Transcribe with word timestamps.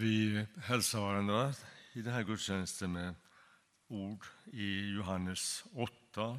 Vi 0.00 0.46
hälsar 0.62 1.00
varandra 1.00 1.54
i 1.92 2.02
den 2.02 2.12
här 2.12 2.22
gudstjänsten 2.22 2.92
med 2.92 3.14
ord 3.88 4.24
i 4.52 4.90
Johannes 4.90 5.64
8, 5.72 6.38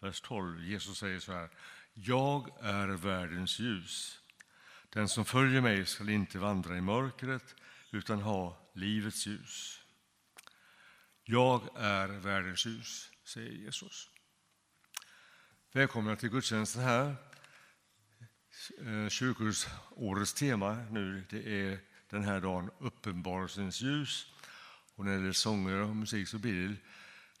vers 0.00 0.20
12. 0.20 0.64
Jesus 0.64 0.98
säger 0.98 1.18
så 1.18 1.32
här. 1.32 1.50
Jag 1.94 2.50
är 2.60 2.88
världens 2.88 3.58
ljus. 3.58 4.20
Den 4.88 5.08
som 5.08 5.24
följer 5.24 5.60
mig 5.60 5.86
skall 5.86 6.08
inte 6.08 6.38
vandra 6.38 6.76
i 6.76 6.80
mörkret 6.80 7.54
utan 7.90 8.22
ha 8.22 8.70
livets 8.74 9.26
ljus. 9.26 9.80
Jag 11.24 11.68
är 11.76 12.08
världens 12.08 12.66
ljus, 12.66 13.10
säger 13.24 13.52
Jesus. 13.52 14.10
Välkomna 15.72 16.16
till 16.16 16.28
gudstjänsten 16.30 16.82
här. 16.82 17.16
Eh, 18.78 19.08
kyrkoårets 19.08 20.34
tema 20.34 20.74
nu 20.90 21.24
det 21.30 21.62
är 21.62 21.93
den 22.10 22.24
här 22.24 22.40
dagen 22.40 22.70
Uppenbarelsens 22.78 23.80
ljus. 23.80 24.26
Och 24.94 25.04
när 25.04 25.18
det 25.18 25.28
är 25.28 25.32
sånger 25.32 25.76
och 25.76 25.96
musik 25.96 26.28
så 26.28 26.38
blir 26.38 26.68
det 26.68 26.76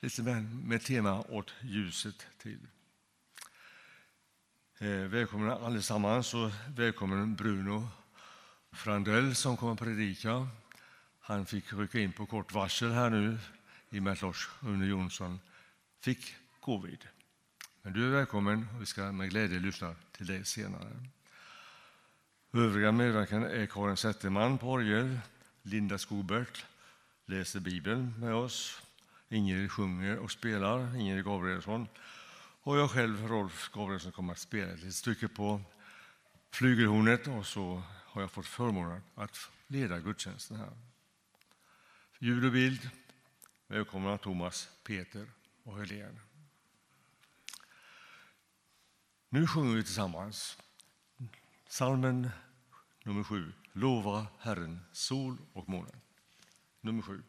lite 0.00 0.22
med 0.42 0.82
tema 0.82 1.20
åt 1.20 1.54
ljuset 1.62 2.26
till. 2.38 2.66
Eh, 4.78 4.88
välkomna 4.88 5.54
allesammans 5.54 6.34
och 6.34 6.50
välkommen 6.68 7.34
Bruno 7.34 7.88
Frandell 8.72 9.34
som 9.34 9.56
kommer 9.56 9.72
att 9.72 9.78
predika. 9.78 10.48
Han 11.20 11.46
fick 11.46 11.72
rycka 11.72 11.98
in 11.98 12.12
på 12.12 12.26
kort 12.26 12.52
varsel 12.52 12.92
här 12.92 13.10
nu 13.10 13.38
i 13.90 13.98
och 13.98 14.02
med 14.02 14.12
att 14.12 14.22
Lars 14.22 14.48
Rune 14.60 14.86
Jonsson 14.86 15.40
fick 16.00 16.34
covid. 16.60 17.08
Men 17.82 17.92
du 17.92 18.06
är 18.06 18.10
välkommen 18.10 18.66
och 18.74 18.82
vi 18.82 18.86
ska 18.86 19.12
med 19.12 19.30
glädje 19.30 19.58
lyssna 19.58 19.94
till 20.12 20.26
dig 20.26 20.44
senare. 20.44 21.06
Övriga 22.56 22.92
medverkande 22.92 23.48
är 23.48 23.66
Karin 23.66 23.96
Zetterman 23.96 24.58
på 24.58 24.70
orgel, 24.70 25.18
Linda 25.62 25.98
Skobert 25.98 26.66
läser 27.26 27.60
Bibeln 27.60 28.14
med 28.18 28.34
oss, 28.34 28.82
Ingrid 29.28 29.72
sjunger 29.72 30.18
och 30.18 30.30
spelar, 30.30 30.96
Ingrid 30.96 31.24
Gabrielsson 31.24 31.88
och 32.62 32.78
jag 32.78 32.90
själv, 32.90 33.28
Rolf 33.28 33.70
Gabrielsson, 33.72 34.12
kommer 34.12 34.32
att 34.32 34.38
spela 34.38 34.72
ett 34.72 34.78
litet 34.78 34.94
stycke 34.94 35.28
på 35.28 35.60
flygelhornet 36.50 37.26
och 37.26 37.46
så 37.46 37.82
har 37.90 38.20
jag 38.20 38.30
fått 38.30 38.46
förmånen 38.46 39.02
att 39.14 39.50
leda 39.66 40.00
gudstjänsten 40.00 40.56
här. 40.56 40.72
Ljud 42.18 42.44
och 42.44 42.52
bild, 42.52 42.90
välkomna 43.66 44.18
Thomas, 44.18 44.68
Peter 44.84 45.26
och 45.62 45.78
Helene. 45.78 46.20
Nu 49.28 49.46
sjunger 49.46 49.76
vi 49.76 49.82
tillsammans 49.82 50.58
Salmen 51.74 52.30
nummer 53.04 53.24
sju. 53.24 53.52
Lova 53.72 54.26
Herren, 54.38 54.80
sol 54.92 55.36
och 55.52 55.68
månen. 55.68 56.00
Nummer 56.80 57.02
sju. 57.02 57.22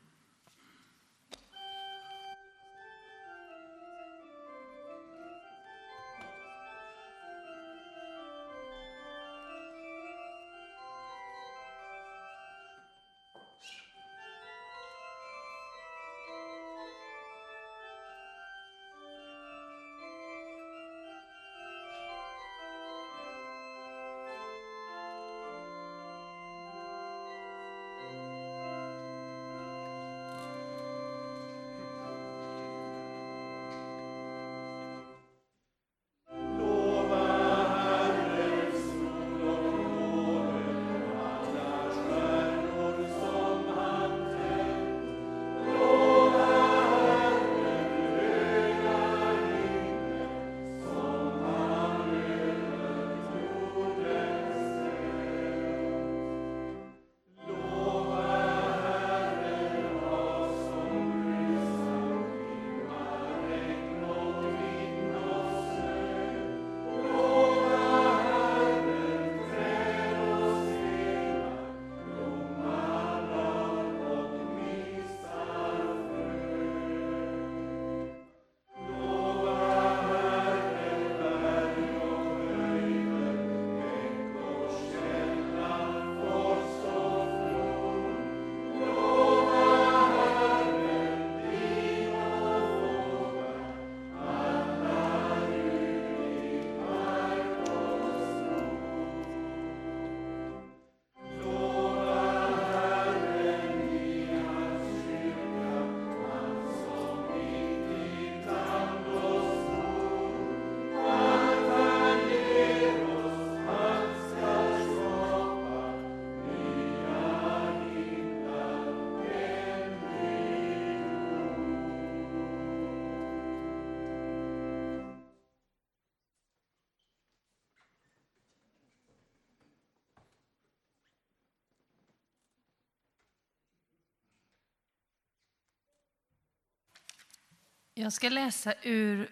Jag 137.97 138.13
ska 138.13 138.29
läsa 138.29 138.73
ur 138.81 139.29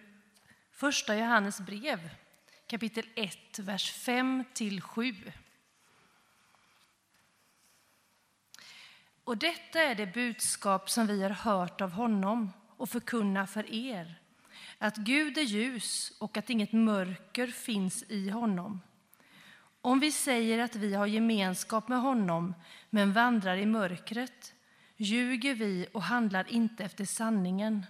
Första 0.70 1.16
Johannes 1.16 1.60
brev, 1.60 2.10
kapitel 2.66 3.04
1, 3.14 3.58
vers 3.58 4.06
5-7. 4.06 5.32
Och 9.24 9.36
detta 9.36 9.82
är 9.82 9.94
det 9.94 10.06
budskap 10.06 10.90
som 10.90 11.06
vi 11.06 11.22
har 11.22 11.30
hört 11.30 11.80
av 11.80 11.90
honom 11.90 12.52
och 12.76 12.88
förkunna 12.88 13.46
för 13.46 13.74
er, 13.74 14.20
att 14.78 14.96
Gud 14.96 15.38
är 15.38 15.42
ljus 15.42 16.12
och 16.18 16.36
att 16.36 16.50
inget 16.50 16.72
mörker 16.72 17.46
finns 17.46 18.04
i 18.08 18.30
honom. 18.30 18.80
Om 19.80 20.00
vi 20.00 20.12
säger 20.12 20.58
att 20.58 20.76
vi 20.76 20.94
har 20.94 21.06
gemenskap 21.06 21.88
med 21.88 22.00
honom 22.00 22.54
men 22.90 23.12
vandrar 23.12 23.56
i 23.56 23.66
mörkret 23.66 24.54
ljuger 24.96 25.54
vi 25.54 25.86
och 25.92 26.02
handlar 26.02 26.52
inte 26.52 26.84
efter 26.84 27.04
sanningen. 27.04 27.86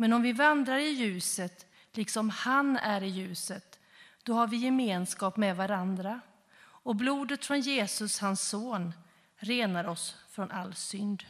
Men 0.00 0.12
om 0.12 0.22
vi 0.22 0.32
vandrar 0.32 0.78
i 0.78 0.88
ljuset, 0.88 1.66
liksom 1.92 2.30
han 2.30 2.76
är 2.76 3.02
i 3.02 3.08
ljuset, 3.08 3.80
då 4.22 4.34
har 4.34 4.46
vi 4.46 4.56
gemenskap 4.56 5.36
med 5.36 5.56
varandra. 5.56 6.20
Och 6.60 6.96
blodet 6.96 7.44
från 7.44 7.60
Jesus, 7.60 8.20
hans 8.20 8.48
son, 8.48 8.92
renar 9.36 9.88
oss 9.88 10.16
från 10.30 10.50
all 10.50 10.74
synd. 10.74 11.24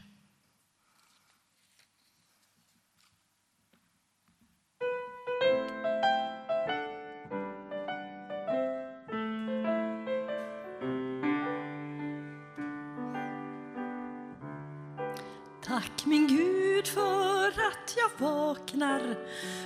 Tack 15.63 16.07
min 16.07 16.29
Gud 16.29 16.58
Gud 16.79 16.89
för 16.89 17.49
att 17.49 17.97
jag 17.97 18.27
vaknar 18.27 19.17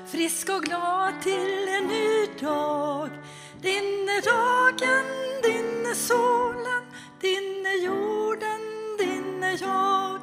frisk 0.07 0.49
och 0.49 0.63
glad 0.63 1.23
till 1.23 1.69
en 1.69 1.87
ny 1.87 2.27
dag. 2.41 3.11
Din 3.61 4.09
är 4.09 4.23
dagen, 4.23 5.07
din 5.43 5.87
är 5.87 5.95
solen, 5.95 6.83
din 7.21 7.67
är 7.67 7.85
jorden, 7.85 8.61
din 8.99 9.43
är 9.43 9.59
jag. 9.61 10.21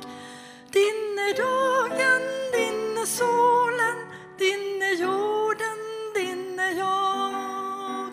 Din 0.71 1.19
är 1.19 1.37
dagen, 1.37 2.21
din 2.53 2.97
är 2.97 3.05
solen, 3.05 3.97
din 4.37 4.81
är 4.81 5.01
jorden, 5.01 5.77
din 6.15 6.59
är 6.59 6.77
jag. 6.77 8.11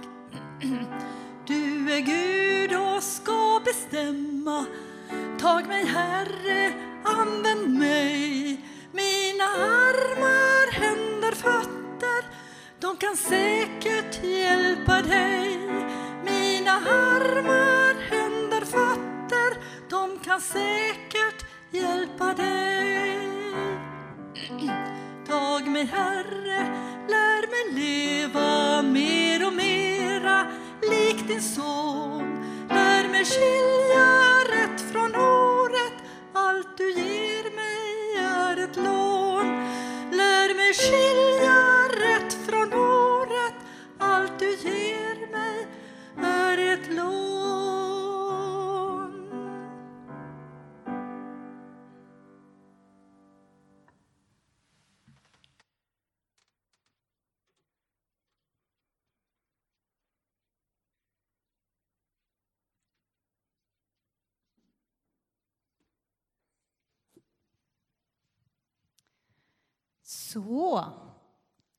Du 1.46 1.92
är 1.92 2.00
Gud 2.00 2.78
och 2.78 3.02
ska 3.02 3.60
bestämma 3.64 4.66
Tag 5.40 5.68
mig, 5.68 5.84
Herre, 5.84 6.72
använd 7.04 7.78
mig 7.78 8.35
mina 9.56 9.64
armar, 9.64 10.72
händer, 10.72 11.32
fötter, 11.32 12.24
de 12.80 12.96
kan 12.96 13.16
säkert 13.16 14.24
hjälpa 14.24 15.02
dig. 15.02 15.58
Mina 16.24 16.72
armar, 16.72 17.94
händer, 18.10 18.60
fötter, 18.60 19.58
de 19.90 20.18
kan 20.18 20.40
säkert 20.40 21.46
hjälpa 21.70 22.34
dig. 22.34 23.18
Tag 25.28 25.66
mig, 25.66 25.84
Herre, 25.84 26.58
lär 27.08 27.46
mig 27.50 27.84
leva 27.84 28.82
mer 28.82 29.46
och 29.46 29.52
mera 29.52 30.46
lik 30.90 31.28
din 31.28 31.42
son. 31.42 32.44
Lär 32.68 33.08
mig 33.08 33.24
skilja 33.24 34.08
rätt 34.48 34.92
från 34.92 35.14
orätt, 35.14 36.02
allt 36.32 36.78
du 36.78 36.92
ger 36.92 37.56
mig 37.56 38.24
är 38.24 38.64
ett 38.64 38.76
lån. 38.76 39.15
Skilja 40.74 41.88
rätt 41.88 42.32
från 42.32 42.72
orätt, 42.72 43.54
allt 43.98 44.38
du 44.38 44.50
ger 44.50 45.32
mig 45.32 45.66
är 46.16 46.74
ett 46.74 46.92
lån. 46.92 47.35
Så, 70.36 70.84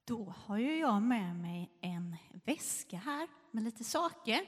då 0.06 0.34
har 0.46 0.58
ju 0.58 0.80
jag 0.80 1.02
med 1.02 1.36
mig 1.36 1.72
en 1.82 2.16
väska 2.46 2.98
här 2.98 3.28
med 3.52 3.64
lite 3.64 3.84
saker. 3.84 4.42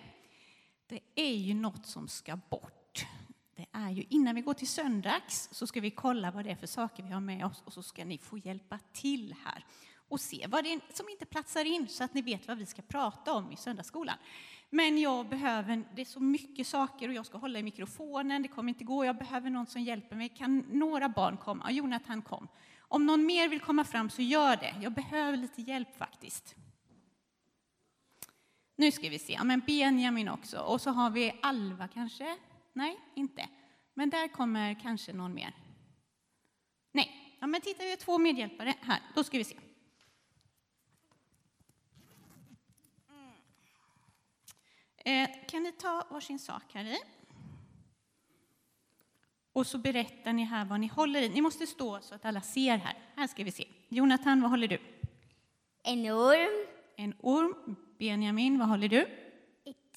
Det 0.87 0.99
är 1.15 1.35
ju 1.35 1.53
något 1.53 1.85
som 1.85 2.07
ska 2.07 2.35
bort. 2.35 3.05
Det 3.55 3.65
är 3.71 3.89
ju 3.89 4.03
innan 4.09 4.35
vi 4.35 4.41
går 4.41 4.53
till 4.53 4.67
söndags 4.67 5.49
så 5.51 5.67
ska 5.67 5.81
vi 5.81 5.91
kolla 5.91 6.31
vad 6.31 6.45
det 6.45 6.51
är 6.51 6.55
för 6.55 6.67
saker 6.67 7.03
vi 7.03 7.11
har 7.11 7.19
med 7.19 7.45
oss 7.45 7.61
och 7.65 7.73
så 7.73 7.83
ska 7.83 8.05
ni 8.05 8.17
få 8.17 8.37
hjälpa 8.37 8.79
till 8.93 9.35
här 9.45 9.65
och 9.95 10.19
se 10.19 10.45
vad 10.49 10.63
det 10.63 10.73
är 10.73 10.81
som 10.93 11.09
inte 11.09 11.25
platsar 11.25 11.65
in 11.65 11.87
så 11.87 12.03
att 12.03 12.13
ni 12.13 12.21
vet 12.21 12.47
vad 12.47 12.57
vi 12.57 12.65
ska 12.65 12.81
prata 12.81 13.33
om 13.33 13.51
i 13.51 13.55
söndagsskolan. 13.55 14.17
Men 14.69 14.97
jag 14.97 15.29
behöver, 15.29 15.83
det 15.95 16.01
är 16.01 16.05
så 16.05 16.19
mycket 16.19 16.67
saker 16.67 17.07
och 17.07 17.13
jag 17.13 17.25
ska 17.25 17.37
hålla 17.37 17.59
i 17.59 17.63
mikrofonen, 17.63 18.41
det 18.41 18.47
kommer 18.47 18.69
inte 18.69 18.83
gå, 18.83 19.05
jag 19.05 19.17
behöver 19.17 19.49
någon 19.49 19.67
som 19.67 19.81
hjälper 19.81 20.15
mig. 20.15 20.29
Kan 20.29 20.57
några 20.59 21.09
barn 21.09 21.37
komma? 21.37 21.71
Jonathan 21.71 22.21
kom. 22.21 22.47
Om 22.91 23.05
någon 23.05 23.25
mer 23.25 23.49
vill 23.49 23.59
komma 23.59 23.83
fram 23.83 24.09
så 24.09 24.21
gör 24.21 24.55
det. 24.55 24.75
Jag 24.81 24.93
behöver 24.93 25.37
lite 25.37 25.61
hjälp 25.61 25.97
faktiskt. 25.97 26.55
Nu 28.75 28.91
ska 28.91 29.09
vi 29.09 29.19
se, 29.19 29.33
ja, 29.33 29.43
men 29.43 29.59
Benjamin 29.59 30.29
också. 30.29 30.59
Och 30.59 30.81
så 30.81 30.89
har 30.89 31.09
vi 31.09 31.39
Alva 31.41 31.87
kanske? 31.87 32.37
Nej, 32.73 32.99
inte. 33.15 33.49
Men 33.93 34.09
där 34.09 34.27
kommer 34.27 34.79
kanske 34.81 35.13
någon 35.13 35.33
mer. 35.33 35.53
Nej, 36.91 37.37
ja, 37.39 37.47
men 37.47 37.61
titta 37.61 37.83
vi 37.83 37.89
har 37.89 37.97
två 37.97 38.17
medhjälpare 38.17 38.73
här. 38.81 38.99
Då 39.15 39.23
ska 39.23 39.37
vi 39.37 39.43
se. 39.43 39.57
Eh, 44.97 45.29
kan 45.47 45.63
ni 45.63 45.71
ta 45.71 46.07
varsin 46.09 46.39
sak 46.39 46.63
här 46.73 46.85
i? 46.85 46.97
Och 49.59 49.67
så 49.67 49.77
berättar 49.77 50.33
ni 50.33 50.43
här 50.43 50.65
vad 50.65 50.79
ni 50.79 50.87
håller 50.87 51.21
i. 51.21 51.29
Ni 51.29 51.41
måste 51.41 51.67
stå 51.67 51.99
så 52.01 52.15
att 52.15 52.25
alla 52.25 52.41
ser 52.41 52.77
här. 52.77 52.97
Här 53.15 53.27
ska 53.27 53.43
vi 53.43 53.51
se. 53.51 53.67
Jonathan, 53.89 54.41
vad 54.41 54.51
håller 54.51 54.67
du? 54.67 54.79
En 55.83 56.05
orm, 56.05 56.67
En 56.95 57.13
orm. 57.19 57.75
Benjamin, 57.97 58.59
vad 58.59 58.67
håller 58.67 58.89
du? 58.89 59.07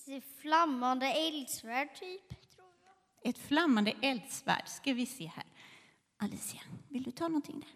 ett 0.06 0.24
flammande 0.40 1.06
eldsvärd 1.06 1.94
typ. 1.94 2.28
Tror 2.28 2.68
jag. 2.84 3.30
Ett 3.30 3.38
flammande 3.38 3.94
eldsvärd 4.02 4.68
ska 4.68 4.92
vi 4.92 5.06
se 5.06 5.26
här. 5.26 5.44
Alicia, 6.16 6.60
vill 6.88 7.02
du 7.02 7.10
ta 7.10 7.28
någonting 7.28 7.60
där? 7.60 7.70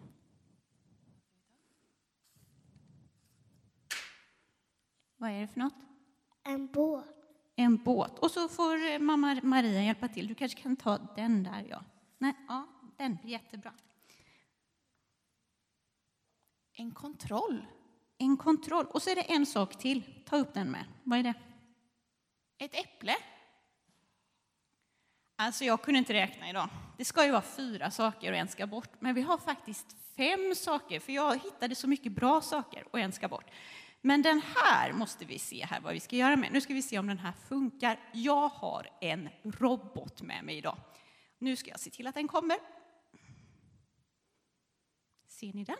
Vad 5.16 5.30
är 5.30 5.40
det 5.40 5.48
för 5.48 5.60
något? 5.60 5.74
En 6.44 6.66
båt. 6.66 7.15
En 7.56 7.76
båt. 7.76 8.18
Och 8.18 8.30
så 8.30 8.48
får 8.48 8.90
eh, 8.90 8.98
mamma 8.98 9.40
Maria 9.42 9.82
hjälpa 9.82 10.08
till. 10.08 10.26
Du 10.26 10.34
kanske 10.34 10.62
kan 10.62 10.76
ta 10.76 10.98
den 10.98 11.42
där, 11.42 11.66
ja. 11.70 11.84
Nej, 12.18 12.34
ja, 12.48 12.66
den. 12.96 13.18
Jättebra. 13.24 13.72
En 16.72 16.90
kontroll. 16.90 17.66
En 18.18 18.36
kontroll. 18.36 18.86
Och 18.86 19.02
så 19.02 19.10
är 19.10 19.14
det 19.14 19.32
en 19.32 19.46
sak 19.46 19.78
till. 19.78 20.02
Ta 20.24 20.36
upp 20.36 20.54
den 20.54 20.70
med. 20.70 20.84
Vad 21.02 21.18
är 21.18 21.22
det? 21.22 21.34
Ett 22.58 22.74
äpple. 22.74 23.16
Alltså, 25.36 25.64
jag 25.64 25.82
kunde 25.82 25.98
inte 25.98 26.12
räkna 26.12 26.50
idag. 26.50 26.68
Det 26.96 27.04
ska 27.04 27.24
ju 27.24 27.30
vara 27.30 27.42
fyra 27.42 27.90
saker 27.90 28.32
och 28.32 28.38
en 28.38 28.48
ska 28.48 28.66
bort. 28.66 28.90
Men 29.00 29.14
vi 29.14 29.22
har 29.22 29.38
faktiskt 29.38 29.96
fem 30.16 30.54
saker, 30.54 31.00
för 31.00 31.12
jag 31.12 31.38
hittade 31.42 31.74
så 31.74 31.88
mycket 31.88 32.12
bra 32.12 32.40
saker 32.40 32.84
och 32.90 33.00
en 33.00 33.12
ska 33.12 33.28
bort. 33.28 33.50
Men 34.06 34.22
den 34.22 34.42
här 34.54 34.92
måste 34.92 35.24
vi 35.24 35.38
se 35.38 35.64
här 35.64 35.80
vad 35.80 35.92
vi 35.92 36.00
ska 36.00 36.16
göra 36.16 36.36
med. 36.36 36.52
Nu 36.52 36.60
ska 36.60 36.74
vi 36.74 36.82
se 36.82 36.98
om 36.98 37.06
den 37.06 37.18
här 37.18 37.32
funkar. 37.32 38.00
Jag 38.12 38.48
har 38.48 38.90
en 39.00 39.28
robot 39.44 40.22
med 40.22 40.44
mig 40.44 40.56
idag. 40.56 40.78
Nu 41.38 41.56
ska 41.56 41.70
jag 41.70 41.80
se 41.80 41.90
till 41.90 42.06
att 42.06 42.14
den 42.14 42.28
kommer. 42.28 42.56
Ser 45.28 45.52
ni 45.52 45.64
den? 45.64 45.76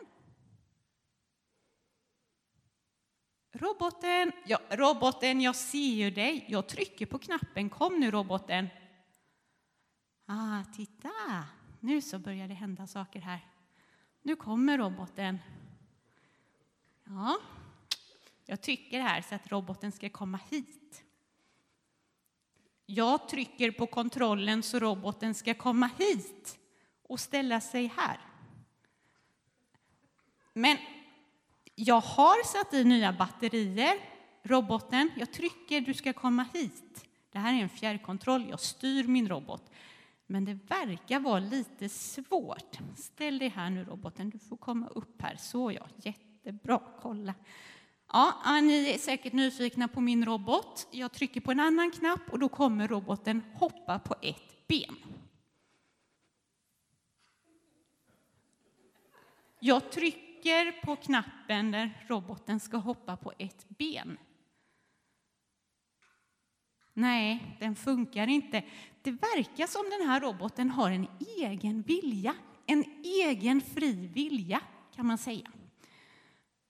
Roboten, 3.52 4.32
ja, 4.46 4.60
roboten, 4.70 5.40
jag 5.40 5.56
ser 5.56 5.78
ju 5.78 6.10
dig. 6.10 6.44
Jag 6.48 6.68
trycker 6.68 7.06
på 7.06 7.18
knappen. 7.18 7.70
Kom 7.70 8.00
nu, 8.00 8.10
roboten. 8.10 8.68
Ah, 10.26 10.64
titta! 10.76 11.10
Nu 11.80 12.02
så 12.02 12.18
börjar 12.18 12.48
det 12.48 12.54
hända 12.54 12.86
saker 12.86 13.20
här. 13.20 13.40
Nu 14.22 14.36
kommer 14.36 14.78
roboten. 14.78 15.38
Ja, 17.04 17.38
jag 18.46 18.60
trycker 18.60 19.00
här 19.00 19.22
så 19.22 19.34
att 19.34 19.52
roboten 19.52 19.92
ska 19.92 20.08
komma 20.08 20.40
hit. 20.50 21.02
Jag 22.86 23.28
trycker 23.28 23.70
på 23.70 23.86
kontrollen 23.86 24.62
så 24.62 24.78
roboten 24.78 25.34
ska 25.34 25.54
komma 25.54 25.90
hit 25.98 26.58
och 27.02 27.20
ställa 27.20 27.60
sig 27.60 27.92
här. 27.96 28.20
Men 30.52 30.76
jag 31.74 32.00
har 32.00 32.44
satt 32.44 32.74
i 32.74 32.84
nya 32.84 33.12
batterier. 33.12 33.98
Roboten, 34.42 35.10
jag 35.16 35.32
trycker, 35.32 35.80
du 35.80 35.94
ska 35.94 36.12
komma 36.12 36.46
hit. 36.54 37.04
Det 37.30 37.38
här 37.38 37.54
är 37.54 37.62
en 37.62 37.68
fjärrkontroll, 37.68 38.46
jag 38.50 38.60
styr 38.60 39.04
min 39.04 39.28
robot. 39.28 39.70
Men 40.26 40.44
det 40.44 40.54
verkar 40.54 41.20
vara 41.20 41.38
lite 41.38 41.88
svårt. 41.88 42.78
Ställ 42.96 43.38
dig 43.38 43.48
här 43.48 43.70
nu 43.70 43.84
roboten, 43.84 44.30
du 44.30 44.38
får 44.38 44.56
komma 44.56 44.86
upp 44.86 45.22
här. 45.22 45.36
Så 45.36 45.72
ja, 45.72 45.86
jättebra, 45.96 46.80
kolla. 47.02 47.34
Ja, 48.12 48.60
ni 48.62 48.90
är 48.90 48.98
säkert 48.98 49.32
nyfikna 49.32 49.88
på 49.88 50.00
min 50.00 50.24
robot. 50.24 50.88
Jag 50.90 51.12
trycker 51.12 51.40
på 51.40 51.50
en 51.50 51.60
annan 51.60 51.90
knapp 51.90 52.20
och 52.30 52.38
då 52.38 52.48
kommer 52.48 52.88
roboten 52.88 53.42
hoppa 53.54 53.98
på 53.98 54.14
ett 54.22 54.66
ben. 54.66 54.96
Jag 59.60 59.92
trycker 59.92 60.72
på 60.72 60.96
knappen 60.96 61.70
där 61.70 62.06
roboten 62.08 62.60
ska 62.60 62.76
hoppa 62.76 63.16
på 63.16 63.32
ett 63.38 63.68
ben. 63.68 64.18
Nej, 66.92 67.56
den 67.60 67.76
funkar 67.76 68.26
inte. 68.26 68.64
Det 69.02 69.10
verkar 69.10 69.66
som 69.66 69.90
den 69.98 70.08
här 70.08 70.20
roboten 70.20 70.70
har 70.70 70.90
en 70.90 71.06
egen 71.36 71.82
vilja, 71.82 72.34
en 72.66 72.84
egen 73.04 73.60
fri 73.60 74.06
vilja 74.14 74.60
kan 74.94 75.06
man 75.06 75.18
säga. 75.18 75.50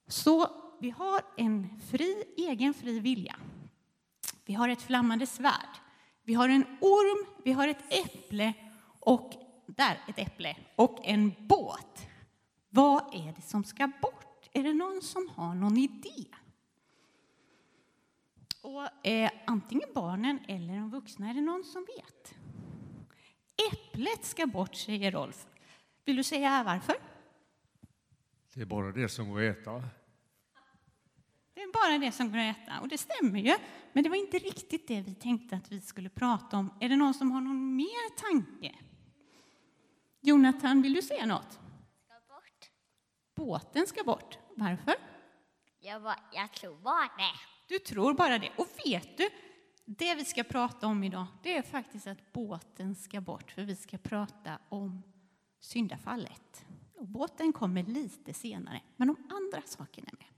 Så 0.07 0.66
vi 0.79 0.91
har 0.91 1.21
en 1.37 1.81
fri, 1.81 2.25
egen 2.37 2.75
fri 2.75 3.01
vilja. 3.01 3.37
Vi 4.45 4.55
har 4.55 4.69
ett 4.69 4.83
flammande 4.83 5.27
svärd. 5.27 5.77
Vi 6.23 6.35
har 6.35 6.49
en 6.49 6.65
orm, 6.81 7.27
vi 7.45 7.53
har 7.53 7.69
ett 7.69 7.93
äpple 7.93 8.53
och 9.01 9.33
där 9.67 10.01
ett 10.09 10.19
äpple 10.19 10.57
och 10.77 10.99
en 11.03 11.33
båt. 11.39 12.07
Vad 12.69 13.15
är 13.15 13.33
det 13.33 13.43
som 13.43 13.65
ska 13.65 13.91
bort? 14.03 14.49
Är 14.53 14.63
det 14.63 14.75
någon 14.75 15.03
som 15.03 15.29
har 15.35 15.55
någon 15.55 15.77
idé? 15.77 16.27
Och 18.63 19.07
eh, 19.07 19.31
antingen 19.47 19.89
barnen 19.95 20.39
eller 20.49 20.75
de 20.75 20.91
vuxna, 20.91 21.31
är 21.31 21.35
det 21.35 21.41
någon 21.41 21.65
som 21.65 21.87
vet? 21.97 22.35
Äpplet 23.73 24.25
ska 24.25 24.47
bort, 24.47 24.75
säger 24.75 25.13
Rolf. 25.13 25.47
Vill 26.05 26.17
du 26.17 26.23
säga 26.23 26.63
varför? 26.65 26.97
Det 28.55 28.61
är 28.61 28.67
bara 28.67 28.93
det 28.93 29.09
som 29.09 29.31
går 29.31 29.43
att 29.43 29.59
äta. 29.59 29.83
Det 31.57 31.63
är 31.63 31.73
bara 31.73 31.99
det 31.99 32.13
som 32.13 32.31
går 32.31 32.39
att 32.39 32.57
äta. 32.57 32.81
Och 32.81 32.89
det 32.89 32.99
stämmer 32.99 33.41
ju. 33.41 33.55
Men 33.93 34.05
det 34.05 34.11
var 34.11 34.17
inte 34.17 34.39
riktigt 34.39 34.89
det 34.89 35.01
vi 35.01 35.15
tänkte 35.15 35.57
att 35.57 35.73
vi 35.73 35.81
skulle 35.81 36.09
prata 36.09 36.57
om. 36.57 36.71
Är 36.81 36.89
det 36.89 36.97
någon 36.97 37.15
som 37.15 37.31
har 37.31 37.41
någon 37.41 37.77
mer 37.77 38.17
tanke? 38.17 38.75
Jonathan, 40.21 40.83
vill 40.83 40.93
du 40.93 41.03
säga 41.03 41.27
något? 41.27 41.53
Ska 41.53 42.15
bort. 42.29 42.71
Båten 43.37 43.87
ska 43.87 44.05
bort. 44.05 44.39
Varför? 44.57 44.95
Jag, 45.81 46.03
bara, 46.03 46.19
jag 46.33 46.53
tror 46.53 46.77
bara 46.77 47.11
det. 47.17 47.35
Du 47.69 47.79
tror 47.79 48.15
bara 48.15 48.39
det. 48.39 48.51
Och 48.57 48.69
vet 48.85 49.17
du, 49.17 49.29
det 49.85 50.15
vi 50.15 50.25
ska 50.25 50.45
prata 50.45 50.87
om 50.87 51.05
idag, 51.05 51.27
det 51.43 51.57
är 51.57 51.63
faktiskt 51.63 52.07
att 52.07 52.33
båten 52.33 52.95
ska 52.95 53.21
bort, 53.21 53.51
för 53.51 53.63
vi 53.63 53.77
ska 53.77 53.99
prata 53.99 54.59
om 54.69 55.03
syndafallet. 55.61 56.67
Och 56.95 57.09
båten 57.09 57.53
kommer 57.53 57.83
lite 57.83 58.35
senare, 58.35 58.81
men 58.97 59.09
de 59.09 59.17
andra 59.31 59.63
sakerna 59.67 60.09
är 60.13 60.17
med. 60.17 60.36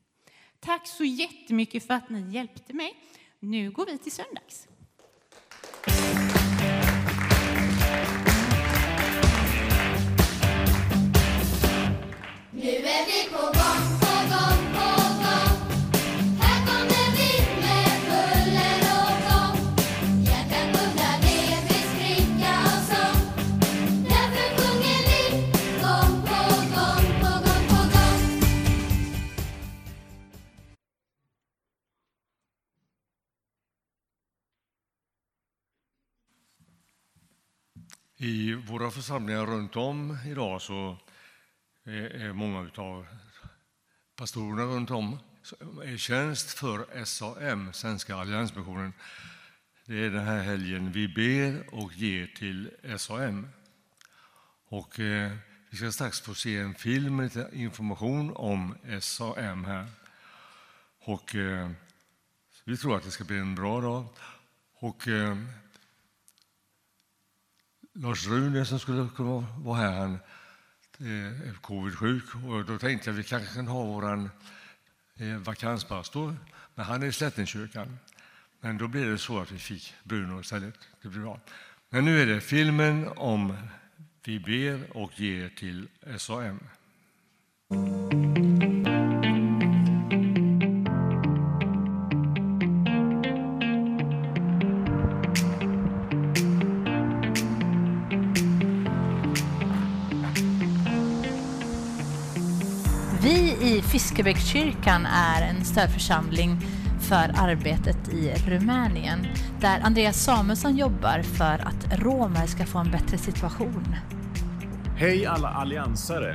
Tack 0.60 0.86
så 0.86 1.04
jättemycket 1.04 1.86
för 1.86 1.94
att 1.94 2.10
ni 2.10 2.32
hjälpte 2.34 2.72
mig. 2.72 2.94
Nu 3.40 3.70
går 3.70 3.86
vi 3.86 3.98
till 3.98 4.12
söndags. 4.12 4.68
Nu 12.50 12.68
är 12.68 13.06
vi 13.06 13.30
på 13.30 13.57
I 38.20 38.54
våra 38.54 38.90
församlingar 38.90 39.46
runt 39.46 39.76
om 39.76 40.18
idag 40.26 40.62
så 40.62 40.96
är 41.84 42.32
många 42.32 42.70
av 42.74 43.06
pastorerna 44.16 44.62
runt 44.62 44.90
om 44.90 45.18
i 45.84 45.98
tjänst 45.98 46.58
för 46.58 47.04
SAM, 47.04 47.72
Svenska 47.72 48.16
Alliansmissionen. 48.16 48.92
Det 49.86 50.04
är 50.04 50.10
den 50.10 50.24
här 50.24 50.42
helgen 50.42 50.92
vi 50.92 51.08
ber 51.08 51.74
och 51.74 51.92
ger 51.92 52.26
till 52.26 52.70
SAM. 52.96 53.48
Och 54.68 55.00
eh, 55.00 55.32
vi 55.70 55.76
ska 55.76 55.92
strax 55.92 56.20
få 56.20 56.34
se 56.34 56.56
en 56.56 56.74
film 56.74 57.16
med 57.16 57.24
lite 57.24 57.48
information 57.52 58.32
om 58.36 58.74
SAM 59.00 59.64
här. 59.64 59.86
Och 61.00 61.34
eh, 61.34 61.70
vi 62.64 62.76
tror 62.76 62.96
att 62.96 63.02
det 63.02 63.10
ska 63.10 63.24
bli 63.24 63.38
en 63.38 63.54
bra 63.54 63.80
dag. 63.80 64.06
Och 64.74 65.08
eh, 65.08 65.36
Lars 68.00 68.26
Rune 68.26 68.64
som 68.64 68.78
skulle 68.78 69.08
kunna 69.16 69.46
vara 69.58 69.76
här, 69.76 69.92
han 69.92 70.18
eh, 70.98 71.48
är 71.48 71.54
covid-sjuk. 71.60 72.24
Och 72.34 72.64
då 72.64 72.78
tänkte 72.78 73.10
jag 73.10 73.14
att 73.14 73.18
vi 73.18 73.24
kanske 73.24 73.54
kan 73.54 73.66
ha 73.66 73.84
vår 73.84 74.30
eh, 75.16 75.36
vakanspastor, 75.38 76.36
men 76.74 76.84
han 76.84 77.02
är 77.02 77.06
i 77.06 77.12
Slättenkyrkan. 77.12 77.98
Men 78.60 78.78
då 78.78 78.88
blev 78.88 79.10
det 79.10 79.18
så 79.18 79.38
att 79.38 79.52
vi 79.52 79.58
fick 79.58 79.94
Bruno 80.04 80.40
istället. 80.40 80.74
Det 81.02 81.08
blir 81.08 81.20
bra. 81.20 81.40
Men 81.90 82.04
nu 82.04 82.22
är 82.22 82.26
det 82.26 82.40
filmen 82.40 83.08
om 83.16 83.56
Vi 84.24 84.40
ber 84.40 84.96
och 84.96 85.20
ger 85.20 85.48
till 85.48 85.88
SAM. 86.18 86.60
Fiskebäckskyrkan 104.18 105.06
är 105.06 105.42
en 105.42 105.64
stödförsamling 105.64 106.56
för 107.00 107.30
arbetet 107.34 108.08
i 108.08 108.34
Rumänien 108.46 109.26
där 109.60 109.80
Andreas 109.80 110.24
Samuelsson 110.24 110.76
jobbar 110.76 111.22
för 111.22 111.66
att 111.66 112.02
romer 112.02 112.46
ska 112.46 112.66
få 112.66 112.78
en 112.78 112.90
bättre 112.90 113.18
situation. 113.18 113.96
Hej 114.96 115.26
alla 115.26 115.48
alliansare! 115.48 116.34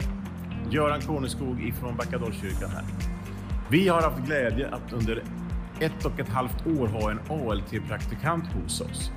Göran 0.71 1.01
Kroneskog 1.01 1.63
ifrån 1.63 1.97
Backadolskyrkan 1.97 2.69
här. 2.69 2.83
Vi 3.69 3.87
har 3.87 4.01
haft 4.01 4.25
glädje 4.25 4.69
att 4.69 4.93
under 4.93 5.23
ett 5.79 6.05
och 6.05 6.19
ett 6.19 6.29
halvt 6.29 6.67
år 6.67 6.87
ha 6.87 7.11
en 7.11 7.19
ALT-praktikant 7.29 8.45
hos 8.45 8.81
oss. 8.81 9.11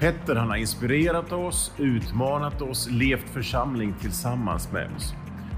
Petter 0.00 0.34
han 0.34 0.48
har 0.48 0.56
inspirerat 0.56 1.32
oss, 1.32 1.72
utmanat 1.78 2.62
oss, 2.62 2.88
levt 2.90 3.30
församling 3.30 3.94
tillsammans 4.00 4.72
med 4.72 4.90
oss. 4.96 5.14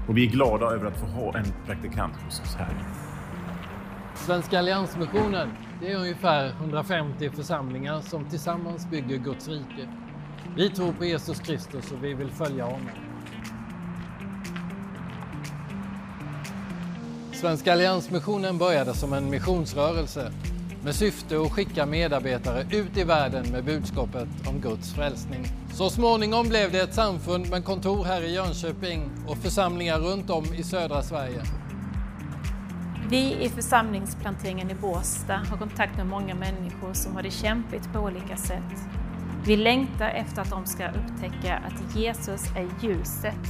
Och 0.07 0.17
vi 0.17 0.25
är 0.27 0.31
glada 0.31 0.65
över 0.65 0.85
att 0.85 0.99
få 0.99 1.05
ha 1.05 1.37
en 1.37 1.45
praktikant 1.65 2.13
hos 2.25 2.39
oss 2.39 2.55
här. 2.55 2.75
Svenska 4.15 4.59
Alliansmissionen, 4.59 5.49
det 5.81 5.91
är 5.91 5.95
ungefär 5.95 6.49
150 6.49 7.29
församlingar 7.29 8.01
som 8.01 8.29
tillsammans 8.29 8.89
bygger 8.89 9.17
Guds 9.17 9.47
rike. 9.47 9.89
Vi 10.55 10.69
tror 10.69 10.93
på 10.93 11.05
Jesus 11.05 11.39
Kristus 11.39 11.91
och 11.91 12.03
vi 12.03 12.13
vill 12.13 12.31
följa 12.31 12.65
honom. 12.65 12.89
Svenska 17.33 17.73
Alliansmissionen 17.73 18.57
började 18.57 18.93
som 18.93 19.13
en 19.13 19.29
missionsrörelse 19.29 20.31
med 20.83 20.95
syfte 20.95 21.41
att 21.41 21.51
skicka 21.51 21.85
medarbetare 21.85 22.65
ut 22.71 22.97
i 22.97 23.03
världen 23.03 23.51
med 23.51 23.65
budskapet 23.65 24.27
om 24.47 24.61
Guds 24.61 24.93
frälsning. 24.93 25.45
Så 25.77 25.89
småningom 25.89 26.49
blev 26.49 26.71
det 26.71 26.79
ett 26.79 26.93
samfund 26.93 27.49
med 27.49 27.65
kontor 27.65 28.03
här 28.03 28.21
i 28.21 28.33
Jönköping 28.35 29.11
och 29.27 29.37
församlingar 29.37 29.99
runt 29.99 30.29
om 30.29 30.45
i 30.53 30.63
södra 30.63 31.03
Sverige. 31.03 31.41
Vi 33.09 33.37
i 33.41 33.49
församlingsplanteringen 33.49 34.71
i 34.71 34.73
Båstad 34.73 35.37
har 35.37 35.57
kontakt 35.57 35.97
med 35.97 36.07
många 36.07 36.35
människor 36.35 36.93
som 36.93 37.15
har 37.15 37.23
det 37.23 37.31
kämpigt 37.31 37.93
på 37.93 37.99
olika 37.99 38.37
sätt. 38.37 38.79
Vi 39.45 39.57
längtar 39.57 40.09
efter 40.09 40.41
att 40.41 40.49
de 40.49 40.65
ska 40.65 40.87
upptäcka 40.87 41.55
att 41.55 41.95
Jesus 41.95 42.43
är 42.55 42.87
ljuset 42.87 43.45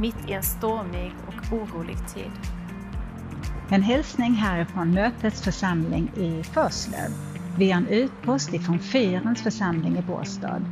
mitt 0.00 0.30
i 0.30 0.32
en 0.32 0.42
stormig 0.42 1.12
och 1.26 1.58
orolig 1.58 1.96
tid. 2.14 2.32
En 3.70 3.82
hälsning 3.82 4.32
härifrån 4.32 4.90
Mötets 4.90 5.42
församling 5.42 6.10
i 6.16 6.42
Förslöv. 6.42 7.10
Vi 7.58 7.70
är 7.70 7.76
en 7.76 7.88
utpost 7.88 8.54
ifrån 8.54 8.78
Fyrens 8.78 9.42
församling 9.42 9.98
i 9.98 10.02
Båstad. 10.02 10.62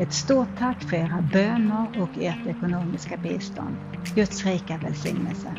Ett 0.00 0.12
stort 0.12 0.48
tack 0.58 0.82
för 0.82 0.96
era 0.96 1.28
böner 1.32 1.86
och 2.02 2.10
ert 2.18 2.46
ekonomiska 2.46 3.16
bistånd. 3.16 3.76
Guds 4.14 4.44
rika 4.44 4.78
välsignelse. 4.78 5.56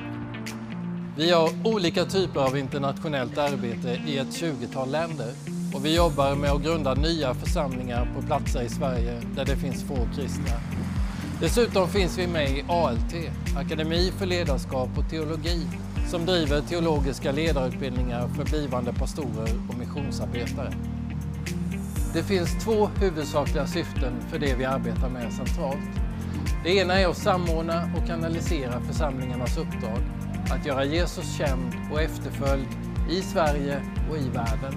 Vi 1.18 1.32
har 1.32 1.50
olika 1.64 2.06
typer 2.06 2.40
av 2.40 2.58
internationellt 2.58 3.38
arbete 3.38 4.02
i 4.08 4.18
ett 4.18 4.28
20-tal 4.28 4.92
länder 4.92 5.32
och 5.74 5.86
vi 5.86 5.96
jobbar 5.96 6.36
med 6.36 6.52
att 6.52 6.64
grunda 6.64 6.94
nya 6.94 7.34
församlingar 7.34 8.08
på 8.16 8.22
platser 8.22 8.62
i 8.62 8.70
Sverige 8.70 9.22
där 9.36 9.46
det 9.46 9.56
finns 9.56 9.84
få 9.84 10.08
kristna. 10.16 10.60
Dessutom 11.40 11.88
finns 11.88 12.18
vi 12.18 12.28
med 12.28 12.50
i 12.50 12.64
ALT, 12.68 13.14
Akademi 13.58 14.12
för 14.18 14.26
ledarskap 14.26 14.90
och 14.98 15.10
teologi, 15.10 15.68
som 16.08 16.26
driver 16.26 16.62
teologiska 16.62 17.32
ledarutbildningar 17.32 18.28
för 18.28 18.46
blivande 18.46 18.94
pastorer 18.94 19.50
och 19.70 19.80
missionsarbetare. 19.80 20.74
Det 22.16 22.24
finns 22.24 22.64
två 22.64 22.90
huvudsakliga 23.02 23.68
syften 23.68 24.22
för 24.30 24.40
det 24.40 24.56
vi 24.56 24.66
arbetar 24.66 25.10
med 25.10 25.34
centralt. 25.34 26.00
Det 26.64 26.76
ena 26.76 27.00
är 27.00 27.08
att 27.08 27.18
samordna 27.18 27.90
och 27.98 28.08
kanalisera 28.08 28.82
församlingarnas 28.82 29.58
uppdrag, 29.58 30.00
att 30.52 30.66
göra 30.66 30.86
Jesus 30.86 31.38
känd 31.38 31.74
och 31.92 32.02
efterföljd 32.02 32.68
i 33.10 33.22
Sverige 33.22 33.82
och 34.10 34.18
i 34.18 34.30
världen. 34.30 34.74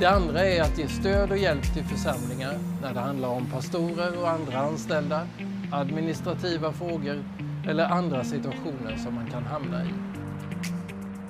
Det 0.00 0.06
andra 0.06 0.44
är 0.44 0.62
att 0.62 0.78
ge 0.78 0.88
stöd 0.88 1.30
och 1.30 1.38
hjälp 1.38 1.74
till 1.74 1.84
församlingar 1.84 2.54
när 2.82 2.94
det 2.94 3.00
handlar 3.00 3.28
om 3.28 3.46
pastorer 3.46 4.22
och 4.22 4.30
andra 4.30 4.58
anställda, 4.58 5.26
administrativa 5.72 6.72
frågor 6.72 7.24
eller 7.68 7.84
andra 7.84 8.24
situationer 8.24 8.96
som 8.96 9.14
man 9.14 9.30
kan 9.30 9.44
hamna 9.44 9.84
i. 9.84 9.88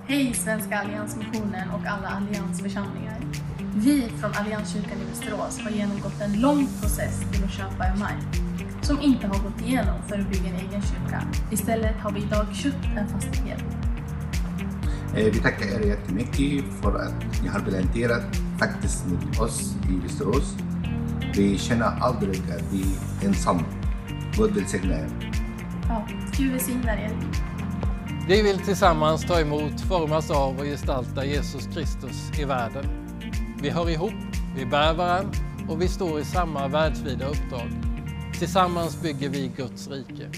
Hej 0.07 0.35
Svenska 0.35 0.79
Alliansmissionen 0.79 1.71
och 1.71 1.87
alla 1.87 2.09
alliansförsamlingar. 2.09 3.52
Vi 3.75 4.09
från 4.21 4.31
Allianskyrkan 4.35 4.99
i 5.03 5.05
Västerås 5.11 5.61
har 5.65 5.71
genomgått 5.71 6.21
en 6.21 6.41
lång 6.41 6.67
process 6.81 7.21
till 7.33 7.45
att 7.45 7.53
köpa 7.53 7.85
en 7.85 7.99
mark 7.99 8.43
som 8.83 9.01
inte 9.01 9.27
har 9.27 9.35
gått 9.39 9.61
igenom 9.61 10.03
för 10.09 10.19
att 10.19 10.29
bygga 10.29 10.49
en 10.49 10.55
egen 10.55 10.83
kyrka. 10.83 11.23
Istället 11.51 11.97
har 11.97 12.11
vi 12.13 12.21
idag 12.23 12.47
köpt 12.55 12.85
en 12.97 13.09
fastighet. 13.09 13.65
Eh, 15.17 15.25
Vi 15.33 15.39
tackar 15.39 15.67
er 15.67 15.87
jättemycket 15.87 16.65
för 16.83 16.99
att 16.99 17.43
ni 17.43 17.49
har 17.49 17.61
planterat 17.61 18.37
faktiskt 18.59 19.07
med 19.07 19.41
oss 19.41 19.75
i 19.91 19.99
Västerås. 20.03 20.57
Vi 21.37 21.59
känner 21.59 21.87
aldrig 22.01 22.39
att 22.41 22.73
vi 22.73 22.83
är 22.83 23.27
ensamma. 23.29 23.63
Gud 24.37 24.51
välsigna 24.55 24.95
er. 24.95 25.09
Ja, 25.89 26.07
Gud 26.37 26.53
välsignar 26.53 26.97
er. 26.97 27.11
Vi 28.29 28.43
vill 28.43 28.59
tillsammans 28.59 29.25
ta 29.25 29.41
emot, 29.41 29.81
formas 29.81 30.31
av 30.31 30.59
och 30.59 30.65
gestalta 30.65 31.25
Jesus 31.25 31.67
Kristus 31.75 32.39
i 32.39 32.45
världen. 32.45 33.02
Vi 33.63 33.71
hör 33.71 33.91
ihop, 33.91 34.13
vi 34.57 34.67
bär 34.67 34.95
varandra 34.95 35.39
och 35.69 35.83
vi 35.83 35.89
står 35.89 36.21
i 36.21 36.25
samma 36.25 36.69
världsvida 36.69 37.27
uppdrag. 37.27 37.69
Tillsammans 38.39 39.03
bygger 39.03 39.29
vi 39.29 39.51
Guds 39.57 39.89
rike. 39.89 40.29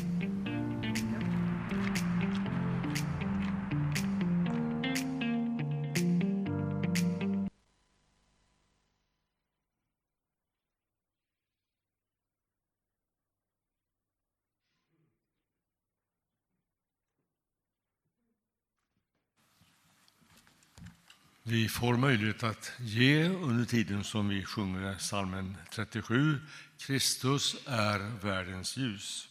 Vi 21.47 21.69
får 21.69 21.97
möjlighet 21.97 22.43
att 22.43 22.73
ge 22.79 23.29
under 23.29 23.65
tiden 23.65 24.05
som 24.05 24.29
vi 24.29 24.45
sjunger 24.45 24.99
salmen 24.99 25.57
37, 25.71 26.41
Kristus 26.79 27.57
är 27.67 27.99
världens 27.99 28.77
ljus. 28.77 29.29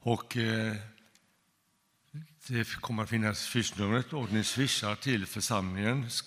Och 0.00 0.36
eh, 0.36 0.74
det 2.48 2.80
kommer 2.80 3.02
att 3.02 3.10
finnas 3.10 3.38
swishnumret 3.38 4.12
och 4.12 4.32
ni 4.32 4.44
swishar 4.44 4.94
till 4.94 5.26
församlingens 5.26 6.24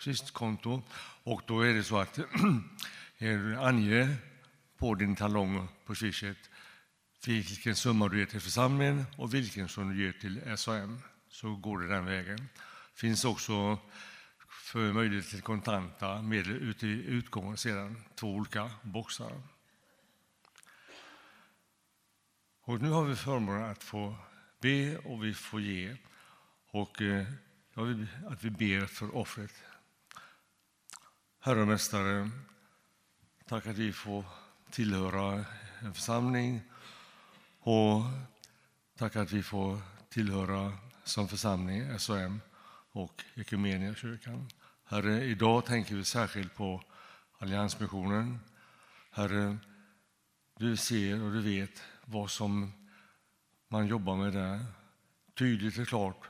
swishkonto. 0.00 0.82
Och 1.22 1.42
då 1.46 1.60
är 1.60 1.74
det 1.74 1.84
så 1.84 1.98
att 1.98 2.18
eh, 3.18 3.62
ange 3.62 4.16
på 4.76 4.94
din 4.94 5.16
talong 5.16 5.68
på 5.86 5.94
swishet 5.94 6.50
vilken 7.26 7.76
summa 7.76 8.08
du 8.08 8.18
ger 8.18 8.26
till 8.26 8.40
församlingen 8.40 9.04
och 9.16 9.34
vilken 9.34 9.68
som 9.68 9.88
du 9.88 10.04
ger 10.04 10.12
till 10.12 10.56
SAM. 10.56 11.02
Så 11.30 11.56
går 11.56 11.78
det 11.78 11.88
den 11.88 12.04
vägen 12.04 12.48
finns 12.98 13.24
också 13.24 13.78
för 14.48 14.92
möjlighet 14.92 15.28
till 15.28 15.42
kontanta 15.42 16.22
medel 16.22 16.56
ute 16.56 16.86
i 16.86 17.04
utgången 17.04 17.56
sedan, 17.56 18.04
två 18.14 18.34
olika 18.34 18.70
boxar. 18.82 19.42
Och 22.62 22.82
nu 22.82 22.88
har 22.88 23.04
vi 23.04 23.16
förmånen 23.16 23.70
att 23.70 23.82
få 23.82 24.16
be 24.60 24.98
och 24.98 25.24
vi 25.24 25.34
får 25.34 25.60
ge. 25.60 25.96
Och 26.70 27.02
eh, 27.02 27.26
jag 27.74 27.84
vill 27.84 28.06
att 28.28 28.44
vi 28.44 28.50
ber 28.50 28.86
för 28.86 29.16
offret. 29.16 29.54
Herre 31.40 31.60
och 31.60 31.68
Mästare, 31.68 32.30
tack 33.46 33.66
att 33.66 33.76
vi 33.76 33.92
får 33.92 34.24
tillhöra 34.70 35.44
en 35.80 35.94
församling 35.94 36.60
och 37.60 38.02
tack 38.96 39.16
att 39.16 39.32
vi 39.32 39.42
får 39.42 39.80
tillhöra 40.08 40.72
som 41.04 41.28
församling 41.28 41.98
SOM 41.98 42.40
och 42.98 43.24
Equmeniakyrkan. 43.34 44.48
Herre, 44.84 45.24
idag 45.24 45.64
tänker 45.66 45.94
vi 45.94 46.04
särskilt 46.04 46.54
på 46.54 46.82
Alliansmissionen. 47.38 48.40
Herre, 49.10 49.58
du 50.56 50.76
ser 50.76 51.22
och 51.22 51.32
du 51.32 51.40
vet 51.40 51.82
vad 52.04 52.30
som 52.30 52.72
man 53.68 53.86
jobbar 53.86 54.16
med 54.16 54.32
där. 54.32 54.64
Tydligt 55.34 55.78
och 55.78 55.88
klart 55.88 56.28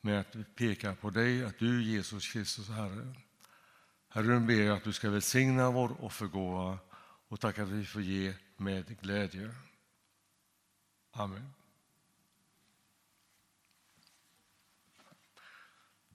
med 0.00 0.20
att 0.20 0.56
peka 0.56 0.94
på 0.94 1.10
dig, 1.10 1.44
att 1.44 1.58
du 1.58 1.82
Jesus 1.82 2.32
Kristus 2.32 2.68
Herre. 2.68 3.14
Herre, 4.08 4.26
nu 4.26 4.46
ber 4.46 4.62
jag 4.62 4.76
att 4.76 4.84
du 4.84 4.92
ska 4.92 5.10
välsigna 5.10 5.70
vår 5.70 6.04
offergåva 6.04 6.78
och 7.28 7.40
tack 7.40 7.58
att 7.58 7.68
vi 7.68 7.84
får 7.84 8.02
ge 8.02 8.34
med 8.56 9.00
glädje. 9.00 9.54
Amen. 11.12 11.52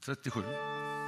37. 0.01 1.00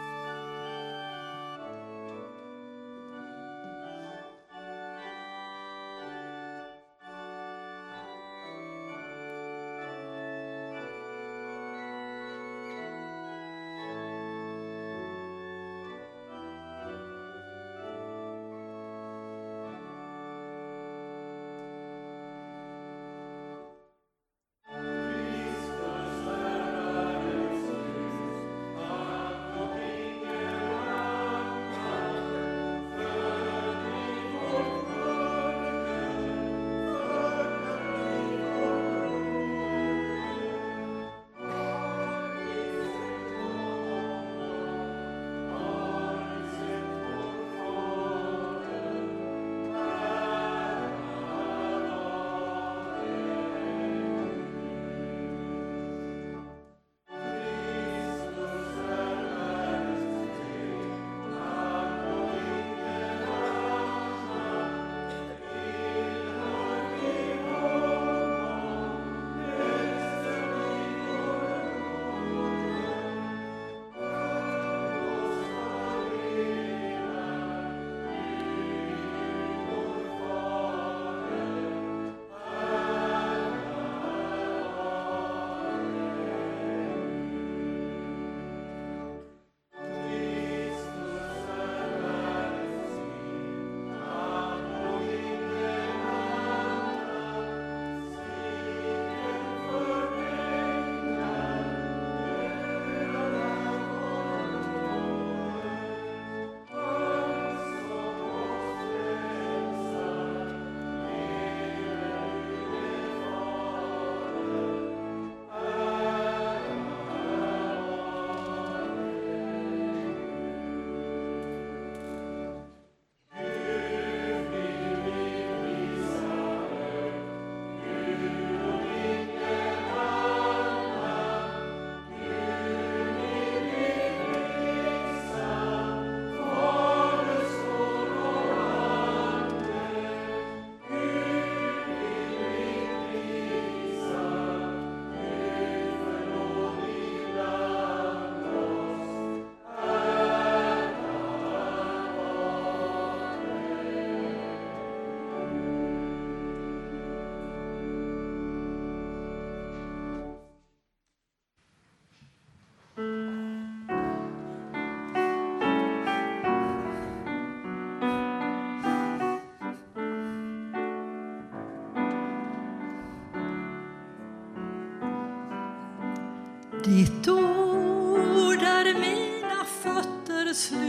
Ditt 176.85 177.27
ord 177.27 178.61
är 178.61 178.93
mina 178.93 179.65
fötters 179.83 180.71
lykta 180.71 180.82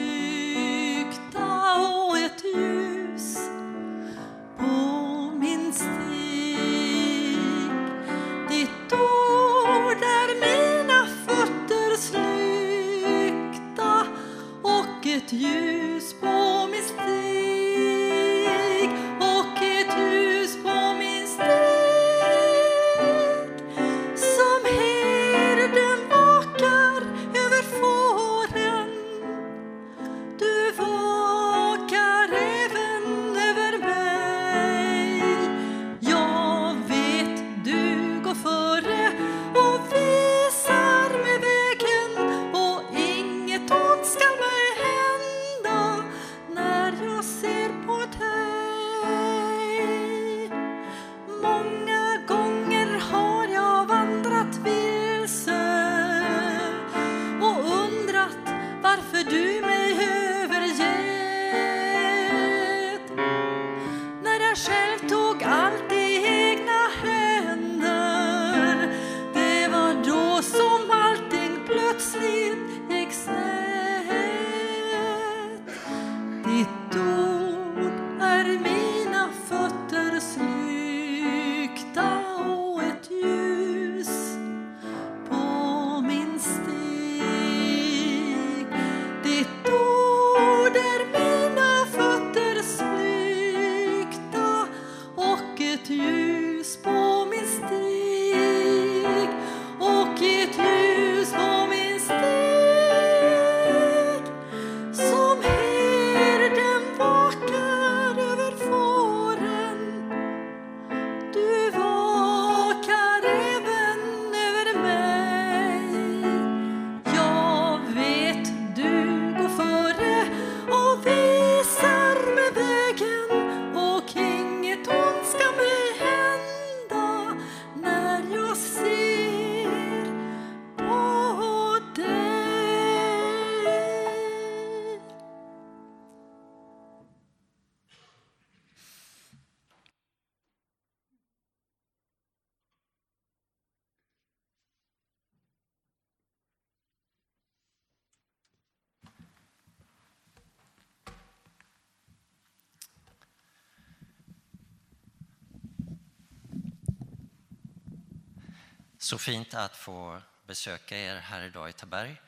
Så 159.15 159.19
fint 159.19 159.55
att 159.55 159.77
få 159.77 160.23
besöka 160.47 160.99
er 160.99 161.17
här 161.17 161.43
idag 161.43 161.69
i 161.69 161.73
Taberg. 161.73 162.21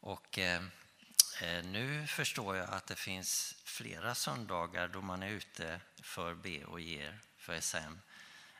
Och 0.00 0.38
eh, 0.38 0.62
eh, 1.40 1.64
nu 1.64 2.06
förstår 2.06 2.56
jag 2.56 2.70
att 2.70 2.86
det 2.86 2.94
finns 2.94 3.54
flera 3.64 4.14
söndagar 4.14 4.88
då 4.88 5.00
man 5.00 5.22
är 5.22 5.28
ute 5.28 5.80
för 6.02 6.34
B 6.34 6.64
och 6.64 6.80
ger 6.80 7.18
för 7.36 7.60
SM. 7.60 7.98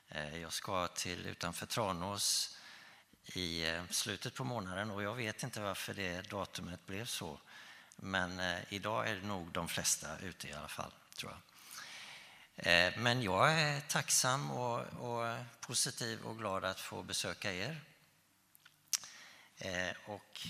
Eh, 0.08 0.38
jag 0.38 0.52
ska 0.52 0.88
till 0.88 1.26
utanför 1.26 1.66
Tranås 1.66 2.58
i 3.24 3.68
eh, 3.68 3.82
slutet 3.90 4.34
på 4.34 4.44
månaden 4.44 4.90
och 4.90 5.02
jag 5.02 5.14
vet 5.14 5.42
inte 5.42 5.60
varför 5.60 5.94
det 5.94 6.30
datumet 6.30 6.86
blev 6.86 7.04
så. 7.04 7.40
Men 7.96 8.40
eh, 8.40 8.58
idag 8.68 9.08
är 9.08 9.14
det 9.14 9.26
nog 9.26 9.52
de 9.52 9.68
flesta 9.68 10.18
ute 10.18 10.48
i 10.48 10.52
alla 10.52 10.68
fall, 10.68 10.92
tror 11.16 11.32
jag. 11.32 11.51
Eh, 12.56 12.92
men 12.96 13.22
jag 13.22 13.52
är 13.60 13.80
tacksam 13.80 14.50
och, 14.50 14.80
och 14.80 15.36
positiv 15.60 16.22
och 16.22 16.38
glad 16.38 16.64
att 16.64 16.80
få 16.80 17.02
besöka 17.02 17.52
er. 17.52 17.80
Eh, 19.56 19.96
och 20.06 20.46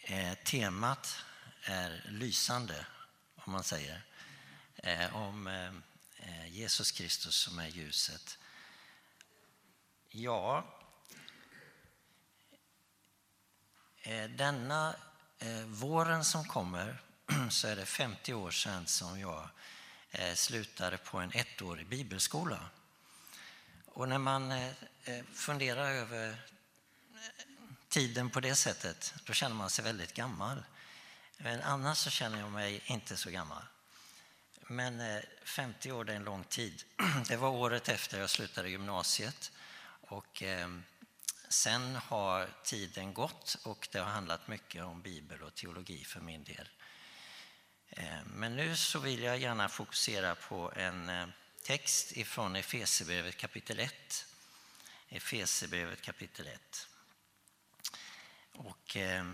eh, 0.00 0.34
temat 0.34 1.16
är 1.62 2.04
lysande, 2.08 2.86
om 3.34 3.52
man 3.52 3.64
säger, 3.64 4.02
om 5.12 5.50
Jesus 6.46 6.90
Kristus 6.90 7.34
som 7.34 7.58
är 7.58 7.68
ljuset. 7.68 8.38
Ja, 10.08 10.64
denna 14.36 14.96
våren 15.66 16.24
som 16.24 16.44
kommer 16.44 17.02
så 17.50 17.68
är 17.68 17.76
det 17.76 17.86
50 17.86 18.34
år 18.34 18.50
sedan 18.50 18.86
som 18.86 19.20
jag 19.20 19.48
Eh, 20.18 20.34
slutade 20.34 20.98
på 20.98 21.18
en 21.18 21.32
ettårig 21.34 21.86
bibelskola. 21.86 22.60
Och 23.86 24.08
när 24.08 24.18
man 24.18 24.52
eh, 24.52 24.70
eh, 25.04 25.24
funderar 25.32 25.90
över 25.90 26.36
tiden 27.88 28.30
på 28.30 28.40
det 28.40 28.54
sättet, 28.54 29.14
då 29.24 29.32
känner 29.32 29.54
man 29.54 29.70
sig 29.70 29.84
väldigt 29.84 30.14
gammal. 30.14 30.64
Men 31.38 31.62
annars 31.62 31.98
så 31.98 32.10
känner 32.10 32.38
jag 32.38 32.50
mig 32.50 32.82
inte 32.86 33.16
så 33.16 33.30
gammal. 33.30 33.62
Men 34.60 35.22
50 35.44 35.92
år 35.92 36.04
det 36.04 36.12
är 36.12 36.16
en 36.16 36.24
lång 36.24 36.44
tid. 36.44 36.84
Det 37.28 37.36
var 37.36 37.48
året 37.48 37.88
efter 37.88 38.20
jag 38.20 38.30
slutade 38.30 38.70
gymnasiet. 38.70 39.52
Och 40.00 40.42
sen 41.48 41.96
har 41.96 42.50
tiden 42.64 43.14
gått 43.14 43.56
och 43.62 43.88
det 43.92 43.98
har 43.98 44.06
handlat 44.06 44.48
mycket 44.48 44.84
om 44.84 45.02
bibel 45.02 45.42
och 45.42 45.54
teologi 45.54 46.04
för 46.04 46.20
min 46.20 46.44
del. 46.44 46.68
Eh, 47.90 48.24
men 48.26 48.56
nu 48.56 48.76
så 48.76 48.98
vill 48.98 49.22
jag 49.22 49.38
gärna 49.38 49.68
fokusera 49.68 50.34
på 50.34 50.72
en 50.76 51.08
eh, 51.08 51.26
text 51.62 52.12
ifrån 52.16 52.56
Efesierbrevet 52.56 53.36
kapitel 53.36 53.78
1. 53.78 54.26
Efesierbrevet 55.08 56.02
kapitel 56.02 56.46
1. 56.46 56.88
Och 58.52 58.96
eh, 58.96 59.26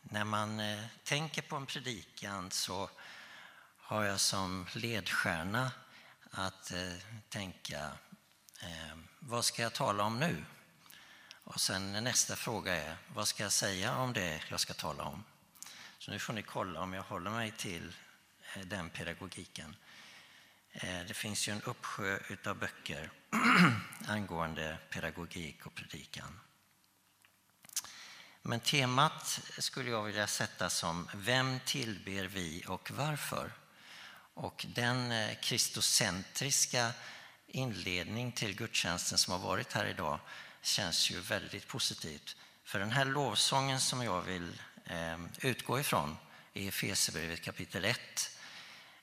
när 0.00 0.24
man 0.24 0.62
tänker 1.04 1.42
på 1.42 1.56
en 1.56 1.66
predikan 1.66 2.50
så 2.50 2.90
har 3.76 4.04
jag 4.04 4.20
som 4.20 4.66
ledstjärna 4.74 5.72
att 6.30 6.72
tänka 7.28 7.90
vad 9.18 9.44
ska 9.44 9.62
jag 9.62 9.72
tala 9.72 10.04
om 10.04 10.20
nu? 10.20 10.44
Och 11.44 11.60
sen 11.60 11.92
nästa 11.92 12.36
fråga 12.36 12.74
är 12.74 12.96
vad 13.14 13.28
ska 13.28 13.42
jag 13.42 13.52
säga 13.52 13.96
om 13.96 14.12
det 14.12 14.42
jag 14.50 14.60
ska 14.60 14.74
tala 14.74 15.04
om? 15.04 15.24
Så 16.04 16.10
nu 16.10 16.18
får 16.18 16.32
ni 16.32 16.42
kolla 16.42 16.80
om 16.80 16.92
jag 16.92 17.02
håller 17.02 17.30
mig 17.30 17.50
till 17.50 17.92
eh, 18.54 18.62
den 18.62 18.90
pedagogiken. 18.90 19.76
Eh, 20.72 21.00
det 21.08 21.14
finns 21.14 21.48
ju 21.48 21.52
en 21.52 21.62
uppsjö 21.62 22.18
utav 22.28 22.58
böcker 22.58 23.10
angående 24.06 24.78
pedagogik 24.90 25.66
och 25.66 25.74
predikan. 25.74 26.40
Men 28.42 28.60
temat 28.60 29.40
skulle 29.58 29.90
jag 29.90 30.02
vilja 30.04 30.26
sätta 30.26 30.70
som 30.70 31.08
Vem 31.14 31.60
tillber 31.60 32.24
vi 32.24 32.64
och 32.68 32.90
varför? 32.90 33.52
Och 34.34 34.66
den 34.74 35.12
eh, 35.12 35.34
kristocentriska 35.40 36.92
inledning 37.46 38.32
till 38.32 38.56
gudstjänsten 38.56 39.18
som 39.18 39.32
har 39.32 39.48
varit 39.48 39.72
här 39.72 39.86
idag 39.86 40.20
känns 40.62 41.10
ju 41.10 41.20
väldigt 41.20 41.68
positivt. 41.68 42.36
För 42.64 42.78
den 42.78 42.90
här 42.90 43.04
lovsången 43.04 43.80
som 43.80 44.04
jag 44.04 44.22
vill 44.22 44.52
Ehm, 44.84 45.28
utgå 45.40 45.80
ifrån 45.80 46.16
i 46.52 46.68
Efesierbrevet 46.68 47.42
kapitel 47.42 47.84
1 47.84 48.30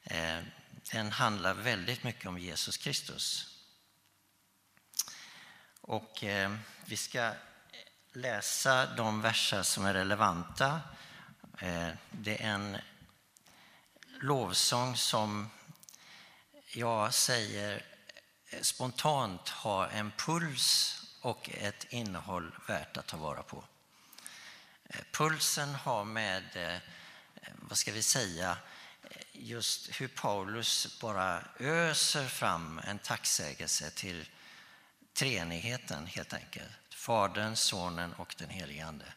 ehm, 0.04 0.46
den 0.92 1.12
handlar 1.12 1.54
väldigt 1.54 2.04
mycket 2.04 2.26
om 2.26 2.40
Jesus 2.40 2.78
Kristus. 2.78 3.58
Och 5.82 6.24
ehm, 6.24 6.60
vi 6.86 6.98
ska 6.98 7.34
läsa 8.14 8.96
de 8.96 9.22
verser 9.22 9.64
som 9.64 9.86
är 9.86 9.94
relevanta. 9.94 10.82
Det 12.12 12.44
är 12.44 12.48
en 12.48 12.78
lovsång 14.22 14.96
som 14.96 15.50
jag 16.74 17.14
säger 17.14 17.86
spontant 18.62 19.50
har 19.50 19.88
en 19.88 20.12
puls 20.12 20.98
och 21.22 21.50
ett 21.54 21.84
innehåll 21.90 22.56
värt 22.68 22.98
att 22.98 23.08
ta 23.08 23.18
vara 23.18 23.44
på. 23.44 23.64
Pulsen 25.12 25.76
har 25.76 26.04
med, 26.04 26.44
eh, 26.54 26.78
vad 27.56 27.78
ska 27.78 27.92
vi 27.92 28.04
säga, 28.04 28.58
just 29.32 30.02
hur 30.02 30.08
Paulus 30.08 31.00
bara 31.00 31.44
öser 31.60 32.28
fram 32.28 32.82
en 32.88 33.00
tacksägelse 33.00 33.92
till 33.92 34.30
treenigheten 35.14 36.08
helt 36.08 36.34
enkelt. 36.34 36.72
Fadern, 36.90 37.56
Sonen 37.56 38.14
och 38.14 38.36
den 38.38 38.50
helige 38.50 38.86
Ande. 38.86 39.14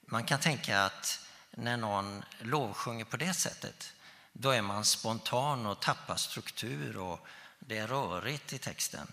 Man 0.00 0.24
kan 0.24 0.40
tänka 0.40 0.84
att 0.84 1.20
när 1.50 1.76
någon 1.76 2.24
lovsjunger 2.38 3.04
på 3.04 3.16
det 3.16 3.34
sättet, 3.34 3.92
då 4.32 4.50
är 4.50 4.62
man 4.62 4.84
spontan 4.84 5.66
och 5.66 5.80
tappar 5.80 6.16
struktur 6.16 6.96
och 6.96 7.26
det 7.58 7.78
är 7.78 7.86
rörigt 7.86 8.52
i 8.52 8.58
texten. 8.58 9.12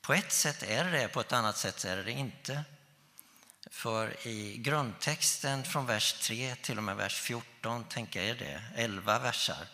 På 0.00 0.14
ett 0.14 0.32
sätt 0.32 0.62
är 0.62 0.84
det 0.84 1.08
på 1.08 1.20
ett 1.20 1.32
annat 1.32 1.56
sätt 1.56 1.84
är 1.84 2.04
det 2.04 2.12
inte. 2.12 2.64
För 3.70 4.26
i 4.26 4.56
grundtexten 4.56 5.64
från 5.64 5.86
vers 5.86 6.12
3 6.12 6.54
till 6.54 6.78
och 6.78 6.84
med 6.84 6.96
vers 6.96 7.20
14, 7.20 7.84
tänker 7.84 8.22
er 8.22 8.34
det, 8.34 8.62
11 8.74 9.18
versar, 9.18 9.66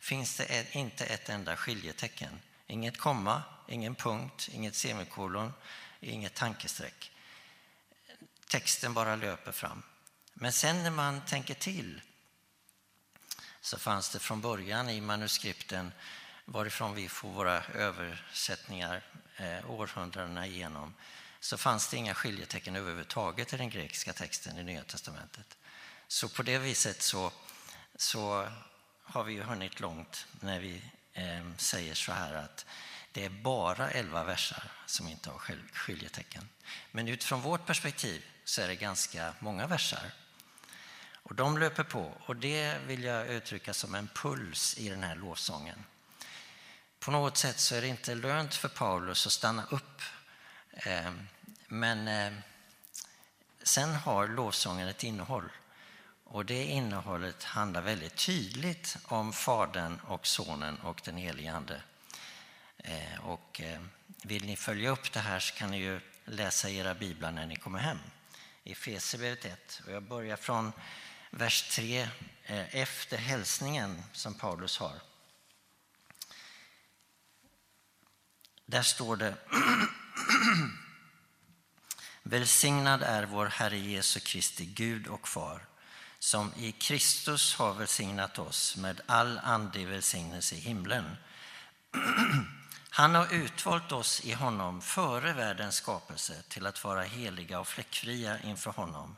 finns 0.00 0.36
det 0.36 0.74
inte 0.74 1.04
ett 1.04 1.28
enda 1.28 1.56
skiljetecken. 1.56 2.40
Inget 2.66 2.98
komma, 2.98 3.42
ingen 3.68 3.94
punkt, 3.94 4.48
inget 4.52 4.74
semikolon, 4.74 5.52
inget 6.00 6.34
tankestreck. 6.34 7.12
Texten 8.46 8.94
bara 8.94 9.16
löper 9.16 9.52
fram. 9.52 9.82
Men 10.34 10.52
sen 10.52 10.82
när 10.82 10.90
man 10.90 11.20
tänker 11.20 11.54
till 11.54 12.00
så 13.60 13.78
fanns 13.78 14.10
det 14.10 14.18
från 14.18 14.40
början 14.40 14.88
i 14.88 15.00
manuskripten 15.00 15.92
varifrån 16.44 16.94
vi 16.94 17.08
får 17.08 17.30
våra 17.30 17.64
översättningar 17.64 19.02
eh, 19.36 19.70
århundradena 19.70 20.46
igenom 20.46 20.94
så 21.40 21.56
fanns 21.56 21.88
det 21.88 21.96
inga 21.96 22.14
skiljetecken 22.14 22.76
överhuvudtaget 22.76 23.52
i 23.52 23.56
den 23.56 23.70
grekiska 23.70 24.12
texten 24.12 24.58
i 24.58 24.62
Nya 24.62 24.82
Testamentet. 24.82 25.56
Så 26.08 26.28
på 26.28 26.42
det 26.42 26.58
viset 26.58 27.02
så, 27.02 27.32
så 27.96 28.48
har 29.02 29.24
vi 29.24 29.32
ju 29.32 29.42
hunnit 29.42 29.80
långt 29.80 30.26
när 30.40 30.60
vi 30.60 30.82
eh, 31.12 31.56
säger 31.56 31.94
så 31.94 32.12
här 32.12 32.34
att 32.34 32.66
det 33.12 33.24
är 33.24 33.30
bara 33.30 33.90
elva 33.90 34.24
versar 34.24 34.72
som 34.86 35.08
inte 35.08 35.30
har 35.30 35.38
skiljetecken. 35.72 36.48
Men 36.90 37.08
utifrån 37.08 37.40
vårt 37.40 37.66
perspektiv 37.66 38.24
så 38.44 38.62
är 38.62 38.68
det 38.68 38.76
ganska 38.76 39.34
många 39.38 39.66
versar. 39.66 40.10
Och 41.22 41.34
de 41.34 41.58
löper 41.58 41.84
på 41.84 42.12
och 42.26 42.36
det 42.36 42.78
vill 42.86 43.04
jag 43.04 43.28
uttrycka 43.28 43.74
som 43.74 43.94
en 43.94 44.08
puls 44.08 44.78
i 44.78 44.88
den 44.88 45.02
här 45.02 45.16
lovsången. 45.16 45.84
På 46.98 47.10
något 47.10 47.36
sätt 47.36 47.60
så 47.60 47.74
är 47.74 47.80
det 47.80 47.88
inte 47.88 48.14
lönt 48.14 48.54
för 48.54 48.68
Paulus 48.68 49.26
att 49.26 49.32
stanna 49.32 49.64
upp. 49.70 50.02
Eh, 50.76 51.12
men 51.68 52.08
eh, 52.08 52.32
sen 53.62 53.94
har 53.94 54.28
lovsången 54.28 54.88
ett 54.88 55.04
innehåll. 55.04 55.50
Och 56.24 56.44
det 56.44 56.64
innehållet 56.64 57.44
handlar 57.44 57.82
väldigt 57.82 58.16
tydligt 58.16 58.96
om 59.04 59.32
Fadern 59.32 60.00
och 60.00 60.26
Sonen 60.26 60.76
och 60.78 61.00
den 61.04 61.16
helige 61.16 61.52
Ande. 61.52 61.82
Eh, 62.78 63.26
och 63.26 63.60
vill 64.22 64.46
ni 64.46 64.56
följa 64.56 64.90
upp 64.90 65.12
det 65.12 65.20
här 65.20 65.40
så 65.40 65.54
kan 65.54 65.70
ni 65.70 65.78
ju 65.78 66.00
läsa 66.24 66.70
era 66.70 66.94
biblar 66.94 67.32
när 67.32 67.46
ni 67.46 67.56
kommer 67.56 67.78
hem. 67.78 67.98
I 68.64 68.72
Efesierbrevet 68.72 69.44
1. 69.44 69.82
Och 69.86 69.92
jag 69.92 70.02
börjar 70.02 70.36
från 70.36 70.72
vers 71.30 71.76
3 71.76 72.08
efter 72.70 73.16
hälsningen 73.16 74.02
som 74.12 74.34
Paulus 74.34 74.78
har. 74.78 75.00
Där 78.66 78.82
står 78.82 79.16
det 79.16 79.34
Välsignad 82.22 83.02
är 83.02 83.24
vår 83.24 83.46
Herre 83.46 83.78
Jesu 83.78 84.20
Kristi 84.20 84.64
Gud 84.64 85.06
och 85.06 85.28
Far 85.28 85.66
som 86.18 86.52
i 86.56 86.72
Kristus 86.72 87.54
har 87.54 87.74
välsignat 87.74 88.38
oss 88.38 88.76
med 88.76 89.00
all 89.06 89.38
andlig 89.38 89.88
välsignelse 89.88 90.54
i 90.54 90.58
himlen. 90.58 91.16
Han 92.90 93.14
har 93.14 93.34
utvalt 93.34 93.92
oss 93.92 94.24
i 94.24 94.32
honom 94.32 94.82
före 94.82 95.32
världens 95.32 95.74
skapelse 95.74 96.42
till 96.48 96.66
att 96.66 96.84
vara 96.84 97.02
heliga 97.02 97.60
och 97.60 97.68
fläckfria 97.68 98.40
inför 98.40 98.70
honom. 98.70 99.16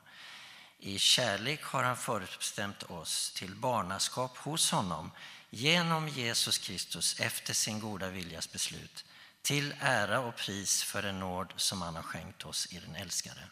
I 0.79 0.99
kärlek 0.99 1.65
har 1.65 1.83
han 1.83 1.97
förutbestämt 1.97 2.83
oss 2.83 3.33
till 3.37 3.55
barnaskap 3.55 4.37
hos 4.37 4.71
honom 4.71 5.11
genom 5.51 6.09
Jesus 6.09 6.59
Kristus 6.59 7.21
efter 7.21 7.55
sin 7.55 7.81
goda 7.81 8.11
viljas 8.11 8.53
beslut 8.53 9.05
till 9.42 9.74
ära 9.81 10.20
och 10.20 10.37
pris 10.37 10.83
för 10.83 11.03
den 11.03 11.20
nåd 11.20 11.53
som 11.57 11.83
han 11.83 11.96
har 11.96 12.03
skänkt 12.03 12.44
oss 12.44 12.72
i 12.72 12.79
den 12.79 12.96
älskade. 12.96 13.48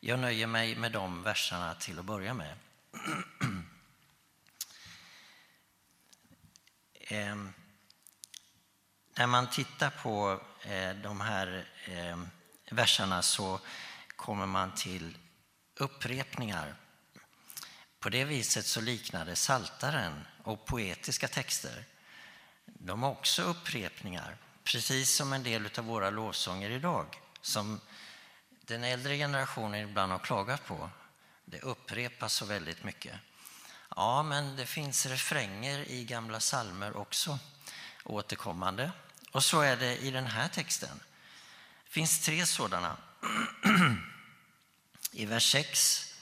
Jag 0.00 0.18
nöjer 0.18 0.46
mig 0.46 0.76
med 0.76 0.92
de 0.92 1.22
verserna 1.22 1.74
till 1.74 1.98
att 1.98 2.04
börja 2.04 2.34
med. 2.34 2.56
Eh, 7.12 7.36
när 9.16 9.26
man 9.26 9.50
tittar 9.50 9.90
på 9.90 10.40
eh, 10.62 10.94
de 10.94 11.20
här 11.20 11.68
eh, 11.84 12.18
verserna 12.70 13.22
så 13.22 13.60
kommer 14.16 14.46
man 14.46 14.74
till 14.74 15.18
upprepningar. 15.74 16.74
På 17.98 18.08
det 18.08 18.24
viset 18.24 18.66
så 18.66 18.80
liknar 18.80 19.24
det 19.24 19.36
Saltaren 19.36 20.26
och 20.42 20.66
poetiska 20.66 21.28
texter. 21.28 21.84
De 22.64 23.02
har 23.02 23.10
också 23.10 23.42
upprepningar, 23.42 24.36
precis 24.64 25.14
som 25.14 25.32
en 25.32 25.42
del 25.42 25.68
av 25.78 25.84
våra 25.84 26.10
lovsånger 26.10 26.70
idag, 26.70 27.20
som 27.42 27.80
den 28.60 28.84
äldre 28.84 29.16
generationen 29.16 29.88
ibland 29.90 30.12
har 30.12 30.18
klagat 30.18 30.66
på. 30.66 30.90
Det 31.44 31.60
upprepas 31.60 32.32
så 32.34 32.44
väldigt 32.44 32.84
mycket. 32.84 33.14
Ja, 33.96 34.22
men 34.22 34.56
det 34.56 34.66
finns 34.66 35.06
refränger 35.06 35.90
i 35.90 36.04
gamla 36.04 36.40
salmer 36.40 36.96
också, 36.96 37.38
återkommande. 38.04 38.92
Och 39.32 39.44
så 39.44 39.60
är 39.60 39.76
det 39.76 39.96
i 39.96 40.10
den 40.10 40.26
här 40.26 40.48
texten. 40.48 41.00
Det 41.84 41.90
finns 41.90 42.20
tre 42.20 42.46
sådana. 42.46 42.96
I 45.12 45.26
vers 45.26 45.52
6 45.52 46.14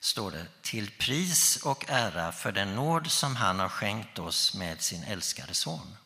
står 0.00 0.30
det 0.30 0.46
till 0.62 0.90
pris 0.90 1.56
och 1.56 1.84
ära 1.88 2.32
för 2.32 2.52
den 2.52 2.74
nåd 2.74 3.10
som 3.10 3.36
han 3.36 3.58
har 3.58 3.68
skänkt 3.68 4.18
oss 4.18 4.54
med 4.54 4.80
sin 4.82 5.02
älskade 5.02 5.54
son. 5.54 5.96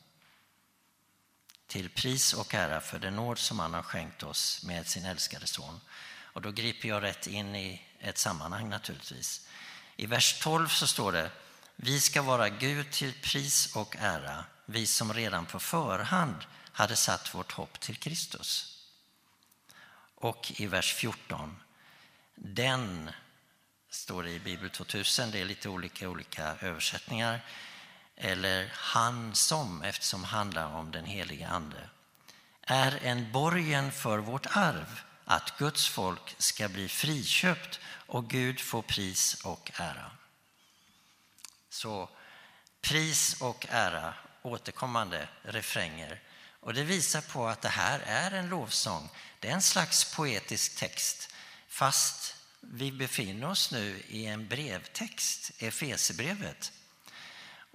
Till 1.74 1.90
pris 1.90 2.34
och 2.34 2.54
ära 2.54 2.80
för 2.80 2.98
den 2.98 3.16
nåd 3.16 3.38
som 3.38 3.58
han 3.58 3.74
har 3.74 3.82
skänkt 3.82 4.22
oss 4.22 4.62
med 4.62 4.86
sin 4.86 5.04
älskade 5.04 5.46
son. 5.46 5.80
Och 6.22 6.42
då 6.42 6.50
griper 6.50 6.88
jag 6.88 7.02
rätt 7.02 7.26
in 7.26 7.54
i 7.54 7.82
ett 7.98 8.18
sammanhang 8.18 8.68
naturligtvis. 8.68 9.48
I 9.96 10.06
vers 10.06 10.40
12 10.40 10.68
så 10.68 10.86
står 10.86 11.12
det 11.12 11.30
Vi 11.76 12.00
ska 12.00 12.22
vara 12.22 12.48
Gud 12.48 12.90
till 12.90 13.12
pris 13.12 13.76
och 13.76 13.96
ära, 13.98 14.44
vi 14.66 14.86
som 14.86 15.14
redan 15.14 15.46
på 15.46 15.60
förhand 15.60 16.36
hade 16.72 16.96
satt 16.96 17.34
vårt 17.34 17.52
hopp 17.52 17.80
till 17.80 17.96
Kristus. 17.96 18.78
Och 20.14 20.52
i 20.56 20.66
vers 20.66 20.94
14 20.94 21.56
Den 22.34 23.10
står 23.90 24.22
det 24.22 24.30
i 24.30 24.40
Bibel 24.40 24.70
2000, 24.70 25.30
det 25.30 25.40
är 25.40 25.44
lite 25.44 25.68
olika 25.68 26.08
olika 26.08 26.56
översättningar. 26.60 27.40
Eller 28.16 28.72
han 28.74 29.34
som, 29.34 29.82
eftersom 29.82 30.20
det 30.20 30.26
handlar 30.26 30.66
om 30.66 30.90
den 30.90 31.04
helige 31.04 31.48
Ande, 31.48 31.90
är 32.62 32.98
en 33.02 33.32
borgen 33.32 33.92
för 33.92 34.18
vårt 34.18 34.46
arv 34.50 35.00
att 35.24 35.58
Guds 35.58 35.88
folk 35.88 36.34
ska 36.38 36.68
bli 36.68 36.88
friköpt 36.88 37.80
och 37.86 38.30
Gud 38.30 38.60
få 38.60 38.82
pris 38.82 39.34
och 39.44 39.70
ära. 39.74 40.10
Så 41.68 42.10
pris 42.80 43.40
och 43.40 43.66
ära, 43.70 44.14
återkommande 44.42 45.28
refränger. 45.42 46.22
Och 46.60 46.74
det 46.74 46.82
visar 46.82 47.20
på 47.20 47.46
att 47.46 47.62
det 47.62 47.68
här 47.68 48.00
är 48.00 48.30
en 48.30 48.48
lovsång. 48.48 49.10
Det 49.40 49.48
är 49.48 49.52
en 49.52 49.62
slags 49.62 50.14
poetisk 50.14 50.76
text, 50.76 51.34
fast 51.68 52.36
vi 52.60 52.92
befinner 52.92 53.50
oss 53.50 53.70
nu 53.70 54.02
i 54.08 54.26
en 54.26 54.48
brevtext, 54.48 55.50
Efesierbrevet. 55.58 56.72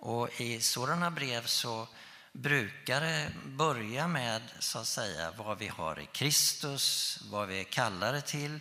Och 0.02 0.42
i 0.42 0.62
sådana 0.62 1.12
brev 1.12 1.46
så 1.46 1.88
brukar 2.32 3.02
det 3.02 3.32
börja 3.46 4.08
med 4.08 4.42
så 4.60 4.80
att 4.80 4.88
säga 4.88 5.32
vad 5.32 5.58
vi 5.58 5.68
har 5.68 6.00
i 6.00 6.06
Kristus, 6.06 7.20
vad 7.32 7.48
vi 7.48 7.60
är 7.60 7.64
kallade 7.64 8.22
till. 8.22 8.60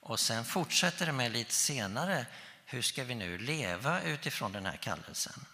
Och 0.00 0.20
sen 0.20 0.44
fortsätter 0.44 1.06
det 1.06 1.12
med 1.12 1.32
lite 1.32 1.54
senare 1.54 2.26
hur 2.64 2.82
ska 2.82 3.04
vi 3.04 3.14
nu 3.14 3.38
leva 3.38 4.02
utifrån 4.02 4.52
den 4.52 4.66
här 4.66 4.76
kallelsen. 4.76 5.44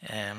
Eh, 0.00 0.36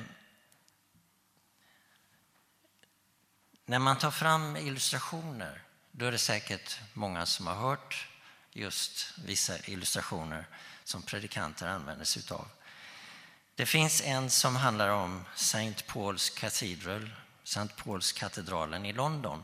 när 3.65 3.79
man 3.79 3.97
tar 3.97 4.11
fram 4.11 4.57
illustrationer 4.57 5.61
då 5.91 6.05
är 6.05 6.11
det 6.11 6.17
säkert 6.17 6.79
många 6.93 7.25
som 7.25 7.47
har 7.47 7.55
hört 7.55 8.07
just 8.51 9.13
vissa 9.17 9.57
illustrationer 9.59 10.45
som 10.85 11.01
predikanter 11.01 11.67
använder 11.67 12.05
sig 12.05 12.23
av. 12.31 12.47
Det 13.55 13.65
finns 13.65 14.01
en 14.01 14.29
som 14.29 14.55
handlar 14.55 14.89
om 14.89 15.25
St. 15.35 15.73
Paul's 15.87 16.39
Cathedral, 16.39 17.09
St. 17.43 17.59
Paul's 17.59 18.17
katedralen 18.19 18.85
i 18.85 18.93
London. 18.93 19.43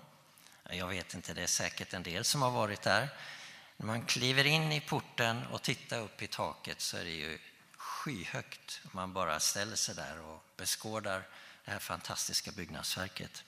Jag 0.70 0.88
vet 0.88 1.14
inte, 1.14 1.34
det 1.34 1.44
är 1.44 1.48
säkert 1.48 1.94
en 1.94 2.04
del 2.04 2.24
som 2.24 2.42
har 2.42 2.52
varit 2.52 2.82
där. 2.82 3.10
När 3.78 3.88
man 3.88 4.06
kliver 4.06 4.46
in 4.46 4.72
i 4.72 4.82
porten 4.82 5.46
och 5.46 5.62
tittar 5.62 6.00
upp 6.00 6.22
i 6.22 6.28
taket 6.28 6.82
så 6.82 6.98
är 6.98 7.04
det 7.04 7.12
ju 7.12 7.40
skyhögt. 7.78 8.82
Man 8.92 9.14
bara 9.14 9.40
ställer 9.40 9.76
sig 9.76 9.96
där 9.96 10.20
och 10.22 10.44
beskådar 10.58 11.28
det 11.66 11.72
här 11.72 11.80
fantastiska 11.80 12.52
byggnadsverket. 12.52 13.44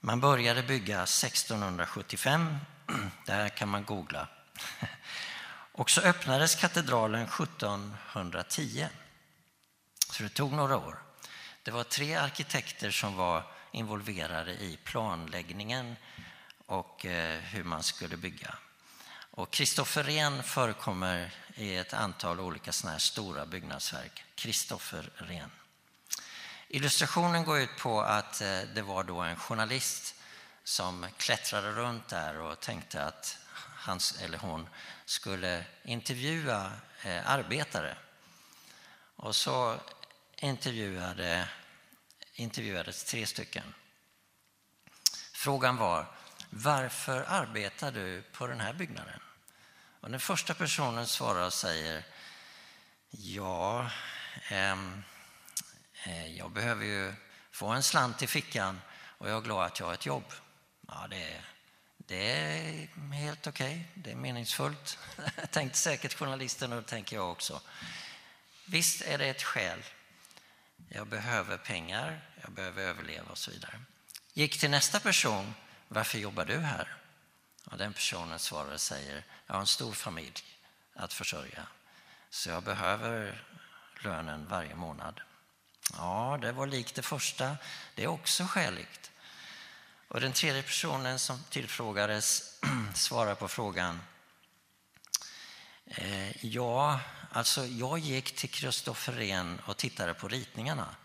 Man 0.00 0.20
började 0.20 0.62
bygga 0.62 1.02
1675. 1.02 2.56
Det 3.26 3.32
här 3.32 3.48
kan 3.48 3.68
man 3.68 3.84
googla. 3.84 4.28
Och 5.72 5.90
så 5.90 6.00
öppnades 6.00 6.54
katedralen 6.54 7.22
1710. 7.22 8.86
Så 10.10 10.22
det 10.22 10.28
tog 10.28 10.52
några 10.52 10.76
år. 10.76 11.02
Det 11.62 11.70
var 11.70 11.84
tre 11.84 12.14
arkitekter 12.14 12.90
som 12.90 13.16
var 13.16 13.44
involverade 13.70 14.52
i 14.52 14.78
planläggningen 14.84 15.96
och 16.66 17.06
eh, 17.06 17.40
hur 17.40 17.64
man 17.64 17.82
skulle 17.82 18.16
bygga. 18.16 18.54
Och 19.30 19.50
Kristoffer 19.50 20.04
Ren 20.04 20.42
förekommer 20.42 21.34
i 21.54 21.76
ett 21.76 21.94
antal 21.94 22.40
olika 22.40 22.72
såna 22.72 22.92
här 22.92 22.98
stora 22.98 23.46
byggnadsverk. 23.46 24.24
Kristoffer 24.34 25.10
Ren. 25.14 25.50
Illustrationen 26.68 27.44
går 27.44 27.58
ut 27.58 27.76
på 27.78 28.02
att 28.02 28.40
eh, 28.40 28.60
det 28.74 28.82
var 28.82 29.04
då 29.04 29.20
en 29.20 29.36
journalist 29.36 30.14
som 30.64 31.06
klättrade 31.16 31.72
runt 31.72 32.08
där 32.08 32.38
och 32.38 32.60
tänkte 32.60 33.04
att 33.04 33.38
han 33.82 34.00
eller 34.20 34.38
hon 34.38 34.68
skulle 35.04 35.64
intervjua 35.84 36.72
eh, 37.02 37.30
arbetare. 37.30 37.96
Och 39.16 39.36
så 39.36 39.80
intervjuade, 40.36 41.48
intervjuades 42.34 43.04
tre 43.04 43.26
stycken. 43.26 43.74
Frågan 45.32 45.76
var, 45.76 46.06
varför 46.50 47.24
arbetar 47.28 47.92
du 47.92 48.22
på 48.22 48.46
den 48.46 48.60
här 48.60 48.72
byggnaden? 48.72 49.20
Och 50.00 50.10
den 50.10 50.20
första 50.20 50.54
personen 50.54 51.06
svarar 51.06 51.46
och 51.46 51.52
säger, 51.52 52.04
ja, 53.10 53.90
ehm, 54.48 55.02
eh, 56.04 56.36
jag 56.36 56.50
behöver 56.50 56.84
ju 56.84 57.14
få 57.50 57.68
en 57.68 57.82
slant 57.82 58.22
i 58.22 58.26
fickan 58.26 58.80
och 59.18 59.30
jag 59.30 59.36
är 59.36 59.40
glad 59.40 59.66
att 59.66 59.80
jag 59.80 59.86
har 59.86 59.94
ett 59.94 60.06
jobb. 60.06 60.32
Ja, 60.88 61.06
det 61.10 61.32
är, 61.32 61.44
det 62.06 62.32
är 62.32 62.88
helt 63.12 63.46
okej, 63.46 63.66
okay. 63.66 64.02
det 64.02 64.10
är 64.10 64.16
meningsfullt. 64.16 64.98
tänkte 65.50 65.78
säkert 65.78 66.14
journalisten 66.14 66.72
och 66.72 66.82
det 66.82 66.88
tänker 66.88 67.16
jag 67.16 67.30
också. 67.30 67.60
Visst 68.64 69.02
är 69.02 69.18
det 69.18 69.26
ett 69.26 69.42
skäl. 69.42 69.82
Jag 70.88 71.06
behöver 71.06 71.56
pengar, 71.56 72.20
jag 72.42 72.52
behöver 72.52 72.82
överleva 72.82 73.30
och 73.30 73.38
så 73.38 73.50
vidare. 73.50 73.80
Gick 74.32 74.60
till 74.60 74.70
nästa 74.70 75.00
person. 75.00 75.54
Varför 75.88 76.18
jobbar 76.18 76.44
du 76.44 76.58
här? 76.58 76.96
Och 77.64 77.78
den 77.78 77.92
personen 77.92 78.38
svarar 78.38 78.72
och 78.72 78.80
säger, 78.80 79.24
jag 79.46 79.54
har 79.54 79.60
en 79.60 79.66
stor 79.66 79.92
familj 79.92 80.44
att 80.94 81.12
försörja. 81.12 81.66
Så 82.30 82.50
jag 82.50 82.62
behöver 82.62 83.44
lönen 84.04 84.46
varje 84.48 84.74
månad. 84.74 85.20
Ja, 85.92 86.38
det 86.42 86.52
var 86.52 86.66
likt 86.66 86.94
det 86.94 87.02
första. 87.02 87.56
Det 87.94 88.04
är 88.04 88.08
också 88.08 88.44
skäligt. 88.44 89.11
Och 90.12 90.20
den 90.20 90.32
tredje 90.32 90.62
personen 90.62 91.18
som 91.18 91.42
tillfrågades 91.50 92.60
svarar 92.94 93.34
på 93.34 93.48
frågan. 93.48 94.00
Eh, 95.86 96.46
ja, 96.46 97.00
alltså 97.30 97.66
jag 97.66 97.98
gick 97.98 98.36
till 98.36 98.50
Kristoffer 98.50 99.12
Ren 99.12 99.60
och 99.66 99.76
tittade 99.76 100.14
på 100.14 100.28
ritningarna 100.28 100.96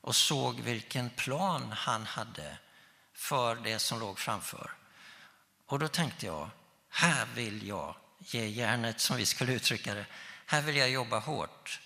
och 0.00 0.16
såg 0.16 0.60
vilken 0.60 1.10
plan 1.10 1.72
han 1.72 2.06
hade 2.06 2.58
för 3.14 3.54
det 3.54 3.78
som 3.78 4.00
låg 4.00 4.18
framför. 4.18 4.70
Och 5.66 5.78
då 5.78 5.88
tänkte 5.88 6.26
jag, 6.26 6.50
här 6.88 7.26
vill 7.34 7.68
jag 7.68 7.96
ge 8.18 8.46
järnet, 8.46 9.00
som 9.00 9.16
vi 9.16 9.26
skulle 9.26 9.52
uttrycka 9.52 9.94
det. 9.94 10.06
Här 10.46 10.62
vill 10.62 10.76
jag 10.76 10.90
jobba 10.90 11.18
hårt. 11.18 11.80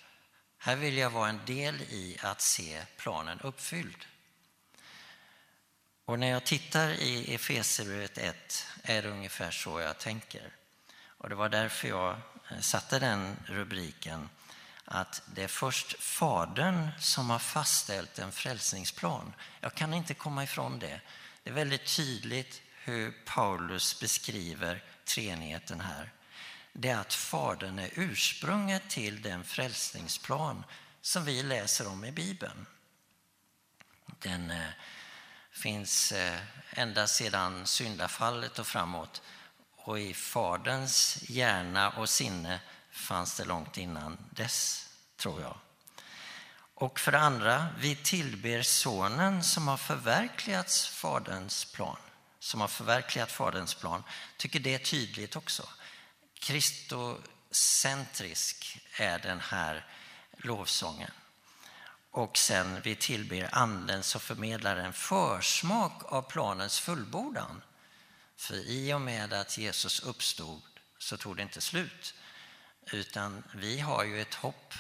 Här 0.59 0.77
vill 0.77 0.97
jag 0.97 1.11
vara 1.11 1.29
en 1.29 1.41
del 1.47 1.83
i 1.83 2.19
att 2.23 2.41
se 2.41 2.83
planen 2.97 3.41
uppfylld. 3.41 4.07
Och 6.09 6.19
när 6.19 6.31
jag 6.31 6.45
tittar 6.45 6.89
i 6.89 7.35
Efesierbrevet 7.35 8.19
1 8.19 8.67
är 8.83 9.03
det 9.03 9.09
ungefär 9.09 9.51
så 9.51 9.81
jag 9.81 9.99
tänker. 9.99 10.53
Och 11.19 11.29
det 11.29 11.35
var 11.35 11.49
därför 11.49 11.89
jag 11.89 12.17
eh, 12.51 12.61
satte 12.61 12.99
den 12.99 13.37
rubriken 13.45 14.29
att 14.85 15.23
det 15.35 15.43
är 15.43 15.49
först 15.49 16.03
Fadern 16.03 16.89
som 16.99 17.31
har 17.31 17.39
fastställt 17.39 18.19
en 18.19 18.33
frälsningsplan. 18.33 19.33
Jag 19.61 19.75
kan 19.75 19.95
inte 19.95 20.15
komma 20.15 20.45
ifrån 20.45 20.79
det. 20.79 21.01
Det 21.43 21.51
är 21.51 21.55
väldigt 21.55 21.97
tydligt 21.97 22.63
hur 22.85 23.15
Paulus 23.25 24.01
beskriver 24.01 24.85
treenigheten 25.05 25.81
här. 25.81 26.13
Det 26.73 26.89
är 26.89 26.99
att 26.99 27.15
Fadern 27.15 27.79
är 27.79 27.91
ursprunget 27.95 28.89
till 28.89 29.23
den 29.23 29.45
frälsningsplan 29.45 30.65
som 31.01 31.25
vi 31.25 31.43
läser 31.43 31.89
om 31.89 32.05
i 32.05 32.13
Bibeln. 32.13 32.67
Den 34.19 34.51
eh, 34.51 34.69
finns 35.59 36.13
eh, 36.13 36.39
ända 36.71 37.07
sedan 37.07 37.67
syndafallet 37.67 38.59
och 38.59 38.67
framåt 38.67 39.23
och 39.77 40.01
i 40.01 40.15
Faderns 40.15 41.19
hjärna 41.29 41.91
och 41.91 42.09
sinne 42.09 42.61
fanns 42.91 43.37
det 43.37 43.45
långt 43.45 43.79
innan 43.79 44.19
dess, 44.31 44.89
tror 45.17 45.41
jag. 45.41 45.57
Och 46.75 47.01
för 47.01 47.13
det 47.13 47.19
andra, 47.19 47.67
vi 47.79 47.97
tillber 47.97 48.63
Sonen 48.63 49.45
som 49.45 49.69
har 49.69 49.77
förverkligat 49.77 50.73
Faderns 50.73 51.65
plan. 51.65 51.97
Som 52.39 52.61
har 52.61 52.69
förverkligat 52.69 53.33
Faderns 53.33 53.75
plan. 53.75 54.03
tycker 54.37 54.61
det 54.61 54.75
är 54.75 54.79
tydligt 54.79 55.37
också. 55.37 55.69
Kristocentrisk 56.39 58.81
är 58.93 59.19
den 59.19 59.41
här 59.41 59.87
lovsången. 60.37 61.11
Och 62.11 62.39
sen 62.39 62.81
vi 62.81 62.97
tillber 62.97 63.49
Anden 63.53 64.03
som 64.03 64.21
förmedlar 64.21 64.77
en 64.77 64.93
försmak 64.93 66.13
av 66.13 66.23
planens 66.23 66.81
fullbordan. 66.81 67.63
För 68.37 68.55
i 68.55 68.95
och 68.95 69.01
med 69.01 69.33
att 69.33 69.59
Jesus 69.59 70.01
uppstod 70.01 70.63
så 70.99 71.17
tog 71.17 71.37
det 71.37 71.43
inte 71.43 71.61
slut. 71.61 72.15
Utan 72.93 73.43
vi 73.55 73.81
har 73.81 74.05
ju 74.05 74.21
ett 74.21 74.35
hopp, 74.35 74.75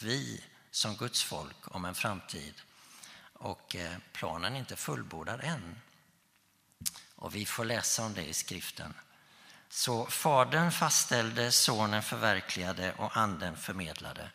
vi 0.00 0.44
som 0.70 0.96
Guds 0.96 1.22
folk, 1.22 1.74
om 1.74 1.84
en 1.84 1.94
framtid. 1.94 2.54
Och 3.32 3.76
eh, 3.76 3.96
planen 4.12 4.54
är 4.54 4.58
inte 4.58 4.76
fullbordad 4.76 5.40
än. 5.44 5.80
Och 7.14 7.34
vi 7.34 7.46
får 7.46 7.64
läsa 7.64 8.04
om 8.04 8.14
det 8.14 8.24
i 8.24 8.32
skriften. 8.32 8.94
Så 9.68 10.06
Fadern 10.06 10.72
fastställde, 10.72 11.52
Sonen 11.52 12.02
förverkligade 12.02 12.92
och 12.92 13.16
Anden 13.16 13.56
förmedlade. 13.56 14.30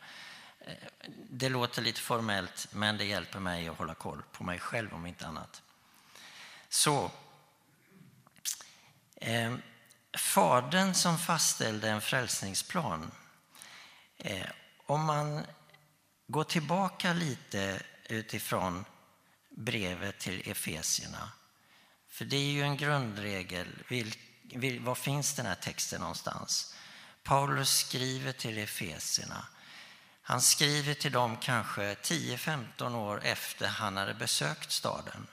Det 1.29 1.49
låter 1.49 1.81
lite 1.81 2.01
formellt, 2.01 2.67
men 2.71 2.97
det 2.97 3.05
hjälper 3.05 3.39
mig 3.39 3.67
att 3.67 3.77
hålla 3.77 3.95
koll 3.95 4.21
på 4.31 4.43
mig 4.43 4.59
själv 4.59 4.93
om 4.93 5.05
inte 5.05 5.27
annat. 5.27 5.61
Så 6.69 7.11
eh, 9.15 9.55
Fadern 10.17 10.93
som 10.93 11.17
fastställde 11.17 11.89
en 11.89 12.01
frälsningsplan. 12.01 13.11
Eh, 14.17 14.49
om 14.85 15.05
man 15.05 15.45
går 16.27 16.43
tillbaka 16.43 17.13
lite 17.13 17.81
utifrån 18.09 18.85
brevet 19.49 20.19
till 20.19 20.51
Efesierna. 20.51 21.31
För 22.07 22.25
det 22.25 22.37
är 22.37 22.51
ju 22.51 22.61
en 22.61 22.77
grundregel. 22.77 23.67
Vil, 23.87 24.15
vil, 24.41 24.79
var 24.79 24.95
finns 24.95 25.33
den 25.33 25.45
här 25.45 25.55
texten 25.55 26.01
någonstans? 26.01 26.75
Paulus 27.23 27.77
skriver 27.77 28.31
till 28.31 28.57
Efesierna. 28.57 29.47
Han 30.27 30.41
skriver 30.41 30.93
till 30.93 31.11
dem 31.11 31.37
kanske 31.37 31.93
10-15 31.93 32.95
år 32.95 33.21
efter 33.23 33.67
han 33.67 33.97
hade 33.97 34.13
besökt 34.13 34.71
staden. 34.71 35.27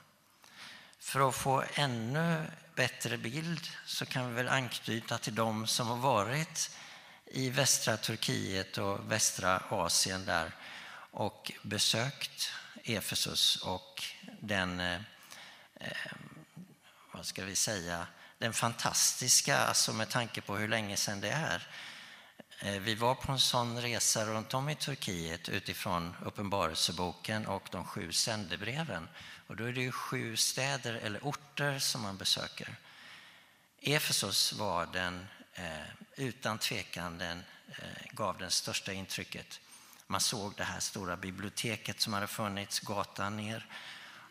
För 0.99 1.29
att 1.29 1.35
få 1.35 1.63
ännu 1.73 2.45
bättre 2.75 3.17
bild 3.17 3.67
så 3.85 4.05
kan 4.05 4.29
vi 4.29 4.35
väl 4.35 4.47
anknyta 4.47 5.17
till 5.17 5.35
dem 5.35 5.67
som 5.67 5.87
har 5.87 5.97
varit 5.97 6.77
i 7.25 7.49
västra 7.49 7.97
Turkiet 7.97 8.77
och 8.77 9.11
västra 9.11 9.63
Asien 9.69 10.25
där 10.25 10.51
och 11.11 11.51
besökt 11.61 12.51
Efesus 12.83 13.55
och 13.55 14.03
den, 14.41 14.79
eh, 14.79 14.99
eh 15.75 16.11
vad 17.11 17.25
ska 17.25 17.45
vi 17.45 17.55
säga, 17.55 18.07
den 18.37 18.53
fantastiska, 18.53 19.57
alltså 19.57 19.93
med 19.93 20.09
tanke 20.09 20.41
på 20.41 20.57
hur 20.57 20.67
länge 20.67 20.97
sedan 20.97 21.21
det 21.21 21.31
är. 21.31 21.67
Eh, 22.65 22.79
vi 22.79 22.95
var 22.95 23.15
på 23.15 23.31
en 23.31 23.39
sån 23.39 23.81
resa 23.81 24.25
runt 24.25 24.53
om 24.53 24.69
i 24.69 24.75
Turkiet 24.75 25.49
utifrån 25.49 26.15
Uppenbarelseboken 26.25 27.45
och 27.45 27.67
de 27.71 27.85
sju 27.85 28.11
sändebreven. 28.11 29.07
Och 29.47 29.55
då 29.55 29.63
är 29.63 29.73
det 29.73 29.81
ju 29.81 29.91
sju 29.91 30.35
städer 30.35 30.93
eller 30.93 31.19
orter 31.19 31.79
som 31.79 32.01
man 32.01 32.17
besöker. 32.17 32.75
Efesos 33.81 34.53
var 34.53 34.85
den, 34.85 35.27
eh, 35.53 35.87
utan 36.15 36.57
tvekan, 36.57 37.17
den 37.17 37.43
eh, 37.67 38.05
gav 38.11 38.37
det 38.37 38.49
största 38.49 38.93
intrycket. 38.93 39.59
Man 40.07 40.21
såg 40.21 40.53
det 40.55 40.63
här 40.63 40.79
stora 40.79 41.17
biblioteket 41.17 42.01
som 42.01 42.13
hade 42.13 42.27
funnits 42.27 42.79
gatan 42.79 43.37
ner 43.37 43.67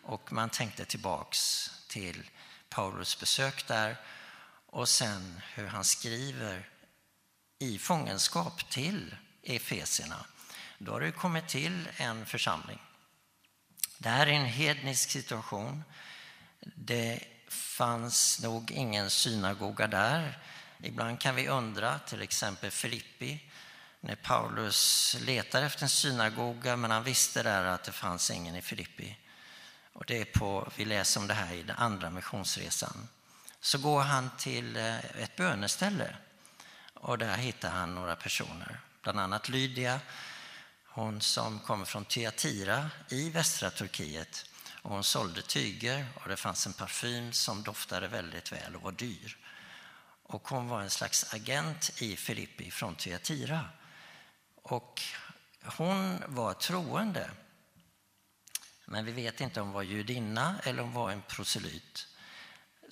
och 0.03 0.33
man 0.33 0.51
tänkte 0.51 0.85
tillbaks 0.85 1.71
till 1.89 2.31
Paulus 2.69 3.21
besök 3.21 3.67
där 3.69 3.97
och 4.67 4.89
sen 4.89 5.41
hur 5.55 5.67
han 5.67 5.85
skriver 5.85 6.72
i 7.63 7.79
fångenskap 7.79 8.71
till 8.71 9.17
Efesierna. 9.43 10.25
Då 10.79 10.93
har 10.93 11.01
det 11.01 11.13
kommit 11.13 11.49
till 11.49 11.89
en 11.97 12.27
församling 12.27 12.79
det 14.03 14.09
här 14.09 14.27
är 14.27 14.33
en 14.33 14.47
hednisk 14.47 15.11
situation. 15.11 15.85
Det 16.61 17.21
fanns 17.49 18.43
nog 18.43 18.71
ingen 18.71 19.11
synagoga 19.11 19.87
där. 19.87 20.39
Ibland 20.83 21.21
kan 21.21 21.35
vi 21.35 21.49
undra, 21.49 21.99
till 21.99 22.23
exempel 22.23 22.71
Filippi, 22.71 23.51
när 24.01 24.15
Paulus 24.15 25.17
letar 25.21 25.63
efter 25.63 25.83
en 25.83 25.89
synagoga, 25.89 26.77
men 26.77 26.91
han 26.91 27.05
visste 27.05 27.43
där 27.43 27.65
att 27.65 27.85
det 27.85 27.93
fanns 27.93 28.31
ingen 28.31 28.57
i 28.57 28.63
Filippi. 28.63 29.17
Och 29.93 30.05
det 30.07 30.21
är 30.21 30.25
på, 30.25 30.73
vi 30.77 30.85
läser 30.85 31.21
om 31.21 31.27
det 31.27 31.35
här 31.35 31.55
i 31.55 31.63
den 31.63 31.77
andra 31.77 32.11
missionsresan. 32.11 33.09
Så 33.61 33.79
går 33.79 34.03
han 34.03 34.31
till 34.39 34.77
eh, 34.77 34.97
ett 34.97 35.37
böneställe 35.37 36.17
och 37.03 37.19
där 37.19 37.37
hittar 37.37 37.71
han 37.71 37.95
några 37.95 38.17
personer. 38.17 38.81
Bland 39.03 39.21
annat 39.21 39.49
Lydia, 39.49 40.01
hon 40.85 41.21
som 41.21 41.59
kommer 41.59 41.85
från 41.85 42.05
Tyatira 42.05 42.91
i 43.09 43.31
västra 43.31 43.71
Turkiet. 43.71 44.47
Och 44.83 44.91
hon 44.91 45.05
sålde 45.05 45.43
tyger 45.43 46.07
och 46.15 46.29
det 46.29 46.37
fanns 46.37 46.67
en 46.67 46.73
parfym 46.73 47.33
som 47.33 47.63
doftade 47.63 48.09
väldigt 48.09 48.53
väl 48.53 48.77
och 48.77 48.83
var 48.83 48.93
dyr. 48.93 49.39
Och 50.23 50.49
hon 50.49 50.69
var 50.69 50.81
en 50.81 50.91
slags 50.91 51.35
agent 51.35 52.03
i 52.03 52.17
Filippi 52.17 52.71
från 52.71 52.95
Tyatira. 52.95 53.65
Och 54.63 55.03
hon 55.63 56.23
var 56.27 56.55
troende. 56.55 57.31
Men 58.87 59.05
vi 59.05 59.13
vet 59.13 59.41
inte 59.41 59.61
om 59.61 59.67
hon 59.67 59.75
var 59.75 59.83
judinna 59.83 60.55
eller 60.63 60.83
om 60.83 60.93
hon 60.93 61.03
var 61.03 61.11
en 61.11 61.23
proselyt. 61.23 62.09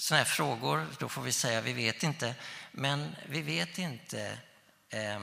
Sådana 0.01 0.24
här 0.24 0.30
frågor, 0.30 0.86
då 0.98 1.09
får 1.09 1.22
vi 1.22 1.32
säga 1.32 1.61
vi 1.61 1.72
vet 1.72 2.03
inte. 2.03 2.34
Men 2.72 3.16
vi 3.28 3.42
vet 3.42 3.78
inte 3.78 4.38
eh, 4.88 5.20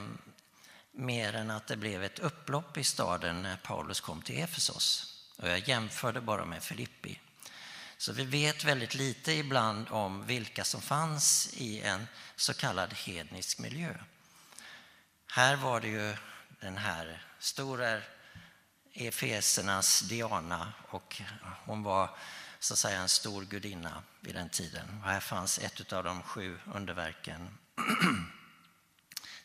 mer 0.91 1.33
än 1.33 1.51
att 1.51 1.67
det 1.67 1.77
blev 1.77 2.03
ett 2.03 2.19
upplopp 2.19 2.77
i 2.77 2.83
staden 2.83 3.41
när 3.41 3.57
Paulus 3.57 4.01
kom 4.01 4.21
till 4.21 4.39
Efesos. 4.39 5.13
Och 5.37 5.49
jag 5.49 5.67
jämförde 5.67 6.21
bara 6.21 6.45
med 6.45 6.63
Filippi. 6.63 7.19
Så 7.97 8.13
vi 8.13 8.23
vet 8.23 8.63
väldigt 8.63 8.95
lite 8.95 9.31
ibland 9.31 9.87
om 9.89 10.25
vilka 10.25 10.63
som 10.63 10.81
fanns 10.81 11.53
i 11.53 11.81
en 11.81 12.07
så 12.35 12.53
kallad 12.53 12.93
hednisk 12.93 13.59
miljö. 13.59 13.93
Här 15.27 15.55
var 15.55 15.81
det 15.81 15.87
ju 15.87 16.15
den 16.59 16.77
här 16.77 17.23
stora 17.39 18.01
Efesernas 18.93 20.01
Diana 20.01 20.73
och 20.89 21.21
hon 21.65 21.83
var 21.83 22.17
så 22.59 22.73
att 22.73 22.79
säga 22.79 23.01
en 23.01 23.09
stor 23.09 23.45
gudinna 23.45 24.03
vid 24.21 24.35
den 24.35 24.49
tiden. 24.49 25.01
Och 25.03 25.09
här 25.09 25.19
fanns 25.19 25.59
ett 25.59 25.93
av 25.93 26.03
de 26.03 26.23
sju 26.23 26.59
underverken. 26.73 27.57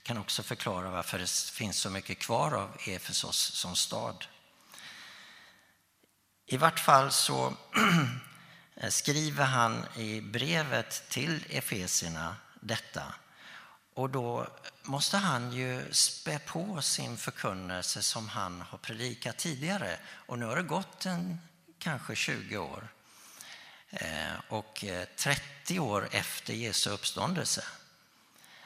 kan 0.03 0.19
också 0.19 0.43
förklara 0.43 0.91
varför 0.91 1.19
det 1.19 1.31
finns 1.31 1.79
så 1.79 1.91
mycket 1.91 2.19
kvar 2.19 2.53
av 2.55 2.77
Efesos 2.87 3.39
som 3.39 3.77
stad. 3.77 4.25
I 6.47 6.57
vart 6.57 6.81
fall 6.81 7.13
så 7.13 7.55
skriver 8.89 9.45
han 9.45 9.87
i 9.97 10.21
brevet 10.21 11.09
till 11.09 11.45
Efesierna 11.49 12.37
detta. 12.61 13.15
Och 13.95 14.11
då 14.11 14.47
måste 14.83 15.17
han 15.17 15.53
ju 15.53 15.93
spä 15.93 16.39
på 16.39 16.83
sin 16.83 17.17
förkunnelse 17.17 18.03
som 18.03 18.29
han 18.29 18.61
har 18.61 18.79
predikat 18.79 19.37
tidigare. 19.39 19.99
Och 20.27 20.39
nu 20.39 20.47
har 20.47 20.57
det 20.57 20.63
gått 20.63 21.07
en, 21.07 21.41
kanske 21.79 22.15
20 22.15 22.57
år. 22.57 22.89
Eh, 23.93 24.35
och 24.49 24.85
eh, 24.85 25.05
30 25.17 25.79
år 25.79 26.09
efter 26.11 26.55
Jesu 26.55 26.91
uppståndelse. 26.91 27.65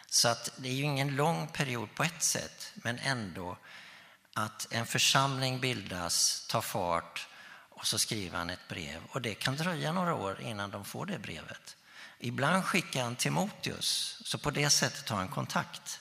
Så 0.06 0.28
att 0.28 0.50
det 0.56 0.68
är 0.68 0.72
ju 0.72 0.82
ingen 0.82 1.16
lång 1.16 1.48
period 1.48 1.94
på 1.94 2.02
ett 2.02 2.22
sätt, 2.22 2.72
men 2.74 2.98
ändå 2.98 3.56
att 4.34 4.66
en 4.70 4.86
församling 4.86 5.60
bildas, 5.60 6.46
tar 6.48 6.60
fart 6.60 7.28
och 7.70 7.86
så 7.86 7.98
skriver 7.98 8.38
han 8.38 8.50
ett 8.50 8.68
brev. 8.68 9.02
Och 9.10 9.22
det 9.22 9.34
kan 9.34 9.56
dröja 9.56 9.92
några 9.92 10.14
år 10.14 10.40
innan 10.40 10.70
de 10.70 10.84
får 10.84 11.06
det 11.06 11.18
brevet. 11.18 11.76
Ibland 12.18 12.64
skickar 12.64 13.02
han 13.02 13.16
Timoteus, 13.16 14.20
så 14.24 14.38
på 14.38 14.50
det 14.50 14.70
sättet 14.70 15.08
har 15.08 15.16
han 15.16 15.28
kontakt. 15.28 16.00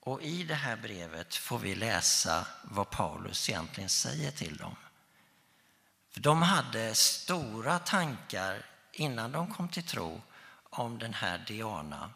Och 0.00 0.22
i 0.22 0.44
det 0.44 0.54
här 0.54 0.76
brevet 0.76 1.34
får 1.34 1.58
vi 1.58 1.74
läsa 1.74 2.46
vad 2.62 2.90
Paulus 2.90 3.48
egentligen 3.48 3.88
säger 3.88 4.30
till 4.30 4.56
dem. 4.56 4.76
För 6.12 6.20
de 6.20 6.42
hade 6.42 6.94
stora 6.94 7.78
tankar 7.78 8.66
innan 8.92 9.32
de 9.32 9.54
kom 9.54 9.68
till 9.68 9.82
tro 9.86 10.22
om 10.62 10.98
den 10.98 11.14
här 11.14 11.38
Diana. 11.38 12.10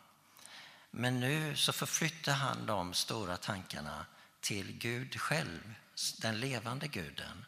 Men 0.91 1.21
nu 1.21 1.57
så 1.57 1.73
förflyttar 1.73 2.33
han 2.33 2.67
de 2.67 2.95
stora 2.95 3.37
tankarna 3.37 4.07
till 4.41 4.79
Gud 4.79 5.21
själv, 5.21 5.75
den 6.19 6.41
levande 6.41 6.89
guden 6.89 7.45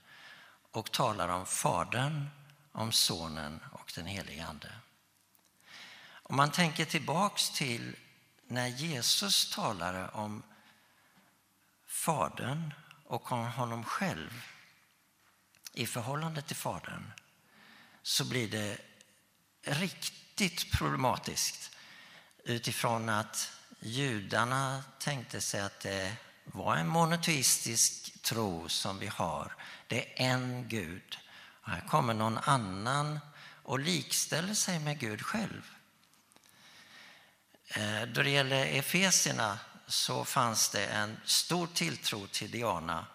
och 0.72 0.92
talar 0.92 1.28
om 1.28 1.46
Fadern, 1.46 2.28
om 2.72 2.92
Sonen 2.92 3.60
och 3.72 3.92
den 3.94 4.06
helige 4.06 4.46
Ande. 4.46 4.72
Om 6.22 6.36
man 6.36 6.50
tänker 6.50 6.84
tillbaks 6.84 7.50
till 7.50 7.96
när 8.46 8.66
Jesus 8.66 9.54
talade 9.54 10.08
om 10.08 10.42
Fadern 11.86 12.74
och 13.04 13.32
om 13.32 13.52
honom 13.52 13.84
själv 13.84 14.44
i 15.78 15.86
förhållande 15.86 16.42
till 16.42 16.56
Fadern 16.56 17.12
så 18.02 18.24
blir 18.24 18.48
det 18.48 18.78
riktigt 19.62 20.72
problematiskt 20.72 21.70
utifrån 22.44 23.08
att 23.08 23.52
judarna 23.80 24.84
tänkte 24.98 25.40
sig 25.40 25.60
att 25.60 25.80
det 25.80 26.16
var 26.44 26.76
en 26.76 26.88
monoteistisk 26.88 28.22
tro 28.22 28.68
som 28.68 28.98
vi 28.98 29.06
har. 29.06 29.54
Det 29.86 30.22
är 30.22 30.26
en 30.26 30.68
Gud. 30.68 31.18
Och 31.62 31.70
här 31.70 31.88
kommer 31.88 32.14
någon 32.14 32.38
annan 32.38 33.20
och 33.62 33.78
likställer 33.78 34.54
sig 34.54 34.78
med 34.78 34.98
Gud 34.98 35.22
själv. 35.22 35.62
Eh, 37.68 38.02
då 38.02 38.22
det 38.22 38.30
gäller 38.30 38.66
Efesierna 38.66 39.58
så 39.86 40.24
fanns 40.24 40.68
det 40.68 40.86
en 40.86 41.20
stor 41.24 41.66
tilltro 41.66 42.26
till 42.26 42.50
Diana 42.50 43.06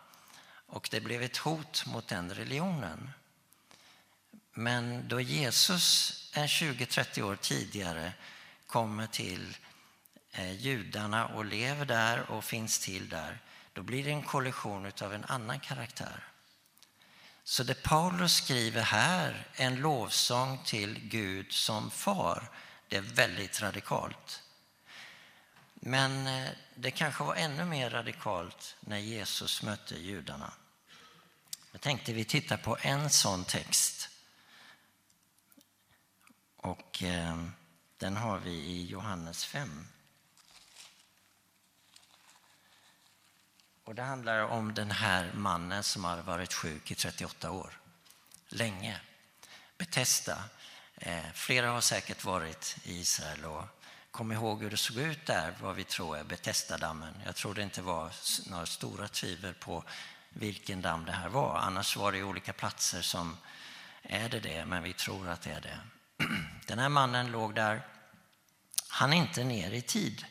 och 0.73 0.87
det 0.91 1.01
blev 1.01 1.21
ett 1.21 1.37
hot 1.37 1.85
mot 1.85 2.07
den 2.07 2.33
religionen. 2.33 3.11
Men 4.53 5.07
då 5.07 5.21
Jesus 5.21 6.13
en 6.33 6.47
20-30 6.47 7.21
år 7.21 7.35
tidigare 7.35 8.13
kommer 8.67 9.07
till 9.07 9.57
eh, 10.31 10.51
judarna 10.51 11.27
och 11.27 11.45
lever 11.45 11.85
där 11.85 12.31
och 12.31 12.43
finns 12.43 12.79
till 12.79 13.09
där, 13.09 13.39
då 13.73 13.83
blir 13.83 14.03
det 14.03 14.11
en 14.11 14.23
kollision 14.23 14.91
av 15.01 15.13
en 15.13 15.25
annan 15.25 15.59
karaktär. 15.59 16.23
Så 17.43 17.63
det 17.63 17.83
Paulus 17.83 18.35
skriver 18.35 18.81
här, 18.81 19.47
en 19.53 19.75
lovsång 19.75 20.59
till 20.65 20.99
Gud 20.99 21.51
som 21.51 21.91
far, 21.91 22.51
det 22.87 22.97
är 22.97 23.01
väldigt 23.01 23.61
radikalt. 23.61 24.43
Men 25.73 26.27
eh, 26.27 26.49
det 26.75 26.91
kanske 26.91 27.23
var 27.23 27.35
ännu 27.35 27.65
mer 27.65 27.89
radikalt 27.89 28.75
när 28.79 28.97
Jesus 28.97 29.63
mötte 29.63 29.95
judarna. 29.95 30.53
Jag 31.73 31.81
tänkte 31.81 32.13
vi 32.13 32.25
tittar 32.25 32.57
på 32.57 32.77
en 32.81 33.09
sån 33.09 33.45
text. 33.45 34.09
Och 36.55 37.03
eh, 37.03 37.47
den 37.97 38.17
har 38.17 38.39
vi 38.39 38.51
i 38.51 38.85
Johannes 38.85 39.45
5. 39.45 39.87
Och 43.83 43.95
det 43.95 44.03
handlar 44.03 44.39
om 44.39 44.73
den 44.73 44.91
här 44.91 45.33
mannen 45.33 45.83
som 45.83 46.03
har 46.03 46.17
varit 46.17 46.53
sjuk 46.53 46.91
i 46.91 46.95
38 46.95 47.51
år. 47.51 47.79
Länge. 48.47 49.01
Betesda. 49.77 50.43
Eh, 50.95 51.31
flera 51.33 51.71
har 51.71 51.81
säkert 51.81 52.23
varit 52.23 52.77
i 52.83 52.99
Israel 52.99 53.45
och 53.45 53.65
kom 54.11 54.31
ihåg 54.31 54.61
hur 54.61 54.69
det 54.69 54.77
såg 54.77 54.97
ut 54.97 55.25
där, 55.25 55.55
vad 55.61 55.75
vi 55.75 55.83
tror 55.83 56.17
är 56.17 56.23
Betesda-dammen. 56.23 57.13
Jag 57.25 57.35
tror 57.35 57.53
det 57.53 57.63
inte 57.63 57.81
var 57.81 58.11
några 58.49 58.65
stora 58.65 59.07
tvivel 59.07 59.53
på 59.53 59.83
vilken 60.33 60.81
damm 60.81 61.05
det 61.05 61.11
här 61.11 61.29
var. 61.29 61.57
Annars 61.57 61.97
var 61.97 62.11
det 62.11 62.23
olika 62.23 62.53
platser 62.53 63.01
som 63.01 63.37
är 64.01 64.29
det 64.29 64.39
det, 64.39 64.65
men 64.65 64.83
vi 64.83 64.93
tror 64.93 65.29
att 65.29 65.41
det 65.41 65.51
är 65.51 65.61
det. 65.61 65.79
Den 66.67 66.79
här 66.79 66.89
mannen 66.89 67.31
låg 67.31 67.55
där. 67.55 67.81
Han 68.87 69.13
är 69.13 69.17
inte 69.17 69.43
ner 69.43 69.71
i 69.71 69.81
tid. 69.81 70.25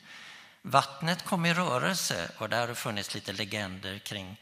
Vattnet 0.63 1.25
kom 1.25 1.47
i 1.47 1.55
rörelse 1.55 2.31
och 2.39 2.49
där 2.49 2.61
har 2.61 2.69
det 2.69 2.75
funnits 2.75 3.15
lite 3.15 3.33
legender 3.33 3.99
kring 3.99 4.41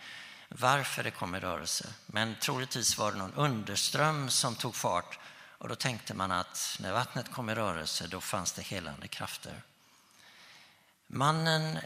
varför 0.48 1.02
det 1.02 1.10
kom 1.10 1.34
i 1.34 1.40
rörelse. 1.40 1.86
Men 2.06 2.36
troligtvis 2.40 2.98
var 2.98 3.12
det 3.12 3.18
någon 3.18 3.34
underström 3.34 4.30
som 4.30 4.54
tog 4.54 4.74
fart 4.74 5.18
och 5.58 5.68
då 5.68 5.74
tänkte 5.74 6.14
man 6.14 6.32
att 6.32 6.76
när 6.80 6.92
vattnet 6.92 7.32
kom 7.32 7.50
i 7.50 7.54
rörelse 7.54 8.06
då 8.06 8.20
fanns 8.20 8.52
det 8.52 8.62
helande 8.62 9.08
krafter. 9.08 9.62
Mannen 11.06 11.78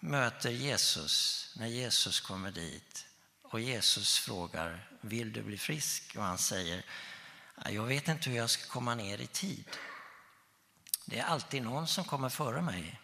möter 0.00 0.50
Jesus 0.50 1.46
när 1.56 1.66
Jesus 1.66 2.20
kommer 2.20 2.50
dit 2.50 3.06
och 3.42 3.60
Jesus 3.60 4.18
frågar 4.18 4.88
vill 5.00 5.32
du 5.32 5.42
bli 5.42 5.58
frisk? 5.58 6.16
Och 6.16 6.22
han 6.22 6.38
säger 6.38 6.84
jag 7.64 7.84
vet 7.84 8.08
inte 8.08 8.30
hur 8.30 8.36
jag 8.36 8.50
ska 8.50 8.72
komma 8.72 8.94
ner 8.94 9.18
i 9.18 9.26
tid. 9.26 9.64
Det 11.04 11.18
är 11.18 11.24
alltid 11.24 11.62
någon 11.62 11.88
som 11.88 12.04
kommer 12.04 12.28
före 12.28 12.62
mig. 12.62 13.00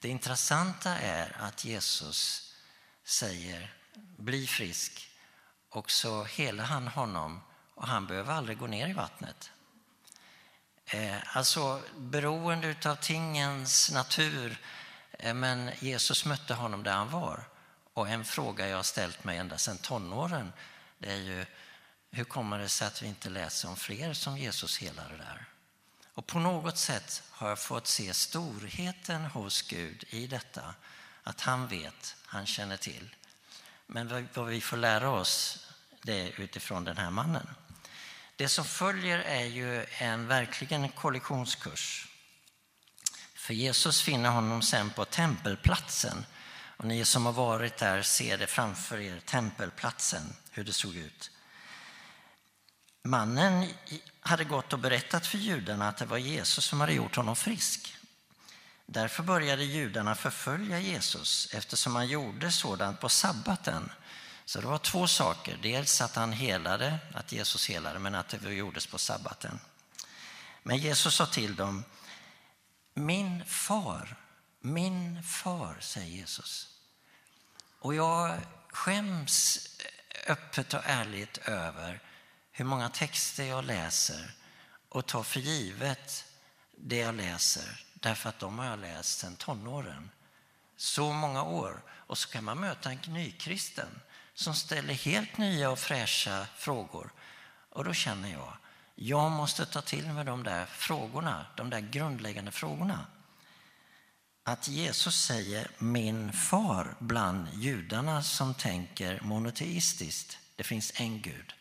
Det 0.00 0.08
intressanta 0.08 0.98
är 0.98 1.36
att 1.40 1.64
Jesus 1.64 2.52
säger 3.04 3.74
bli 4.16 4.46
frisk 4.46 5.10
och 5.70 5.90
så 5.90 6.24
helar 6.24 6.64
han 6.64 6.88
honom 6.88 7.40
och 7.74 7.86
han 7.86 8.06
behöver 8.06 8.32
aldrig 8.32 8.58
gå 8.58 8.66
ner 8.66 8.88
i 8.88 8.92
vattnet. 8.92 9.50
Eh, 10.86 11.36
alltså 11.36 11.82
beroende 11.96 12.76
av 12.84 12.96
tingens 12.96 13.90
natur, 13.90 14.58
Eh, 15.18 15.34
men 15.34 15.70
Jesus 15.78 16.24
mötte 16.24 16.54
honom 16.54 16.82
där 16.82 16.92
han 16.92 17.10
var. 17.10 17.44
Och 17.94 18.08
en 18.08 18.24
fråga 18.24 18.68
jag 18.68 18.76
har 18.76 18.82
ställt 18.82 19.24
mig 19.24 19.38
ända 19.38 19.58
sedan 19.58 19.78
tonåren, 19.78 20.52
det 20.98 21.12
är 21.12 21.16
ju 21.16 21.46
hur 22.10 22.24
kommer 22.24 22.58
det 22.58 22.68
sig 22.68 22.86
att 22.86 23.02
vi 23.02 23.06
inte 23.06 23.30
läser 23.30 23.68
om 23.68 23.76
fler 23.76 24.12
som 24.12 24.38
Jesus 24.38 24.78
helade 24.78 25.16
där? 25.16 25.44
Och 26.14 26.26
på 26.26 26.38
något 26.38 26.78
sätt 26.78 27.22
har 27.30 27.48
jag 27.48 27.58
fått 27.58 27.86
se 27.86 28.14
storheten 28.14 29.24
hos 29.24 29.62
Gud 29.62 30.04
i 30.08 30.26
detta. 30.26 30.74
Att 31.22 31.40
han 31.40 31.68
vet, 31.68 32.16
han 32.24 32.46
känner 32.46 32.76
till. 32.76 33.14
Men 33.86 34.28
vad- 34.34 34.46
vi 34.46 34.60
får 34.60 34.76
lära 34.76 35.10
oss 35.10 35.66
det 36.02 36.20
är 36.20 36.40
utifrån 36.40 36.84
den 36.84 36.96
här 36.96 37.10
mannen. 37.10 37.48
Det 38.36 38.48
som 38.48 38.64
följer 38.64 39.18
är 39.18 39.44
ju 39.44 39.86
en 39.98 40.26
verkligen 40.26 40.82
en 40.82 40.88
kollisionskurs. 40.88 42.07
För 43.48 43.54
Jesus 43.54 44.02
finner 44.02 44.30
honom 44.30 44.62
sen 44.62 44.90
på 44.90 45.04
tempelplatsen. 45.04 46.26
Och 46.76 46.84
ni 46.84 47.04
som 47.04 47.26
har 47.26 47.32
varit 47.32 47.76
där 47.76 48.02
ser 48.02 48.38
det 48.38 48.46
framför 48.46 49.00
er, 49.00 49.20
tempelplatsen, 49.20 50.22
hur 50.50 50.64
det 50.64 50.72
såg 50.72 50.96
ut. 50.96 51.30
Mannen 53.02 53.68
hade 54.20 54.44
gått 54.44 54.72
och 54.72 54.78
berättat 54.78 55.26
för 55.26 55.38
judarna 55.38 55.88
att 55.88 55.96
det 55.96 56.04
var 56.04 56.18
Jesus 56.18 56.64
som 56.64 56.80
hade 56.80 56.92
gjort 56.92 57.16
honom 57.16 57.36
frisk. 57.36 57.96
Därför 58.86 59.22
började 59.22 59.64
judarna 59.64 60.14
förfölja 60.14 60.80
Jesus 60.80 61.48
eftersom 61.54 61.96
han 61.96 62.08
gjorde 62.08 62.52
sådant 62.52 63.00
på 63.00 63.08
sabbaten. 63.08 63.90
Så 64.44 64.60
det 64.60 64.66
var 64.66 64.78
två 64.78 65.06
saker. 65.06 65.58
Dels 65.62 66.00
att 66.00 66.16
han 66.16 66.32
helade, 66.32 66.98
att 67.14 67.32
Jesus 67.32 67.68
helade, 67.68 67.98
men 67.98 68.14
att 68.14 68.28
det 68.28 68.54
gjordes 68.54 68.86
på 68.86 68.98
sabbaten. 68.98 69.60
Men 70.62 70.78
Jesus 70.78 71.14
sa 71.14 71.26
till 71.26 71.56
dem, 71.56 71.84
min 72.98 73.44
far, 73.44 74.16
min 74.60 75.22
far, 75.22 75.76
säger 75.80 76.08
Jesus. 76.08 76.68
Och 77.78 77.94
jag 77.94 78.40
skäms 78.68 79.68
öppet 80.26 80.74
och 80.74 80.82
ärligt 80.84 81.38
över 81.38 82.00
hur 82.52 82.64
många 82.64 82.88
texter 82.88 83.44
jag 83.44 83.64
läser 83.64 84.34
och 84.88 85.06
tar 85.06 85.22
för 85.22 85.40
givet 85.40 86.24
det 86.76 86.96
jag 86.96 87.14
läser 87.14 87.84
därför 88.00 88.28
att 88.28 88.38
de 88.38 88.58
har 88.58 88.66
jag 88.66 88.78
läst 88.78 89.18
sedan 89.18 89.36
tonåren. 89.36 90.10
Så 90.76 91.12
många 91.12 91.42
år. 91.42 91.82
Och 91.90 92.18
så 92.18 92.28
kan 92.28 92.44
man 92.44 92.60
möta 92.60 92.90
en 92.90 92.98
nykristen 93.06 94.00
som 94.34 94.54
ställer 94.54 94.94
helt 94.94 95.38
nya 95.38 95.70
och 95.70 95.78
fräscha 95.78 96.46
frågor. 96.56 97.12
Och 97.70 97.84
då 97.84 97.92
känner 97.92 98.32
jag, 98.32 98.56
jag 99.00 99.30
måste 99.30 99.66
ta 99.66 99.80
till 99.80 100.12
mig 100.12 100.24
de 100.24 100.42
där 100.42 100.66
frågorna, 100.66 101.46
de 101.56 101.70
där 101.70 101.80
grundläggande 101.80 102.50
frågorna. 102.50 103.06
Att 104.44 104.68
Jesus 104.68 105.24
säger 105.24 105.70
min 105.78 106.32
far 106.32 106.94
bland 106.98 107.48
judarna 107.54 108.22
som 108.22 108.54
tänker 108.54 109.20
monoteistiskt. 109.20 110.38
Det 110.56 110.64
finns 110.64 110.92
en 111.00 111.22
Gud. 111.22 111.54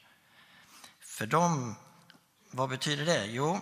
För 0.99 1.25
dem, 1.25 1.75
vad 2.51 2.69
betyder 2.69 3.05
det? 3.05 3.25
Jo, 3.25 3.61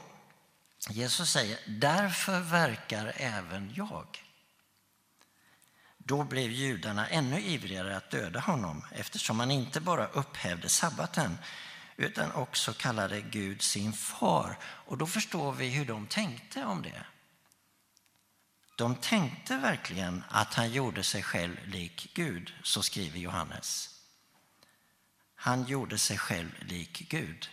Jesus 0.89 1.31
säger 1.31 1.59
därför 1.67 2.39
verkar 2.39 3.13
även 3.15 3.73
jag. 3.75 4.23
Då 5.97 6.23
blev 6.23 6.51
judarna 6.51 7.07
ännu 7.07 7.41
ivrigare 7.41 7.97
att 7.97 8.11
döda 8.11 8.39
honom 8.39 8.85
eftersom 8.91 9.39
han 9.39 9.51
inte 9.51 9.81
bara 9.81 10.07
upphävde 10.07 10.69
sabbaten 10.69 11.37
utan 11.97 12.31
också 12.31 12.73
kallade 12.73 13.21
Gud 13.21 13.61
sin 13.61 13.93
far. 13.93 14.57
Och 14.63 14.97
då 14.97 15.07
förstår 15.07 15.51
vi 15.53 15.69
hur 15.69 15.85
de 15.85 16.07
tänkte 16.07 16.65
om 16.65 16.81
det. 16.81 17.05
De 18.75 18.95
tänkte 18.95 19.57
verkligen 19.57 20.23
att 20.29 20.53
han 20.53 20.71
gjorde 20.71 21.03
sig 21.03 21.23
själv 21.23 21.57
lik 21.67 22.11
Gud, 22.13 22.53
så 22.63 22.83
skriver 22.83 23.19
Johannes. 23.19 23.89
Han 25.35 25.65
gjorde 25.65 25.97
sig 25.97 26.17
själv 26.17 26.51
lik 26.59 27.09
Gud. 27.09 27.49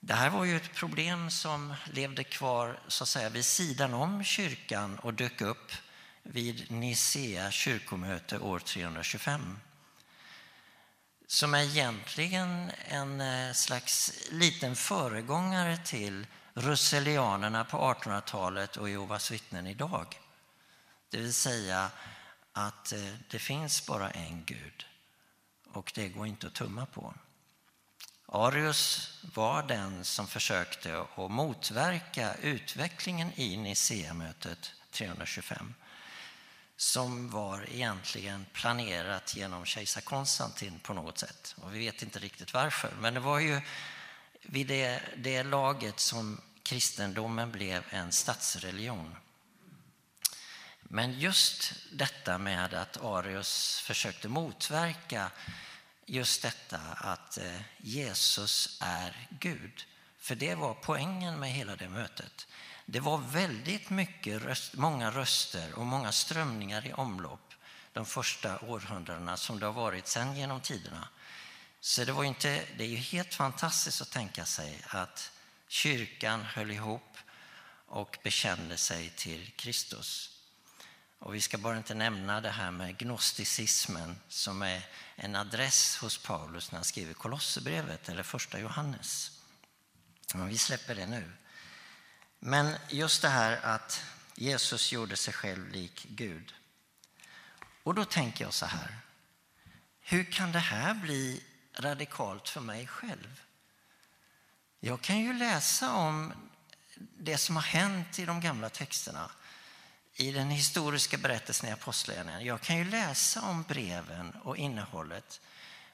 Det 0.00 0.14
här 0.14 0.30
var 0.30 0.44
ju 0.44 0.56
ett 0.56 0.74
problem 0.74 1.30
som 1.30 1.74
levde 1.92 2.24
kvar 2.24 2.80
så 2.88 3.04
att 3.04 3.08
säga, 3.08 3.28
vid 3.28 3.44
sidan 3.44 3.94
om 3.94 4.24
kyrkan 4.24 4.98
och 4.98 5.14
dök 5.14 5.40
upp 5.40 5.72
vid 6.22 6.70
Nicea 6.70 7.50
kyrkomöte 7.50 8.38
år 8.38 8.58
325. 8.58 9.58
Som 11.34 11.54
är 11.54 11.62
egentligen 11.62 12.70
en 12.88 13.20
eh, 13.20 13.52
slags 13.52 14.12
liten 14.30 14.76
föregångare 14.76 15.76
till 15.76 16.26
Russellianerna 16.54 17.64
på 17.64 17.76
1800-talet 17.76 18.76
och 18.76 18.90
Jehovas 18.90 19.30
vittnen 19.30 19.66
idag. 19.66 20.20
Det 21.10 21.18
vill 21.18 21.34
säga 21.34 21.90
att 22.52 22.92
eh, 22.92 23.14
det 23.30 23.38
finns 23.38 23.86
bara 23.86 24.10
en 24.10 24.44
Gud 24.44 24.86
och 25.72 25.92
det 25.94 26.08
går 26.08 26.26
inte 26.26 26.46
att 26.46 26.54
tumma 26.54 26.86
på. 26.86 27.14
Arius 28.26 29.10
var 29.34 29.62
den 29.62 30.04
som 30.04 30.26
försökte 30.26 31.00
att 31.16 31.30
motverka 31.30 32.34
utvecklingen 32.34 33.32
i 33.34 33.56
Nicea-mötet 33.56 34.72
325 34.90 35.74
som 36.76 37.30
var 37.30 37.66
egentligen 37.70 38.46
planerat 38.52 39.36
genom 39.36 39.64
kejsar 39.64 40.00
Konstantin 40.00 40.78
på 40.78 40.94
något 40.94 41.18
sätt. 41.18 41.54
Och 41.60 41.74
vi 41.74 41.78
vet 41.78 42.02
inte 42.02 42.18
riktigt 42.18 42.54
varför, 42.54 42.94
men 43.00 43.14
det 43.14 43.20
var 43.20 43.38
ju 43.38 43.60
vid 44.42 44.66
det, 44.66 45.02
det 45.16 45.42
laget 45.42 46.00
som 46.00 46.40
kristendomen 46.62 47.52
blev 47.52 47.84
en 47.90 48.12
statsreligion. 48.12 49.16
Men 50.82 51.18
just 51.18 51.72
detta 51.92 52.38
med 52.38 52.74
att 52.74 53.04
Arius 53.04 53.80
försökte 53.80 54.28
motverka 54.28 55.30
just 56.06 56.42
detta 56.42 56.78
att 56.96 57.38
eh, 57.38 57.60
Jesus 57.78 58.78
är 58.80 59.28
Gud. 59.40 59.84
För 60.18 60.34
det 60.34 60.54
var 60.54 60.74
poängen 60.74 61.38
med 61.38 61.50
hela 61.52 61.76
det 61.76 61.88
mötet. 61.88 62.46
Det 62.86 63.00
var 63.00 63.18
väldigt 63.18 63.90
mycket 63.90 64.42
röst, 64.42 64.74
många 64.74 65.10
röster 65.10 65.74
och 65.74 65.86
många 65.86 66.12
strömningar 66.12 66.86
i 66.86 66.92
omlopp 66.92 67.54
de 67.92 68.06
första 68.06 68.58
århundradena 68.58 69.36
som 69.36 69.60
det 69.60 69.66
har 69.66 69.72
varit 69.72 70.06
sen 70.06 70.36
genom 70.36 70.60
tiderna. 70.60 71.08
Så 71.80 72.04
det, 72.04 72.12
var 72.12 72.24
inte, 72.24 72.64
det 72.76 72.84
är 72.84 72.88
ju 72.88 72.96
helt 72.96 73.34
fantastiskt 73.34 74.02
att 74.02 74.10
tänka 74.10 74.44
sig 74.44 74.82
att 74.86 75.32
kyrkan 75.68 76.42
höll 76.42 76.70
ihop 76.70 77.16
och 77.86 78.18
bekände 78.22 78.76
sig 78.76 79.10
till 79.10 79.52
Kristus. 79.56 80.30
Och 81.18 81.34
vi 81.34 81.40
ska 81.40 81.58
bara 81.58 81.76
inte 81.76 81.94
nämna 81.94 82.40
det 82.40 82.50
här 82.50 82.70
med 82.70 82.98
gnosticismen 82.98 84.20
som 84.28 84.62
är 84.62 84.86
en 85.16 85.36
adress 85.36 85.96
hos 85.96 86.18
Paulus 86.18 86.72
när 86.72 86.76
han 86.76 86.84
skriver 86.84 87.14
Kolosserbrevet 87.14 88.08
eller 88.08 88.22
första 88.22 88.58
Johannes. 88.58 89.30
Men 90.34 90.48
vi 90.48 90.58
släpper 90.58 90.94
det 90.94 91.06
nu. 91.06 91.32
Men 92.46 92.76
just 92.88 93.22
det 93.22 93.28
här 93.28 93.60
att 93.62 94.04
Jesus 94.34 94.92
gjorde 94.92 95.16
sig 95.16 95.34
själv 95.34 95.70
lik 95.70 96.06
Gud. 96.08 96.54
Och 97.82 97.94
då 97.94 98.04
tänker 98.04 98.44
jag 98.44 98.54
så 98.54 98.66
här. 98.66 98.96
Hur 100.00 100.24
kan 100.24 100.52
det 100.52 100.58
här 100.58 100.94
bli 100.94 101.44
radikalt 101.78 102.48
för 102.48 102.60
mig 102.60 102.86
själv? 102.86 103.40
Jag 104.80 105.00
kan 105.00 105.20
ju 105.20 105.32
läsa 105.32 105.92
om 105.92 106.32
det 107.18 107.38
som 107.38 107.56
har 107.56 107.62
hänt 107.62 108.18
i 108.18 108.24
de 108.24 108.40
gamla 108.40 108.68
texterna 108.68 109.30
i 110.14 110.32
den 110.32 110.50
historiska 110.50 111.18
berättelsen 111.18 111.68
i 111.68 111.72
Apostlagärningarna. 111.72 112.42
Jag 112.42 112.60
kan 112.60 112.76
ju 112.78 112.84
läsa 112.84 113.42
om 113.42 113.62
breven 113.62 114.30
och 114.30 114.56
innehållet. 114.56 115.40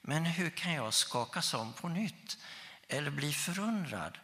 Men 0.01 0.25
hur 0.25 0.51
kan 0.51 0.73
jag 0.73 0.95
skakas 0.95 1.55
om 1.55 1.73
på 1.73 1.89
nytt 1.89 2.39
eller 2.89 3.11
bli 3.11 3.33
förundrad 3.33 4.19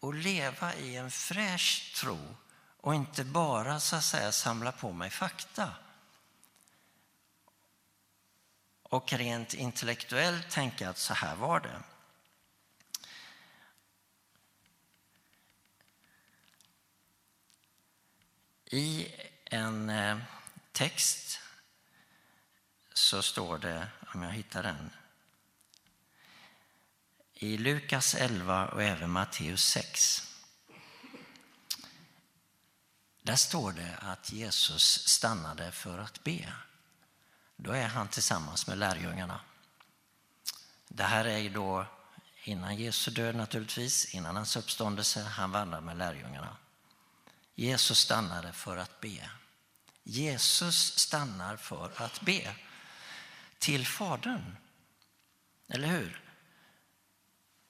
och 0.00 0.14
leva 0.14 0.74
i 0.74 0.96
en 0.96 1.10
fräsch 1.10 1.94
tro 1.96 2.36
och 2.76 2.94
inte 2.94 3.24
bara 3.24 3.80
så 3.80 3.96
att 3.96 4.04
säga 4.04 4.32
samla 4.32 4.72
på 4.72 4.92
mig 4.92 5.10
fakta? 5.10 5.72
Och 8.82 9.12
rent 9.12 9.54
intellektuellt 9.54 10.50
tänka 10.50 10.90
att 10.90 10.98
så 10.98 11.14
här 11.14 11.36
var 11.36 11.60
det. 11.60 11.82
I 18.70 19.14
en 19.44 19.90
eh, 19.90 20.18
text 20.72 21.40
så 22.92 23.22
står 23.22 23.58
det, 23.58 23.88
om 24.14 24.22
jag 24.22 24.30
hittar 24.30 24.62
den, 24.62 24.90
i 27.40 27.58
Lukas 27.58 28.14
11 28.14 28.68
och 28.68 28.82
även 28.82 29.10
Matteus 29.10 29.64
6. 29.64 30.22
Där 33.22 33.36
står 33.36 33.72
det 33.72 33.96
att 33.98 34.32
Jesus 34.32 35.08
stannade 35.08 35.72
för 35.72 35.98
att 35.98 36.24
be. 36.24 36.52
Då 37.56 37.72
är 37.72 37.86
han 37.86 38.08
tillsammans 38.08 38.66
med 38.66 38.78
lärjungarna. 38.78 39.40
Det 40.88 41.02
här 41.02 41.24
är 41.24 41.50
då 41.50 41.86
innan 42.44 42.76
Jesu 42.76 43.10
död 43.10 43.36
naturligtvis, 43.36 44.14
innan 44.14 44.36
hans 44.36 44.56
uppståndelse. 44.56 45.22
Han 45.22 45.50
vandrar 45.50 45.80
med 45.80 45.96
lärjungarna. 45.96 46.56
Jesus 47.54 47.98
stannade 47.98 48.52
för 48.52 48.76
att 48.76 49.00
be. 49.00 49.30
Jesus 50.02 50.98
stannar 50.98 51.56
för 51.56 51.92
att 51.96 52.20
be 52.20 52.54
till 53.58 53.86
Fadern. 53.86 54.56
Eller 55.68 55.88
hur? 55.88 56.27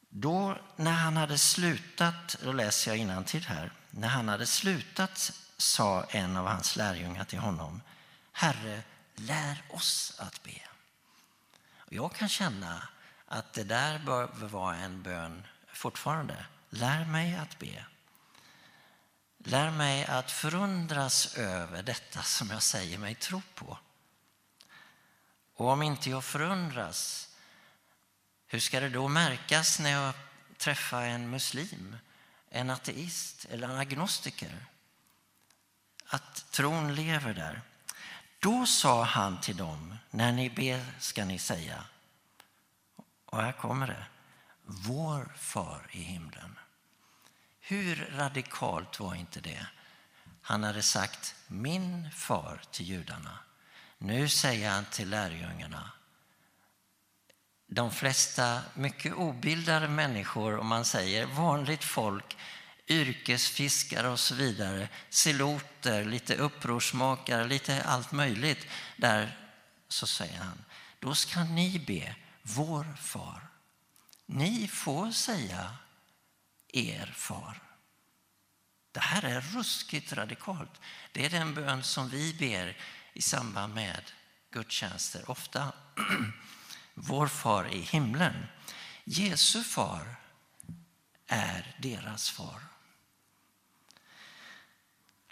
Då 0.08 0.58
när 0.76 0.92
han 0.92 1.16
hade 1.16 1.38
slutat, 1.38 2.36
då 2.42 2.52
läser 2.52 2.90
jag 2.90 2.98
innantill 2.98 3.46
här. 3.46 3.72
När 3.90 4.08
han 4.08 4.28
hade 4.28 4.46
slutat 4.46 5.32
sa 5.56 6.04
en 6.04 6.36
av 6.36 6.46
hans 6.46 6.76
lärjungar 6.76 7.24
till 7.24 7.38
honom, 7.38 7.82
Herre, 8.32 8.82
lär 9.14 9.62
oss 9.70 10.14
att 10.18 10.42
be. 10.42 10.60
Och 11.76 11.92
jag 11.92 12.12
kan 12.12 12.28
känna 12.28 12.88
att 13.26 13.52
det 13.52 13.64
där 13.64 13.98
bör 13.98 14.26
vara 14.26 14.76
en 14.76 15.02
bön 15.02 15.46
fortfarande. 15.72 16.46
Lär 16.70 17.04
mig 17.04 17.36
att 17.36 17.58
be. 17.58 17.84
Lär 19.38 19.70
mig 19.70 20.04
att 20.04 20.30
förundras 20.30 21.34
över 21.34 21.82
detta 21.82 22.22
som 22.22 22.50
jag 22.50 22.62
säger 22.62 22.98
mig 22.98 23.14
tro 23.14 23.42
på. 23.54 23.78
Och 25.54 25.68
om 25.68 25.82
inte 25.82 26.10
jag 26.10 26.24
förundras, 26.24 27.27
hur 28.48 28.60
ska 28.60 28.80
det 28.80 28.88
då 28.88 29.08
märkas 29.08 29.78
när 29.78 29.90
jag 29.90 30.14
träffar 30.56 31.02
en 31.02 31.30
muslim, 31.30 31.96
en 32.50 32.70
ateist 32.70 33.44
eller 33.44 33.68
en 33.68 33.78
agnostiker? 33.78 34.64
Att 36.06 36.50
tron 36.50 36.94
lever 36.94 37.34
där. 37.34 37.62
Då 38.38 38.66
sa 38.66 39.04
han 39.04 39.40
till 39.40 39.56
dem, 39.56 39.96
när 40.10 40.32
ni 40.32 40.50
ber 40.50 40.84
ska 40.98 41.24
ni 41.24 41.38
säga, 41.38 41.84
och 43.24 43.42
här 43.42 43.52
kommer 43.52 43.86
det, 43.86 44.06
vår 44.64 45.32
far 45.36 45.86
i 45.90 46.02
himlen. 46.02 46.58
Hur 47.60 47.96
radikalt 48.16 49.00
var 49.00 49.14
inte 49.14 49.40
det? 49.40 49.66
Han 50.42 50.64
hade 50.64 50.82
sagt 50.82 51.34
min 51.46 52.10
far 52.10 52.62
till 52.70 52.86
judarna. 52.86 53.38
Nu 53.98 54.28
säger 54.28 54.70
han 54.70 54.84
till 54.84 55.10
lärjungarna. 55.10 55.90
De 57.70 57.90
flesta 57.90 58.62
mycket 58.74 59.14
obildade 59.14 59.88
människor, 59.88 60.58
om 60.58 60.66
man 60.66 60.84
säger 60.84 61.26
vanligt 61.26 61.84
folk, 61.84 62.36
yrkesfiskare 62.86 64.08
och 64.08 64.20
så 64.20 64.34
vidare, 64.34 64.88
siloter, 65.08 66.04
lite 66.04 66.34
upprorsmakare, 66.34 67.44
lite 67.44 67.82
allt 67.82 68.12
möjligt. 68.12 68.66
Där 68.96 69.38
så 69.88 70.06
säger 70.06 70.38
han, 70.38 70.64
då 70.98 71.14
ska 71.14 71.44
ni 71.44 71.78
be 71.78 72.14
vår 72.42 72.96
far. 73.00 73.48
Ni 74.26 74.68
får 74.68 75.10
säga 75.10 75.76
er 76.68 77.14
far. 77.16 77.62
Det 78.92 79.00
här 79.00 79.24
är 79.24 79.40
ruskigt 79.40 80.12
radikalt. 80.12 80.80
Det 81.12 81.24
är 81.24 81.30
den 81.30 81.54
bön 81.54 81.82
som 81.82 82.08
vi 82.08 82.34
ber 82.34 82.76
i 83.12 83.22
samband 83.22 83.74
med 83.74 84.02
gudstjänster 84.50 85.30
ofta. 85.30 85.72
Vår 87.00 87.26
far 87.26 87.74
i 87.74 87.80
himlen. 87.80 88.46
Jesu 89.04 89.62
far 89.62 90.16
är 91.26 91.76
deras 91.78 92.30
far. 92.30 92.60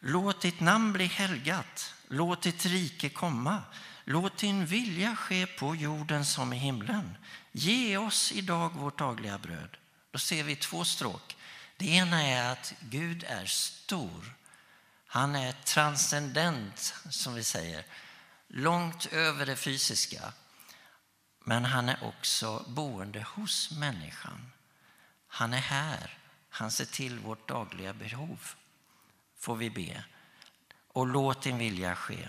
Låt 0.00 0.40
ditt 0.40 0.60
namn 0.60 0.92
bli 0.92 1.06
helgat. 1.06 1.94
Låt 2.08 2.42
ditt 2.42 2.66
rike 2.66 3.08
komma. 3.08 3.62
Låt 4.04 4.36
din 4.36 4.66
vilja 4.66 5.16
ske 5.16 5.46
på 5.46 5.74
jorden 5.74 6.24
som 6.24 6.52
i 6.52 6.56
himlen. 6.56 7.16
Ge 7.52 7.96
oss 7.96 8.32
idag 8.32 8.74
vårt 8.74 8.98
dagliga 8.98 9.38
bröd. 9.38 9.76
Då 10.10 10.18
ser 10.18 10.44
vi 10.44 10.56
två 10.56 10.84
stråk. 10.84 11.36
Det 11.76 11.86
ena 11.86 12.22
är 12.22 12.52
att 12.52 12.74
Gud 12.80 13.24
är 13.24 13.46
stor. 13.46 14.34
Han 15.06 15.34
är 15.34 15.52
transcendent, 15.52 16.94
som 17.10 17.34
vi 17.34 17.44
säger. 17.44 17.86
Långt 18.48 19.06
över 19.06 19.46
det 19.46 19.56
fysiska. 19.56 20.32
Men 21.48 21.64
han 21.64 21.88
är 21.88 22.04
också 22.04 22.64
boende 22.68 23.22
hos 23.22 23.70
människan. 23.70 24.52
Han 25.28 25.54
är 25.54 25.60
här. 25.60 26.18
Han 26.50 26.70
ser 26.70 26.84
till 26.84 27.18
vårt 27.18 27.48
dagliga 27.48 27.92
behov. 27.92 28.40
Får 29.38 29.56
vi 29.56 29.70
be. 29.70 30.04
Och 30.92 31.06
låt 31.06 31.42
din 31.42 31.58
vilja 31.58 31.96
ske 31.96 32.28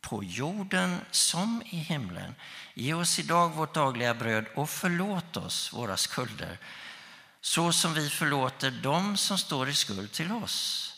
på 0.00 0.24
jorden 0.24 1.00
som 1.10 1.62
i 1.66 1.76
himlen. 1.76 2.34
Ge 2.74 2.94
oss 2.94 3.18
idag 3.18 3.48
vårt 3.48 3.74
dagliga 3.74 4.14
bröd 4.14 4.46
och 4.54 4.70
förlåt 4.70 5.36
oss 5.36 5.72
våra 5.72 5.96
skulder 5.96 6.58
så 7.40 7.72
som 7.72 7.94
vi 7.94 8.10
förlåter 8.10 8.70
dem 8.70 9.16
som 9.16 9.38
står 9.38 9.68
i 9.68 9.74
skuld 9.74 10.12
till 10.12 10.32
oss. 10.32 10.92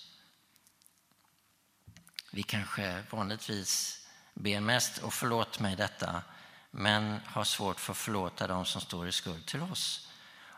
Vi 2.31 2.43
kanske 2.43 3.03
vanligtvis 3.11 4.01
ber 4.35 4.61
mest 4.61 4.99
och 4.99 5.15
förlåt 5.15 5.61
mig 5.61 5.77
detta 5.77 6.23
men 6.75 7.21
har 7.27 7.45
svårt 7.45 7.81
för 7.81 7.93
att 7.93 7.99
förlåta 7.99 8.47
dem 8.47 8.65
som 8.65 8.81
står 8.81 9.09
i 9.09 9.13
skuld 9.13 9.47
till 9.47 9.61
oss. 9.61 10.09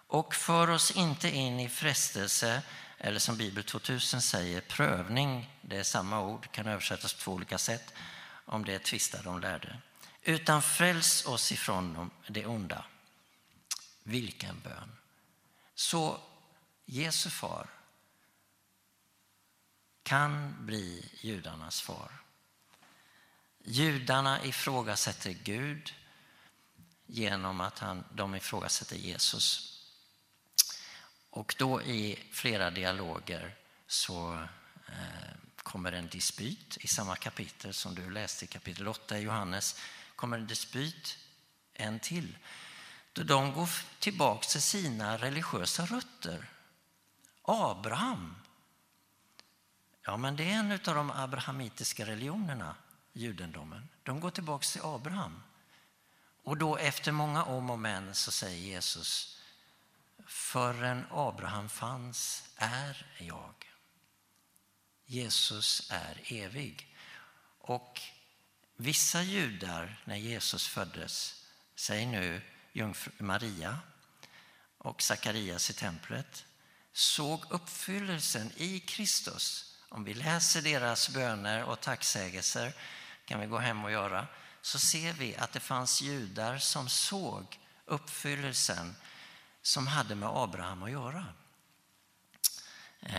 Och 0.06 0.34
för 0.34 0.70
oss 0.70 0.90
inte 0.90 1.30
in 1.30 1.60
i 1.60 1.68
frestelse 1.68 2.62
eller 2.98 3.18
som 3.18 3.36
Bibel 3.36 3.64
2000 3.64 4.22
säger, 4.22 4.60
prövning, 4.60 5.50
det 5.60 5.76
är 5.76 5.82
samma 5.82 6.20
ord, 6.20 6.52
kan 6.52 6.66
översättas 6.66 7.14
på 7.14 7.20
två 7.20 7.32
olika 7.32 7.58
sätt 7.58 7.94
om 8.44 8.64
det 8.64 8.78
tvistar 8.78 9.22
de 9.22 9.40
lärde. 9.40 9.78
Utan 10.22 10.62
fräls 10.62 11.26
oss 11.26 11.52
ifrån 11.52 12.10
det 12.28 12.46
onda. 12.46 12.84
Vilken 14.02 14.60
bön! 14.60 14.96
Så 15.74 16.20
Jesu 16.84 17.30
far 17.30 17.66
kan 20.02 20.56
bli 20.66 21.10
judarnas 21.20 21.80
far. 21.80 22.10
Judarna 23.64 24.44
ifrågasätter 24.44 25.30
Gud 25.30 25.94
genom 27.06 27.60
att 27.60 27.78
han, 27.78 28.04
de 28.14 28.34
ifrågasätter 28.34 28.96
Jesus. 28.96 29.70
Och 31.30 31.54
då 31.58 31.82
i 31.82 32.18
flera 32.32 32.70
dialoger 32.70 33.56
så 33.86 34.34
eh, 34.88 35.34
kommer 35.56 35.92
en 35.92 36.08
dispyt 36.08 36.76
i 36.80 36.88
samma 36.88 37.16
kapitel 37.16 37.74
som 37.74 37.94
du 37.94 38.10
läste 38.10 38.44
i 38.44 38.48
kapitel 38.48 38.88
8 38.88 39.18
i 39.18 39.22
Johannes. 39.22 39.80
kommer 40.16 40.38
en 40.38 40.46
dispyt, 40.46 41.18
en 41.74 42.00
till. 42.00 42.38
Då 43.12 43.22
de 43.22 43.52
går 43.52 43.68
tillbaka 43.98 44.46
till 44.46 44.62
sina 44.62 45.18
religiösa 45.18 45.86
rötter. 45.86 46.48
Abraham. 47.42 48.34
Ja, 50.02 50.16
men 50.16 50.36
det 50.36 50.44
är 50.44 50.58
en 50.58 50.72
av 50.72 50.78
de 50.94 51.10
abrahamitiska 51.10 52.06
religionerna, 52.06 52.76
judendomen. 53.12 53.88
De 54.02 54.20
går 54.20 54.30
tillbaka 54.30 54.64
till 54.64 54.80
Abraham. 54.84 55.42
Och 56.44 56.56
då 56.56 56.76
efter 56.76 57.12
många 57.12 57.44
om 57.44 57.70
och 57.70 57.78
men 57.78 58.14
så 58.14 58.30
säger 58.30 58.58
Jesus 58.58 59.40
Förrän 60.26 61.06
Abraham 61.10 61.68
fanns 61.68 62.44
är 62.56 63.06
jag. 63.18 63.54
Jesus 65.06 65.90
är 65.90 66.20
evig. 66.24 66.96
Och 67.58 68.00
vissa 68.76 69.22
judar, 69.22 70.02
när 70.04 70.16
Jesus 70.16 70.68
föddes, 70.68 71.44
säg 71.74 72.06
nu 72.06 72.42
jungfru 72.72 73.12
Maria 73.18 73.78
och 74.78 75.02
Sakarias 75.02 75.70
i 75.70 75.72
templet, 75.72 76.44
såg 76.92 77.44
uppfyllelsen 77.50 78.52
i 78.56 78.80
Kristus. 78.80 79.76
Om 79.88 80.04
vi 80.04 80.14
läser 80.14 80.62
deras 80.62 81.08
böner 81.08 81.64
och 81.64 81.80
tacksägelser, 81.80 82.72
kan 83.24 83.40
vi 83.40 83.46
gå 83.46 83.58
hem 83.58 83.84
och 83.84 83.90
göra, 83.90 84.26
så 84.64 84.78
ser 84.78 85.12
vi 85.12 85.36
att 85.36 85.52
det 85.52 85.60
fanns 85.60 86.02
judar 86.02 86.58
som 86.58 86.88
såg 86.88 87.58
uppfyllelsen 87.86 88.96
som 89.62 89.86
hade 89.86 90.14
med 90.14 90.28
Abraham 90.28 90.82
att 90.82 90.90
göra. 90.90 91.26
Eh, 93.00 93.14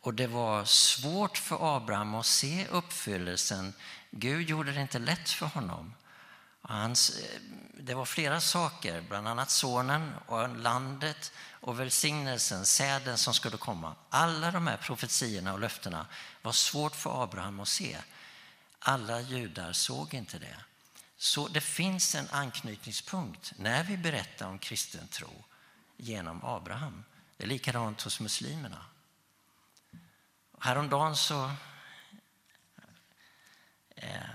och 0.00 0.14
det 0.14 0.26
var 0.26 0.64
svårt 0.64 1.38
för 1.38 1.76
Abraham 1.76 2.14
att 2.14 2.26
se 2.26 2.66
uppfyllelsen. 2.66 3.72
Gud 4.10 4.48
gjorde 4.48 4.72
det 4.72 4.80
inte 4.80 4.98
lätt 4.98 5.30
för 5.30 5.46
honom. 5.46 5.94
Hans, 6.62 7.10
eh, 7.10 7.40
det 7.74 7.94
var 7.94 8.04
flera 8.04 8.40
saker, 8.40 9.00
bland 9.08 9.28
annat 9.28 9.50
sonen 9.50 10.12
och 10.26 10.56
landet 10.56 11.32
och 11.50 11.80
välsignelsen, 11.80 12.66
säden 12.66 13.18
som 13.18 13.34
skulle 13.34 13.56
komma. 13.56 13.94
Alla 14.10 14.50
de 14.50 14.66
här 14.66 14.76
profetiorna 14.76 15.52
och 15.52 15.60
löftena 15.60 16.06
var 16.42 16.52
svårt 16.52 16.96
för 16.96 17.22
Abraham 17.22 17.60
att 17.60 17.68
se. 17.68 17.96
Alla 18.82 19.20
judar 19.20 19.72
såg 19.72 20.14
inte 20.14 20.38
det. 20.38 20.56
Så 21.16 21.48
det 21.48 21.60
finns 21.60 22.14
en 22.14 22.28
anknytningspunkt 22.30 23.52
när 23.56 23.84
vi 23.84 23.96
berättar 23.96 24.48
om 24.48 24.58
kristen 24.58 25.08
tro 25.08 25.44
genom 25.96 26.44
Abraham. 26.44 27.04
Det 27.36 27.44
är 27.44 27.48
likadant 27.48 28.02
hos 28.02 28.20
muslimerna. 28.20 28.84
Häromdagen 30.58 31.16
så... 31.16 31.52
Eh, 33.96 34.30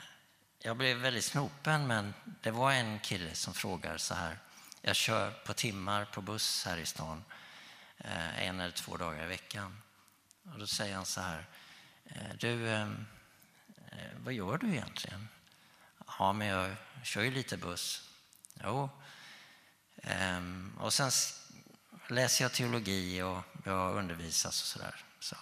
jag 0.60 0.78
blev 0.78 0.98
väldigt 0.98 1.26
snopen, 1.26 1.88
men 1.88 2.14
det 2.42 2.52
var 2.52 2.72
en 2.72 3.00
kille 3.00 3.36
som 3.36 3.54
frågade 3.54 4.00
så 4.00 4.14
här. 4.14 4.40
Jag 4.82 4.96
kör 4.96 5.32
på 5.32 5.54
timmar 5.54 6.06
på 6.06 6.22
buss 6.22 6.66
här 6.66 6.78
i 6.78 6.86
stan, 6.86 7.24
eh, 7.98 8.48
en 8.48 8.60
eller 8.60 8.72
två 8.72 8.98
dagar 8.98 9.24
i 9.24 9.28
veckan. 9.28 9.82
Och 10.54 10.60
då 10.60 10.68
säger 10.68 10.96
han 10.96 11.06
så 11.06 11.22
här. 11.22 11.46
Eh, 12.06 12.36
du, 12.40 12.70
eh, 12.70 12.90
Eh, 13.98 14.18
vad 14.24 14.34
gör 14.34 14.58
du 14.58 14.70
egentligen? 14.70 15.28
Ja, 16.20 16.34
men 16.34 16.48
jag 16.48 16.76
kör 17.04 17.22
ju 17.22 17.32
lite 17.32 17.58
buss. 17.58 18.10
Jo. 18.64 18.90
Ehm, 20.04 20.78
och 20.80 20.94
sen 20.94 21.12
läser 22.08 22.46
jag 22.46 22.54
teologi 22.54 23.22
och 23.22 23.44
jag 23.64 23.96
undervisas 23.96 24.62
och 24.62 24.68
sådär. 24.68 25.04
Så, 25.20 25.36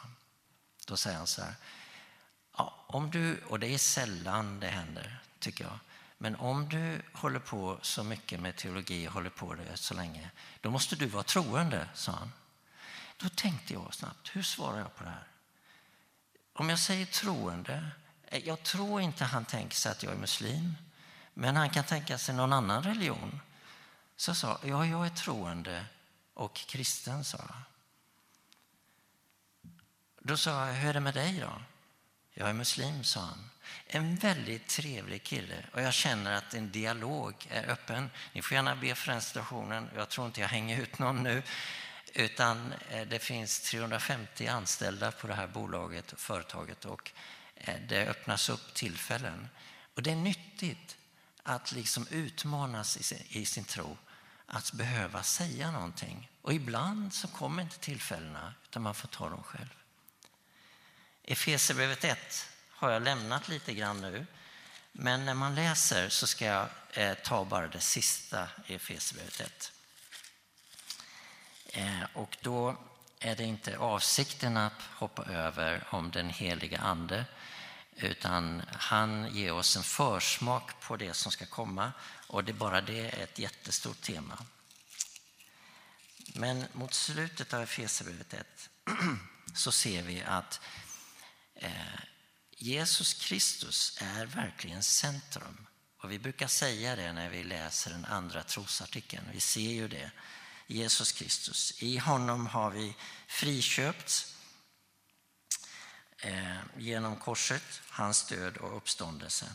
då 0.88 0.98
säger 0.98 1.18
han 1.18 1.28
så 1.28 1.42
här. 1.42 1.56
Ja, 2.58 2.86
om 2.88 3.12
du, 3.12 3.44
och 3.44 3.60
det 3.60 3.68
är 3.74 3.78
sällan 3.78 4.60
det 4.60 4.68
händer, 4.68 5.20
tycker 5.40 5.64
jag. 5.64 5.80
Men 6.18 6.36
om 6.36 6.70
du 6.70 7.02
håller 7.14 7.40
på 7.40 7.80
så 7.82 8.04
mycket 8.04 8.40
med 8.40 8.56
teologi 8.56 9.08
och 9.08 9.12
håller 9.12 9.30
på 9.30 9.54
det 9.54 9.78
så 9.78 9.94
länge, 9.94 10.32
då 10.62 10.72
måste 10.72 10.96
du 10.96 11.06
vara 11.06 11.24
troende, 11.24 11.88
sa 11.94 12.12
han. 12.12 12.32
Då 13.18 13.30
tänkte 13.30 13.74
jag 13.74 13.94
snabbt, 13.94 14.36
hur 14.36 14.44
svarar 14.44 14.80
jag 14.80 14.96
på 14.96 15.04
det 15.04 15.10
här? 15.10 15.28
Om 16.54 16.70
jag 16.70 16.80
säger 16.80 17.06
troende, 17.06 17.92
Eh, 18.34 18.48
jag 18.48 18.64
tror 18.64 19.02
inte 19.02 19.24
han 19.24 19.46
tänker 19.46 19.76
sig 19.76 19.92
att 19.92 20.04
jag 20.04 20.14
är 20.14 20.18
muslim, 20.18 20.76
men 21.34 21.56
han 21.56 21.70
kan 21.70 21.84
tänka 21.84 22.18
sig 22.18 22.36
någon 22.36 22.54
annan 22.54 22.84
religion. 22.84 23.42
Så 24.16 24.30
jag 24.30 24.38
sa 24.38 24.60
ja, 24.64 24.86
jag 24.86 25.06
är 25.06 25.10
troende 25.10 25.86
och 26.34 26.56
kristen, 26.56 27.24
sa 27.24 27.38
jag. 27.38 27.56
Då 30.20 30.38
sa 30.38 30.68
jag, 30.68 30.74
hur 30.74 30.90
är 30.90 30.94
det 30.94 31.00
med 31.00 31.14
dig 31.14 31.40
då? 31.40 31.62
Jag 32.34 32.50
är 32.50 32.54
muslim, 32.54 33.04
sa 33.04 33.20
han. 33.20 33.50
En 33.88 34.16
väldigt 34.16 34.68
trevlig 34.68 35.24
kille 35.24 35.66
och 35.74 35.82
jag 35.82 35.94
känner 35.94 36.32
att 36.34 36.54
en 36.54 36.72
dialog 36.72 37.48
är 37.50 37.70
öppen. 37.70 38.10
Ni 38.34 38.42
får 38.42 38.56
gärna 38.56 38.76
be 38.76 38.96
för 38.96 39.12
den 39.12 39.22
situationen. 39.22 39.90
Jag 39.96 40.10
tror 40.10 40.28
inte 40.28 40.42
jag 40.42 40.48
hänger 40.48 40.82
ut 40.82 41.00
någon 41.00 41.24
nu. 41.24 41.44
Utan 42.14 42.74
eh, 42.90 43.08
det 43.08 43.20
finns 43.20 43.60
350 43.60 44.48
anställda 44.48 45.12
på 45.12 45.28
det 45.28 45.34
här 45.34 45.48
bolaget 45.48 46.12
och 46.12 46.20
företaget 46.20 46.86
och 46.86 47.12
Eh, 47.64 47.80
det 47.88 48.08
öppnas 48.08 48.50
upp 48.50 48.74
tillfällen. 48.74 49.50
Och 49.96 50.04
det 50.04 50.12
är 50.12 50.16
nyttigt 50.16 50.98
att 51.44 51.72
liksom 51.72 52.08
utmanas 52.10 52.98
i 52.98 53.04
sin, 53.04 53.24
i 53.30 53.46
sin 53.46 53.64
tro, 53.64 53.98
att 54.46 54.72
behöva 54.72 55.24
säga 55.24 55.72
någonting. 55.72 56.30
Och 56.42 56.54
ibland 56.54 57.14
så 57.14 57.28
kommer 57.28 57.64
inte 57.64 57.80
tillfällena 57.80 58.54
utan 58.64 58.82
man 58.82 58.96
får 58.96 59.08
ta 59.08 59.30
dem 59.30 59.44
själv. 59.44 59.74
Efesierbrevet 61.24 62.04
1 62.04 62.48
har 62.70 62.92
jag 62.92 63.02
lämnat 63.02 63.48
lite 63.48 63.74
grann 63.74 64.02
nu. 64.02 64.26
Men 64.92 65.26
när 65.26 65.34
man 65.34 65.56
läser 65.56 66.10
så 66.10 66.28
ska 66.28 66.46
jag 66.46 66.68
eh, 66.92 67.14
ta 67.14 67.46
bara 67.46 67.68
det 67.68 67.80
sista 67.80 68.48
i 68.68 68.76
Efesierbrevet 68.76 69.40
1. 69.40 69.72
Eh, 71.66 72.04
och 72.14 72.38
då 72.42 72.78
är 73.20 73.36
det 73.36 73.44
inte 73.44 73.78
avsikten 73.78 74.58
att 74.58 74.82
hoppa 74.82 75.26
över 75.26 75.84
om 75.90 76.12
den 76.12 76.30
heliga 76.30 76.80
Ande 76.80 77.26
utan 77.96 78.62
han 78.72 79.36
ger 79.36 79.54
oss 79.54 79.76
en 79.76 79.84
försmak 79.84 80.80
på 80.80 80.98
det 80.98 81.14
som 81.14 81.32
ska 81.32 81.46
komma 81.46 81.92
och 82.28 82.44
det 82.44 82.54
bara 82.54 82.82
det 82.82 83.00
är 83.00 83.24
ett 83.24 83.40
jättestort 83.40 84.02
tema. 84.02 84.46
Men 86.34 86.66
mot 86.74 86.94
slutet 86.94 87.54
av 87.54 87.62
Efesierbrevet 87.62 88.34
1 88.34 88.70
så 89.54 89.72
ser 89.72 90.02
vi 90.02 90.22
att 90.22 90.62
eh, 91.56 91.72
Jesus 92.58 93.14
Kristus 93.14 93.98
är 94.02 94.26
verkligen 94.26 94.84
centrum. 94.84 95.68
Och 95.98 96.12
vi 96.12 96.20
brukar 96.20 96.48
säga 96.48 96.96
det 96.96 97.14
när 97.14 97.30
vi 97.30 97.44
läser 97.44 97.92
den 97.92 98.06
andra 98.06 98.44
trosartikeln. 98.44 99.26
Vi 99.34 99.40
ser 99.40 99.72
ju 99.72 99.88
det. 99.88 100.12
Jesus 100.68 101.12
Kristus. 101.12 101.82
I 101.82 101.98
honom 101.98 102.48
har 102.48 102.70
vi 102.70 102.96
friköpts 103.28 104.33
Eh, 106.26 106.58
genom 106.78 107.16
korset, 107.16 107.82
hans 107.90 108.28
död 108.28 108.58
och 108.58 108.78
uppståndelse. 108.78 109.46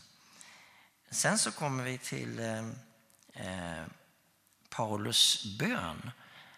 Sen 1.10 1.38
så 1.38 1.52
kommer 1.52 1.84
vi 1.84 1.98
till 1.98 2.38
eh, 2.38 2.68
eh, 3.32 3.86
Paulus 4.68 5.44
bön. 5.58 6.10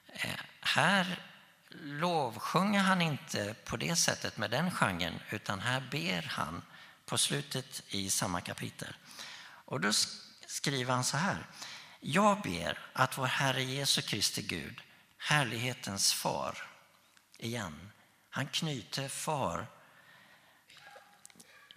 Eh, 0.07 0.41
här 0.61 1.23
lovsjunger 1.81 2.81
han 2.81 3.03
inte 3.03 3.55
på 3.65 3.77
det 3.77 3.97
sättet 3.97 4.37
med 4.37 4.51
den 4.51 4.71
genren 4.71 5.21
utan 5.31 5.61
här 5.61 5.89
ber 5.91 6.23
han 6.23 6.63
på 7.07 7.19
slutet 7.19 7.83
i 7.89 8.11
samma 8.11 8.41
kapitel. 8.41 8.97
Och 9.43 9.81
då 9.81 9.93
skriver 10.47 10.95
han 10.95 11.05
så 11.05 11.17
här. 11.17 11.47
Jag 12.01 12.43
ber 12.43 12.79
att 12.93 13.19
vår 13.19 13.27
Herre 13.27 13.63
Jesu 13.63 14.03
Kristi 14.03 14.43
Gud, 14.43 14.81
härlighetens 15.19 16.13
far, 16.13 16.67
igen, 17.39 17.91
han 18.31 18.47
knyter 18.47 19.09
far. 19.09 19.67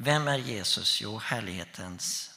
Vem 0.03 0.27
är 0.27 0.37
Jesus? 0.37 1.01
Jo, 1.01 1.17
härlighetens 1.17 2.31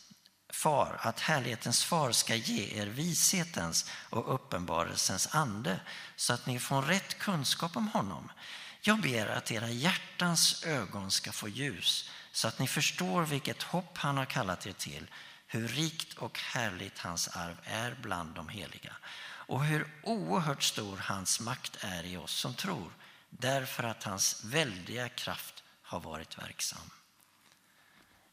far. 0.49 0.99
Att 1.01 1.21
härlighetens 1.21 1.85
far 1.85 2.13
ska 2.13 2.35
ge 2.35 2.81
er 2.81 2.87
vishetens 2.87 3.91
och 4.11 4.35
uppenbarelsens 4.35 5.35
ande 5.35 5.81
så 6.17 6.33
att 6.33 6.47
ni 6.47 6.59
får 6.59 6.83
rätt 6.83 7.19
kunskap 7.19 7.77
om 7.77 7.89
honom. 7.89 8.33
Jag 8.81 9.01
ber 9.01 9.27
att 9.27 9.51
era 9.51 9.71
hjärtans 9.71 10.65
ögon 10.65 11.11
ska 11.11 11.33
få 11.33 11.49
ljus 11.49 12.11
så 12.33 12.49
att 12.49 12.59
ni 12.59 12.69
förstår 12.69 13.23
vilket 13.23 13.63
hopp 13.63 13.99
han 13.99 14.17
har 14.17 14.27
kallat 14.27 14.67
er 14.67 14.73
till 14.73 15.11
hur 15.47 15.69
rikt 15.69 16.15
och 16.15 16.39
härligt 16.39 16.99
hans 16.99 17.29
arv 17.29 17.57
är 17.65 17.97
bland 18.03 18.35
de 18.35 18.49
heliga 18.49 18.97
och 19.27 19.65
hur 19.65 20.01
oerhört 20.03 20.63
stor 20.63 20.97
hans 20.97 21.41
makt 21.41 21.77
är 21.81 22.05
i 22.05 22.17
oss 22.17 22.33
som 22.33 22.55
tror 22.55 22.93
därför 23.31 23.85
att 23.85 24.05
hans 24.05 24.45
väldiga 24.45 25.09
kraft 25.09 25.63
har 25.83 26.01
varit 26.01 26.39
verksam. 26.39 26.91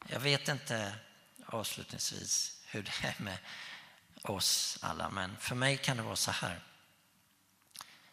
Jag 0.08 0.20
vet 0.20 0.48
inte 0.48 0.96
avslutningsvis 1.46 2.62
hur 2.66 2.84
det 2.84 3.08
är 3.08 3.24
med 3.24 3.38
oss 4.22 4.80
alla, 4.82 5.10
men 5.10 5.38
för 5.38 5.56
mig 5.56 5.78
kan 5.78 5.98
det 5.98 6.04
vara 6.04 6.16
så 6.16 6.32
här. 6.32 6.64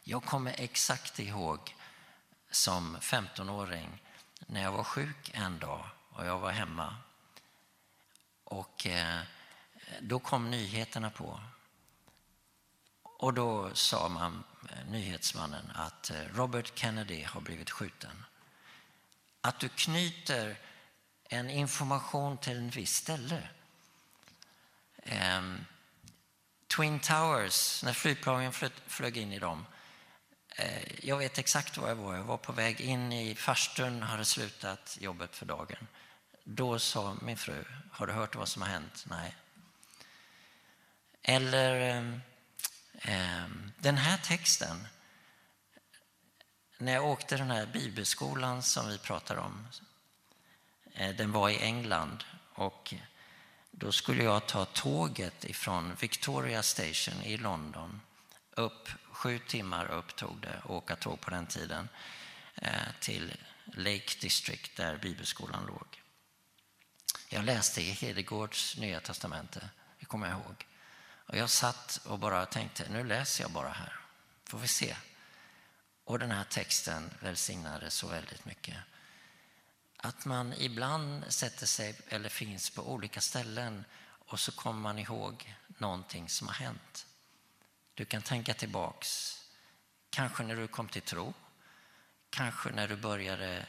Jag 0.03 0.25
kommer 0.25 0.55
exakt 0.59 1.19
ihåg 1.19 1.77
som 2.51 2.97
15-åring 2.97 4.03
när 4.47 4.63
jag 4.63 4.73
var 4.73 4.85
sjuk 4.85 5.31
en 5.35 5.59
dag 5.59 5.87
och 6.11 6.27
jag 6.27 6.39
var 6.39 6.51
hemma 6.51 6.97
och 8.45 8.87
eh, 8.87 9.21
då 10.01 10.19
kom 10.19 10.51
nyheterna 10.51 11.11
på. 11.11 11.41
Och 13.03 13.35
då 13.35 13.75
sa 13.75 14.09
man, 14.09 14.45
eh, 14.71 14.91
nyhetsmannen 14.91 15.71
att 15.75 16.11
eh, 16.11 16.23
Robert 16.35 16.79
Kennedy 16.79 17.23
har 17.23 17.41
blivit 17.41 17.71
skjuten. 17.71 18.25
Att 19.41 19.61
du 19.61 19.69
knyter 19.69 20.59
en 21.33 21.51
information 21.51 22.39
till 22.39 22.57
en 22.57 22.71
viss 22.71 22.95
ställe. 22.95 23.49
Um, 25.37 25.65
Twin 26.77 27.01
Towers, 27.01 27.83
när 27.83 27.93
flygplanen 27.93 28.53
flög 28.87 29.17
in 29.17 29.33
i 29.33 29.39
dem. 29.39 29.67
Uh, 30.59 31.05
jag 31.07 31.17
vet 31.17 31.39
exakt 31.39 31.77
var 31.77 31.89
jag 31.89 31.97
var. 31.97 32.17
Jag 32.17 32.25
var 32.25 32.37
på 32.37 32.53
väg 32.53 32.81
in 32.81 33.13
i 33.13 33.35
farstun, 33.35 34.03
hade 34.03 34.25
slutat 34.25 34.97
jobbet 35.01 35.37
för 35.37 35.47
dagen. 35.47 35.87
Då 36.45 36.79
sa 36.79 37.17
min 37.23 37.37
fru, 37.37 37.65
har 37.91 38.07
du 38.07 38.13
hört 38.13 38.37
vad 38.37 38.49
som 38.49 38.63
har 38.63 38.69
hänt? 38.69 39.05
Nej. 39.09 39.37
Eller 41.23 42.01
eh, 42.95 43.45
den 43.79 43.97
här 43.97 44.19
texten. 44.19 44.87
När 46.79 46.93
jag 46.93 47.05
åkte 47.05 47.37
den 47.37 47.51
här 47.51 47.67
bibelskolan 47.67 48.63
som 48.63 48.89
vi 48.89 48.99
pratar 48.99 49.37
om. 49.37 49.69
Eh, 50.95 51.17
den 51.17 51.33
var 51.33 51.49
i 51.49 51.59
England 51.59 52.25
och 52.55 52.95
då 53.71 53.93
skulle 53.93 54.25
jag 54.25 54.47
ta 54.47 54.65
tåget 54.65 55.45
ifrån 55.45 55.97
Victoria 56.01 56.63
Station 56.63 57.23
i 57.23 57.37
London 57.37 58.01
upp, 58.51 58.89
sju 59.13 59.39
timmar 59.39 59.91
upp 59.91 60.17
tog 60.17 60.41
det 60.41 60.59
att 60.65 60.71
åka 60.71 60.97
tåg 60.97 61.21
på 61.21 61.31
den 61.31 61.47
tiden, 61.47 61.89
eh, 62.55 62.71
till 63.01 63.37
Lake 63.65 64.19
District 64.21 64.77
där 64.77 64.97
bibelskolan 64.97 65.67
låg. 65.67 66.03
Jag 67.29 67.45
läste 67.45 67.83
i 67.83 67.91
Hedegårds 67.91 68.77
Nya 68.77 69.01
Testamente, 69.01 69.71
det 70.01 70.07
kommer 70.07 70.29
jag 70.29 70.41
ihåg. 70.41 70.67
Och 71.27 71.37
jag 71.37 71.51
satt 71.51 72.01
och 72.05 72.19
bara 72.19 72.47
tänkte, 72.47 72.89
nu 72.89 73.05
läser 73.05 73.45
jag 73.45 73.51
bara 73.51 73.69
här, 73.69 74.01
får 74.45 74.59
vi 74.59 74.69
se. 74.69 74.97
Och 76.05 76.19
den 76.19 76.31
här 76.31 76.45
texten 76.45 77.11
välsignade 77.21 77.91
så 77.91 78.07
väldigt 78.09 78.45
mycket. 78.45 78.77
Att 80.03 80.25
man 80.25 80.55
ibland 80.59 81.25
sätter 81.29 81.67
sig 81.67 81.97
eller 82.09 82.29
finns 82.29 82.71
på 82.71 82.93
olika 82.93 83.21
ställen 83.21 83.85
och 84.03 84.41
så 84.41 84.53
kommer 84.53 84.81
man 84.81 84.99
ihåg 84.99 85.55
någonting 85.79 86.29
som 86.29 86.49
har 86.49 86.55
hänt. 86.55 87.07
Du 87.95 88.05
kan 88.05 88.23
tänka 88.23 88.55
tillbaks, 88.55 89.41
kanske 90.11 90.43
när 90.43 90.57
du 90.57 90.69
kom 90.69 90.89
till 90.89 91.03
tro, 91.03 91.35
kanske 92.31 92.71
när 92.71 92.89
du 92.89 92.97
började 92.97 93.67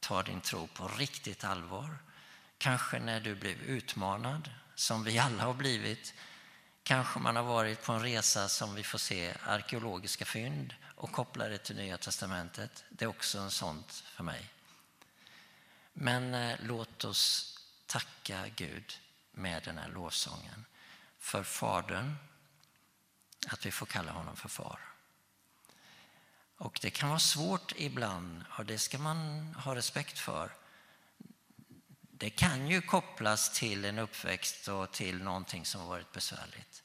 ta 0.00 0.22
din 0.22 0.40
tro 0.40 0.66
på 0.66 0.88
riktigt 0.88 1.44
allvar, 1.44 1.98
Kanske 2.58 2.98
när 2.98 3.20
du 3.20 3.34
blev 3.34 3.62
utmanad, 3.62 4.50
som 4.74 5.04
vi 5.04 5.18
alla 5.18 5.42
har 5.42 5.54
blivit. 5.54 6.14
Kanske 6.82 7.18
man 7.18 7.36
har 7.36 7.42
varit 7.42 7.82
på 7.82 7.92
en 7.92 8.02
resa 8.02 8.48
som 8.48 8.74
vi 8.74 8.82
får 8.82 8.98
se 8.98 9.34
arkeologiska 9.46 10.24
fynd 10.24 10.74
och 10.94 11.12
koppla 11.12 11.48
det 11.48 11.58
till 11.58 11.76
Nya 11.76 11.98
Testamentet. 11.98 12.84
Det 12.88 13.04
är 13.04 13.08
också 13.08 13.38
en 13.38 13.50
sånt 13.50 13.92
för 13.92 14.24
mig. 14.24 14.50
Men 15.98 16.34
eh, 16.34 16.56
låt 16.60 17.04
oss 17.04 17.58
tacka 17.86 18.48
Gud 18.56 19.00
med 19.32 19.62
den 19.64 19.78
här 19.78 19.88
lovsången. 19.88 20.64
För 21.18 21.42
Fadern, 21.42 22.16
att 23.46 23.66
vi 23.66 23.70
får 23.70 23.86
kalla 23.86 24.12
honom 24.12 24.36
för 24.36 24.48
far. 24.48 24.80
Och 26.56 26.78
det 26.82 26.90
kan 26.90 27.08
vara 27.08 27.18
svårt 27.18 27.72
ibland 27.76 28.44
och 28.58 28.66
det 28.66 28.78
ska 28.78 28.98
man 28.98 29.54
ha 29.54 29.74
respekt 29.74 30.18
för. 30.18 30.52
Det 32.10 32.30
kan 32.30 32.68
ju 32.68 32.82
kopplas 32.82 33.52
till 33.52 33.84
en 33.84 33.98
uppväxt 33.98 34.68
och 34.68 34.92
till 34.92 35.22
någonting 35.22 35.64
som 35.64 35.80
har 35.80 35.88
varit 35.88 36.12
besvärligt. 36.12 36.82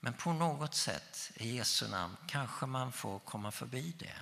Men 0.00 0.14
på 0.14 0.32
något 0.32 0.74
sätt, 0.74 1.30
i 1.34 1.56
Jesu 1.56 1.88
namn, 1.88 2.16
kanske 2.28 2.66
man 2.66 2.92
får 2.92 3.18
komma 3.18 3.50
förbi 3.50 3.94
det 3.98 4.20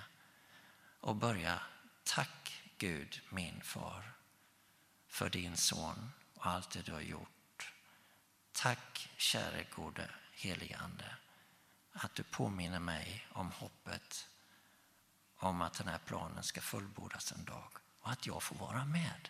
och 1.01 1.16
börja 1.16 1.61
Tack 2.05 2.62
Gud, 2.78 3.20
min 3.28 3.61
far, 3.61 4.12
för 5.13 5.31
din 5.31 5.57
son 5.57 6.13
och 6.35 6.47
allt 6.47 6.71
det 6.71 6.83
du 6.83 6.93
har 6.93 7.01
gjort. 7.01 7.73
Tack 8.53 9.11
käre 9.17 9.67
gode 9.75 10.11
helige 10.33 10.79
Ande 10.79 11.17
att 11.93 12.15
du 12.15 12.23
påminner 12.23 12.79
mig 12.79 13.27
om 13.33 13.51
hoppet 13.51 14.29
om 15.37 15.63
att 15.63 15.75
den 15.75 15.89
här 15.89 15.99
planen 15.99 16.45
ska 16.45 16.61
fullbordas 16.61 17.33
en 17.33 17.45
dag 17.45 17.71
och 18.01 18.11
att 18.11 18.27
jag 18.27 18.43
får 18.43 18.57
vara 18.57 18.85
med. 18.85 19.29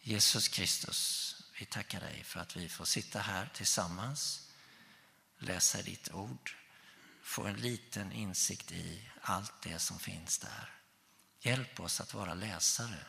Jesus 0.00 0.48
Kristus, 0.48 1.36
vi 1.58 1.66
tackar 1.66 2.00
dig 2.00 2.24
för 2.24 2.40
att 2.40 2.56
vi 2.56 2.68
får 2.68 2.84
sitta 2.84 3.20
här 3.20 3.50
tillsammans, 3.54 4.50
läsa 5.38 5.82
ditt 5.82 6.12
ord, 6.12 6.56
få 7.22 7.46
en 7.46 7.56
liten 7.56 8.12
insikt 8.12 8.72
i 8.72 9.10
allt 9.20 9.62
det 9.62 9.78
som 9.78 9.98
finns 9.98 10.38
där. 10.38 10.70
Hjälp 11.40 11.80
oss 11.80 12.00
att 12.00 12.14
vara 12.14 12.34
läsare 12.34 13.06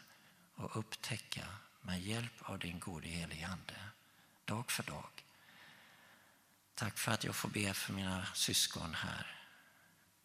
och 0.63 0.77
upptäcka 0.77 1.45
med 1.81 2.01
hjälp 2.01 2.33
av 2.41 2.59
din 2.59 2.79
gode 2.79 3.07
helige 3.07 3.47
Ande, 3.47 3.79
dag 4.45 4.71
för 4.71 4.83
dag. 4.83 5.23
Tack 6.75 6.97
för 6.97 7.11
att 7.11 7.23
jag 7.23 7.35
får 7.35 7.49
be 7.49 7.73
för 7.73 7.93
mina 7.93 8.25
syskon 8.33 8.93
här 8.93 9.39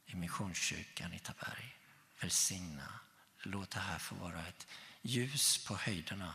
i 0.07 0.15
Missionskyrkan 0.15 1.13
i 1.13 1.19
Taberg. 1.19 1.77
Välsigna, 2.21 3.01
låt 3.39 3.71
det 3.71 3.81
här 3.81 3.99
få 3.99 4.15
vara 4.15 4.47
ett 4.47 4.67
ljus 5.03 5.67
på 5.67 5.77
höjderna 5.77 6.35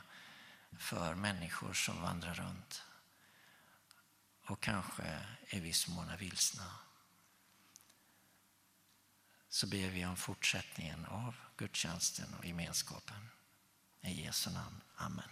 för 0.77 1.15
människor 1.15 1.73
som 1.73 2.01
vandrar 2.01 2.33
runt 2.33 2.83
och 4.45 4.61
kanske 4.61 5.19
i 5.49 5.59
viss 5.59 5.87
mån 5.87 6.09
är 6.09 6.17
vilsna. 6.17 6.71
Så 9.49 9.67
ber 9.67 9.89
vi 9.89 10.05
om 10.05 10.17
fortsättningen 10.17 11.05
av 11.05 11.35
gudstjänsten 11.57 12.33
och 12.39 12.45
gemenskapen. 12.45 13.29
I 14.03 14.25
Jesu 14.25 14.49
namn. 14.49 14.81
Amen. 14.97 15.29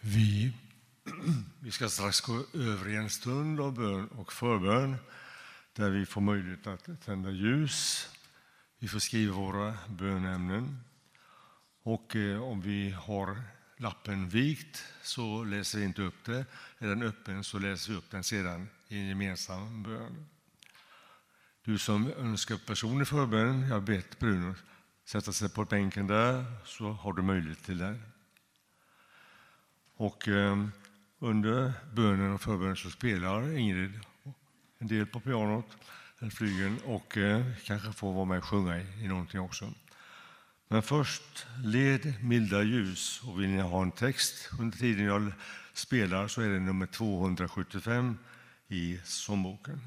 Vi, 0.00 0.52
vi 1.60 1.70
ska 1.70 1.88
strax 1.88 2.20
gå 2.20 2.44
över 2.54 2.88
i 2.88 2.96
en 2.96 3.10
stund 3.10 3.60
av 3.60 3.74
bön 3.74 4.08
och 4.08 4.32
förbön 4.32 4.96
där 5.72 5.90
vi 5.90 6.06
får 6.06 6.20
möjlighet 6.20 6.66
att 6.66 7.02
tända 7.04 7.30
ljus. 7.30 8.08
Vi 8.78 8.88
får 8.88 8.98
skriva 8.98 9.34
våra 9.34 9.78
bönämnen. 9.88 10.87
Och 11.88 12.16
eh, 12.16 12.42
om 12.42 12.60
vi 12.60 12.90
har 12.90 13.42
lappen 13.76 14.28
vikt 14.28 14.84
så 15.02 15.44
läser 15.44 15.78
vi 15.78 15.84
inte 15.84 16.02
upp 16.02 16.24
det. 16.24 16.44
Är 16.78 16.88
den 16.88 17.02
öppen 17.02 17.44
så 17.44 17.58
läser 17.58 17.92
vi 17.92 17.98
upp 17.98 18.10
den 18.10 18.24
sedan 18.24 18.68
i 18.88 18.98
en 18.98 19.08
gemensam 19.08 19.82
bön. 19.82 20.26
Du 21.64 21.78
som 21.78 22.12
önskar 22.12 22.56
personlig 22.66 23.08
förbön, 23.08 23.60
jag 23.60 23.74
har 23.74 23.80
bett 23.80 24.18
Bruno 24.18 24.54
sätta 25.04 25.32
sig 25.32 25.48
på 25.48 25.64
bänken 25.64 26.06
där 26.06 26.44
så 26.64 26.92
har 26.92 27.12
du 27.12 27.22
möjlighet 27.22 27.64
till 27.64 27.78
det. 27.78 27.98
Och 29.96 30.28
eh, 30.28 30.66
under 31.18 31.72
bönen 31.92 32.32
och 32.32 32.40
förbönen 32.40 32.76
så 32.76 32.90
spelar 32.90 33.56
Ingrid 33.58 34.00
en 34.78 34.86
del 34.86 35.06
på 35.06 35.20
pianot, 35.20 35.76
eller 36.18 36.30
flygeln, 36.30 36.78
och 36.84 37.16
eh, 37.16 37.46
kanske 37.64 37.92
får 37.92 38.12
vara 38.12 38.24
med 38.24 38.38
och 38.38 38.44
sjunga 38.44 38.80
i, 38.80 39.04
i 39.04 39.08
någonting 39.08 39.40
också. 39.40 39.72
Men 40.68 40.82
först, 40.82 41.46
led 41.64 42.14
milda 42.22 42.62
ljus. 42.62 43.20
Och 43.24 43.40
vill 43.40 43.48
ni 43.48 43.62
ha 43.62 43.82
en 43.82 43.90
text 43.90 44.50
under 44.58 44.78
tiden 44.78 45.04
jag 45.04 45.32
spelar 45.72 46.28
så 46.28 46.40
är 46.42 46.48
det 46.48 46.60
nummer 46.60 46.86
275 46.86 48.18
i 48.68 49.00
sångboken. 49.04 49.80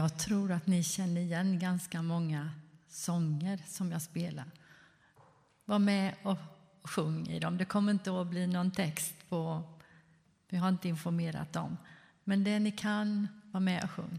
Jag 0.00 0.18
tror 0.18 0.52
att 0.52 0.66
ni 0.66 0.82
känner 0.82 1.20
igen 1.20 1.58
ganska 1.58 2.02
många 2.02 2.50
sånger 2.88 3.62
som 3.66 3.92
jag 3.92 4.02
spelar. 4.02 4.44
var 5.64 5.78
med 5.78 6.14
och 6.22 6.38
sjung 6.82 7.26
i 7.26 7.38
dem. 7.38 7.58
Det 7.58 7.64
kommer 7.64 7.92
inte 7.92 8.20
att 8.20 8.26
bli 8.26 8.46
någon 8.46 8.70
text 8.70 9.14
på, 9.28 9.62
vi 10.48 10.56
har 10.56 10.68
inte 10.68 10.88
informerat 10.88 11.52
dem. 11.52 11.76
Men 12.24 12.44
det 12.44 12.58
ni 12.58 12.70
kan, 12.72 13.28
var 13.50 13.60
med 13.60 13.84
och 13.84 13.90
sjung. 13.90 14.18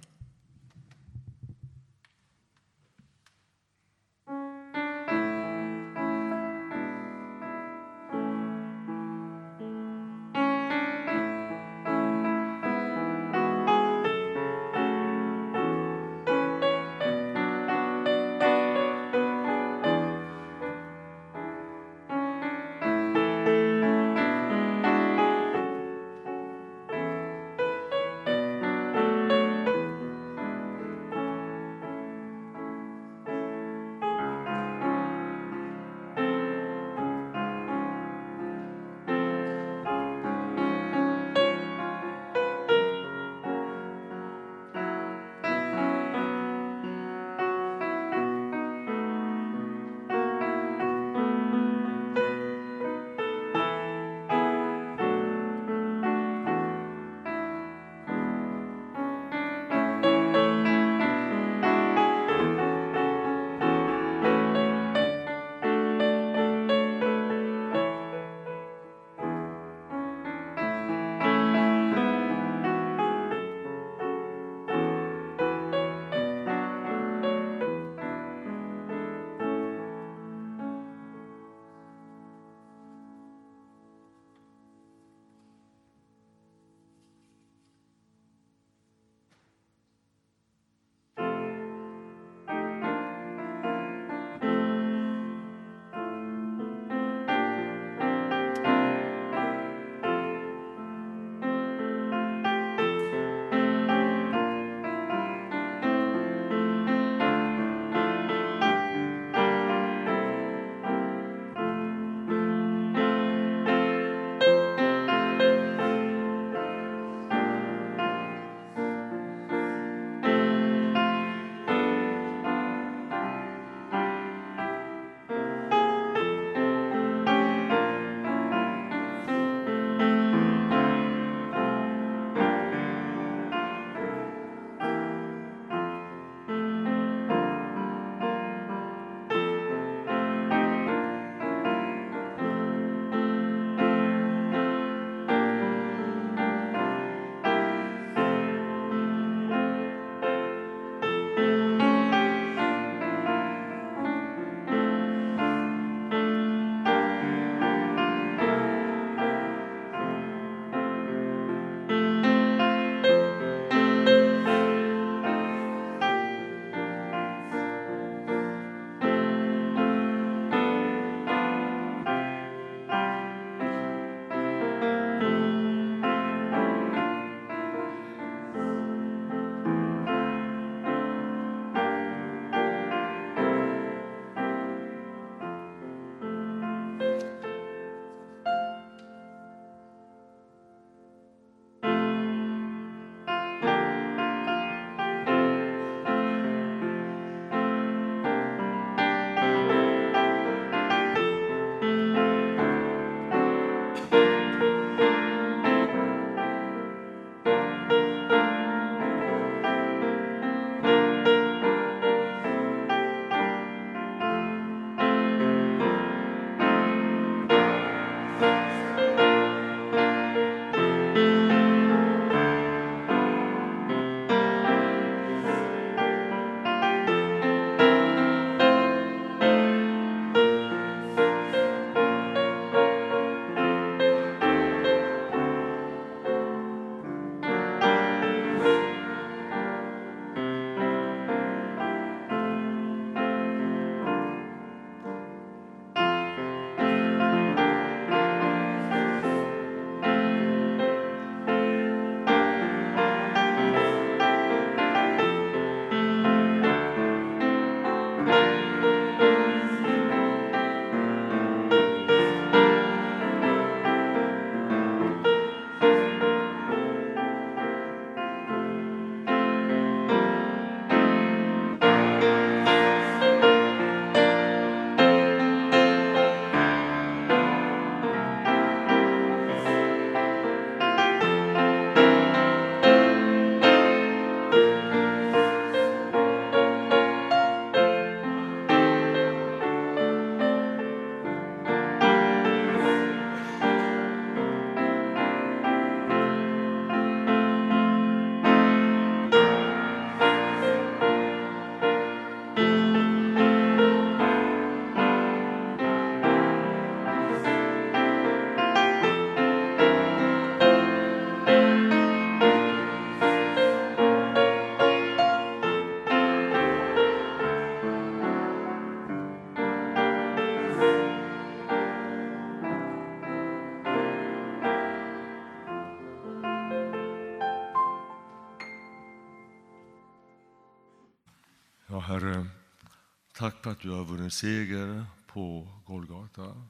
Tack 333.41 333.63
för 333.63 333.71
att 333.71 333.79
du 333.79 333.89
har 333.89 334.05
vunnit 334.05 334.33
seger 334.33 335.05
på 335.27 335.67
Golgata. 335.85 336.67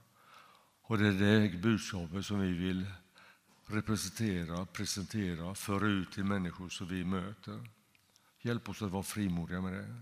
Och 0.82 0.98
det 0.98 1.08
är 1.08 1.12
det 1.12 1.58
budskapet 1.58 2.26
som 2.26 2.40
vi 2.40 2.52
vill 2.52 2.86
representera, 3.66 4.66
presentera, 4.66 5.56
föra 5.56 5.86
ut 5.86 6.12
till 6.12 6.24
människor 6.24 6.70
som 6.70 6.88
vi 6.88 7.04
möter. 7.04 7.70
Hjälp 8.42 8.70
oss 8.70 8.82
att 8.82 8.92
vara 8.92 9.04
frimodiga 9.04 9.62
med 9.62 9.74
det. 9.74 9.96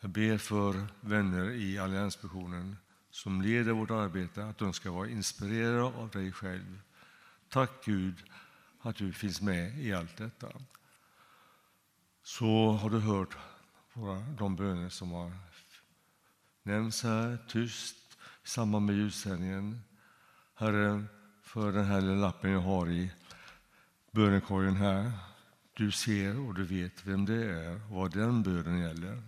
Jag 0.00 0.10
ber 0.10 0.38
för 0.38 0.86
vänner 1.00 1.50
i 1.50 1.78
Alliansmissionen 1.78 2.76
som 3.10 3.42
leder 3.42 3.72
vårt 3.72 3.90
arbete 3.90 4.44
att 4.44 4.58
de 4.58 4.72
ska 4.72 4.92
vara 4.92 5.08
inspirerade 5.08 5.82
av 5.82 6.10
dig 6.10 6.32
själv. 6.32 6.80
Tack 7.48 7.84
Gud 7.84 8.14
att 8.80 8.96
du 8.96 9.12
finns 9.12 9.40
med 9.40 9.78
i 9.78 9.92
allt 9.92 10.16
detta. 10.16 10.48
Så 12.22 12.70
har 12.70 12.90
du 12.90 12.98
hört 12.98 13.36
våra, 13.92 14.18
de 14.18 14.56
böner 14.56 14.88
som 14.88 15.10
har 15.10 15.47
nämns 16.68 17.02
här 17.02 17.38
tyst 17.48 17.96
i 18.44 18.48
samband 18.48 18.86
med 18.86 18.96
ljussändningen. 18.96 19.82
Herre, 20.54 21.04
för 21.42 21.72
den 21.72 21.84
här 21.84 22.00
lilla 22.00 22.14
lappen 22.14 22.50
jag 22.50 22.60
har 22.60 22.90
i 22.90 23.10
bönekorgen 24.10 24.76
här. 24.76 25.12
Du 25.74 25.90
ser 25.92 26.40
och 26.40 26.54
du 26.54 26.64
vet 26.64 27.06
vem 27.06 27.24
det 27.24 27.44
är 27.44 27.74
och 27.74 27.90
vad 27.90 28.12
den 28.12 28.42
bönen 28.42 28.78
gäller. 28.78 29.22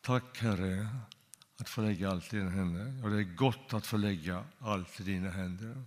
Tack 0.00 0.38
Herre 0.38 0.88
att 1.56 1.68
få 1.68 1.80
lägga 1.80 2.10
allt 2.10 2.34
i 2.34 2.36
dina 2.36 2.50
händer. 2.50 3.04
Och 3.04 3.10
det 3.10 3.16
är 3.16 3.36
gott 3.36 3.74
att 3.74 3.86
få 3.86 3.96
lägga 3.96 4.44
allt 4.58 5.00
i 5.00 5.02
dina 5.02 5.30
händer. 5.30 5.84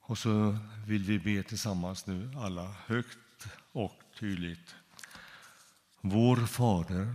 Och 0.00 0.18
så 0.18 0.58
vill 0.86 1.02
vi 1.02 1.18
be 1.18 1.42
tillsammans 1.42 2.06
nu, 2.06 2.30
alla 2.36 2.74
högt 2.86 3.46
och 3.72 4.00
tydligt. 4.18 4.74
Vår 6.00 6.36
Fader, 6.36 7.14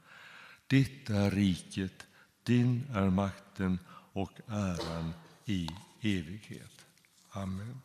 Ditt 0.71 1.09
är 1.09 1.31
riket, 1.31 2.07
din 2.43 2.83
är 2.93 3.09
makten 3.09 3.79
och 4.13 4.31
äran 4.47 5.13
i 5.45 5.69
evighet. 6.01 6.85
Amen. 7.29 7.81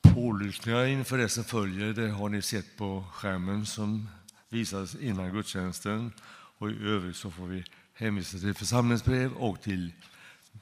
Pålysningar 0.00 0.86
inför 0.86 1.18
det 1.18 1.28
som 1.28 1.44
följer 1.44 1.92
det 1.92 2.08
har 2.08 2.28
ni 2.28 2.42
sett 2.42 2.76
på 2.76 3.04
skärmen 3.12 3.66
som 3.66 4.08
visades 4.48 4.94
innan 4.94 5.32
gudstjänsten. 5.32 6.12
Och 6.58 6.70
I 6.70 6.74
övrigt 6.74 7.16
så 7.16 7.30
får 7.30 7.46
vi 7.46 7.64
hänvisa 7.92 8.38
till 8.38 8.54
församlingsbrev 8.54 9.32
och 9.32 9.62
till 9.62 9.92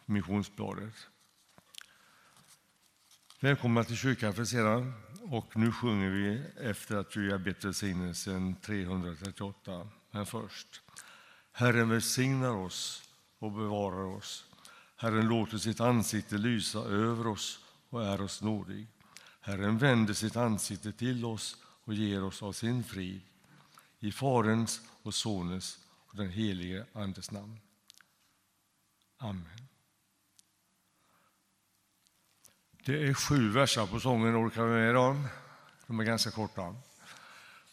missionsbladet. 0.05 1.09
Välkomna 3.41 3.85
till 3.85 3.97
kyrkan 3.97 4.35
för 4.35 4.45
sedan. 4.45 4.93
Och 5.23 5.57
nu 5.57 5.73
sjunger 5.73 6.11
vi 6.11 6.43
efter 6.61 6.97
att 6.97 7.17
vi 7.17 7.31
har 7.31 7.39
bett 7.39 7.65
välsignelsen 7.65 8.55
338. 8.55 9.89
Men 10.11 10.27
först. 10.27 10.83
Herren 11.53 11.89
välsignar 11.89 12.57
oss 12.57 13.09
och 13.39 13.53
bevarar 13.53 14.05
oss. 14.05 14.45
Herren 14.97 15.29
låter 15.29 15.59
sitt 15.59 15.81
ansikte 15.81 16.39
lysa 16.39 16.79
över 16.79 17.27
oss 17.27 17.59
och 17.91 18.05
är 18.05 18.21
oss 18.21 18.43
nådig. 18.43 18.87
Herren 19.41 19.79
vänder 19.79 20.15
sitt 20.15 20.37
ansikte 20.37 20.93
till 20.93 21.25
oss 21.25 21.57
och 21.85 21.95
ger 21.95 22.25
oss 22.25 22.43
av 22.43 22.53
sin 22.53 22.85
frid. 22.85 23.21
I 23.99 24.13
Faderns 24.13 24.81
och 25.03 25.15
Sonens 25.15 25.79
och 26.07 26.17
den 26.17 26.31
helige 26.31 26.87
Andes 26.93 27.31
namn. 27.31 27.61
Amen. 29.19 29.66
Det 32.87 33.09
är 33.09 33.15
sju 33.15 33.49
verser 33.51 33.87
på 33.87 34.01
sången, 34.01 34.37
orkar 34.37 34.65
vi 34.65 34.71
med 34.71 34.95
dem? 34.95 35.29
De 35.87 36.01
är 36.01 36.05
ganska 36.05 36.31
korta. 36.31 36.75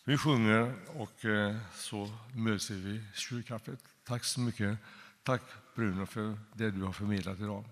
Vi 0.03 0.17
sjunger 0.17 0.73
och 0.95 1.25
eh, 1.25 1.55
så 1.75 2.09
möts 2.35 2.69
vi 2.69 2.75
vid 2.75 3.03
kyrkkaffet. 3.13 3.79
Tack 4.03 4.23
så 4.23 4.39
mycket. 4.39 4.77
Tack 5.23 5.41
Bruno 5.75 6.05
för 6.05 6.37
det 6.53 6.71
du 6.71 6.83
har 6.83 6.91
förmedlat 6.91 7.39
idag. 7.39 7.63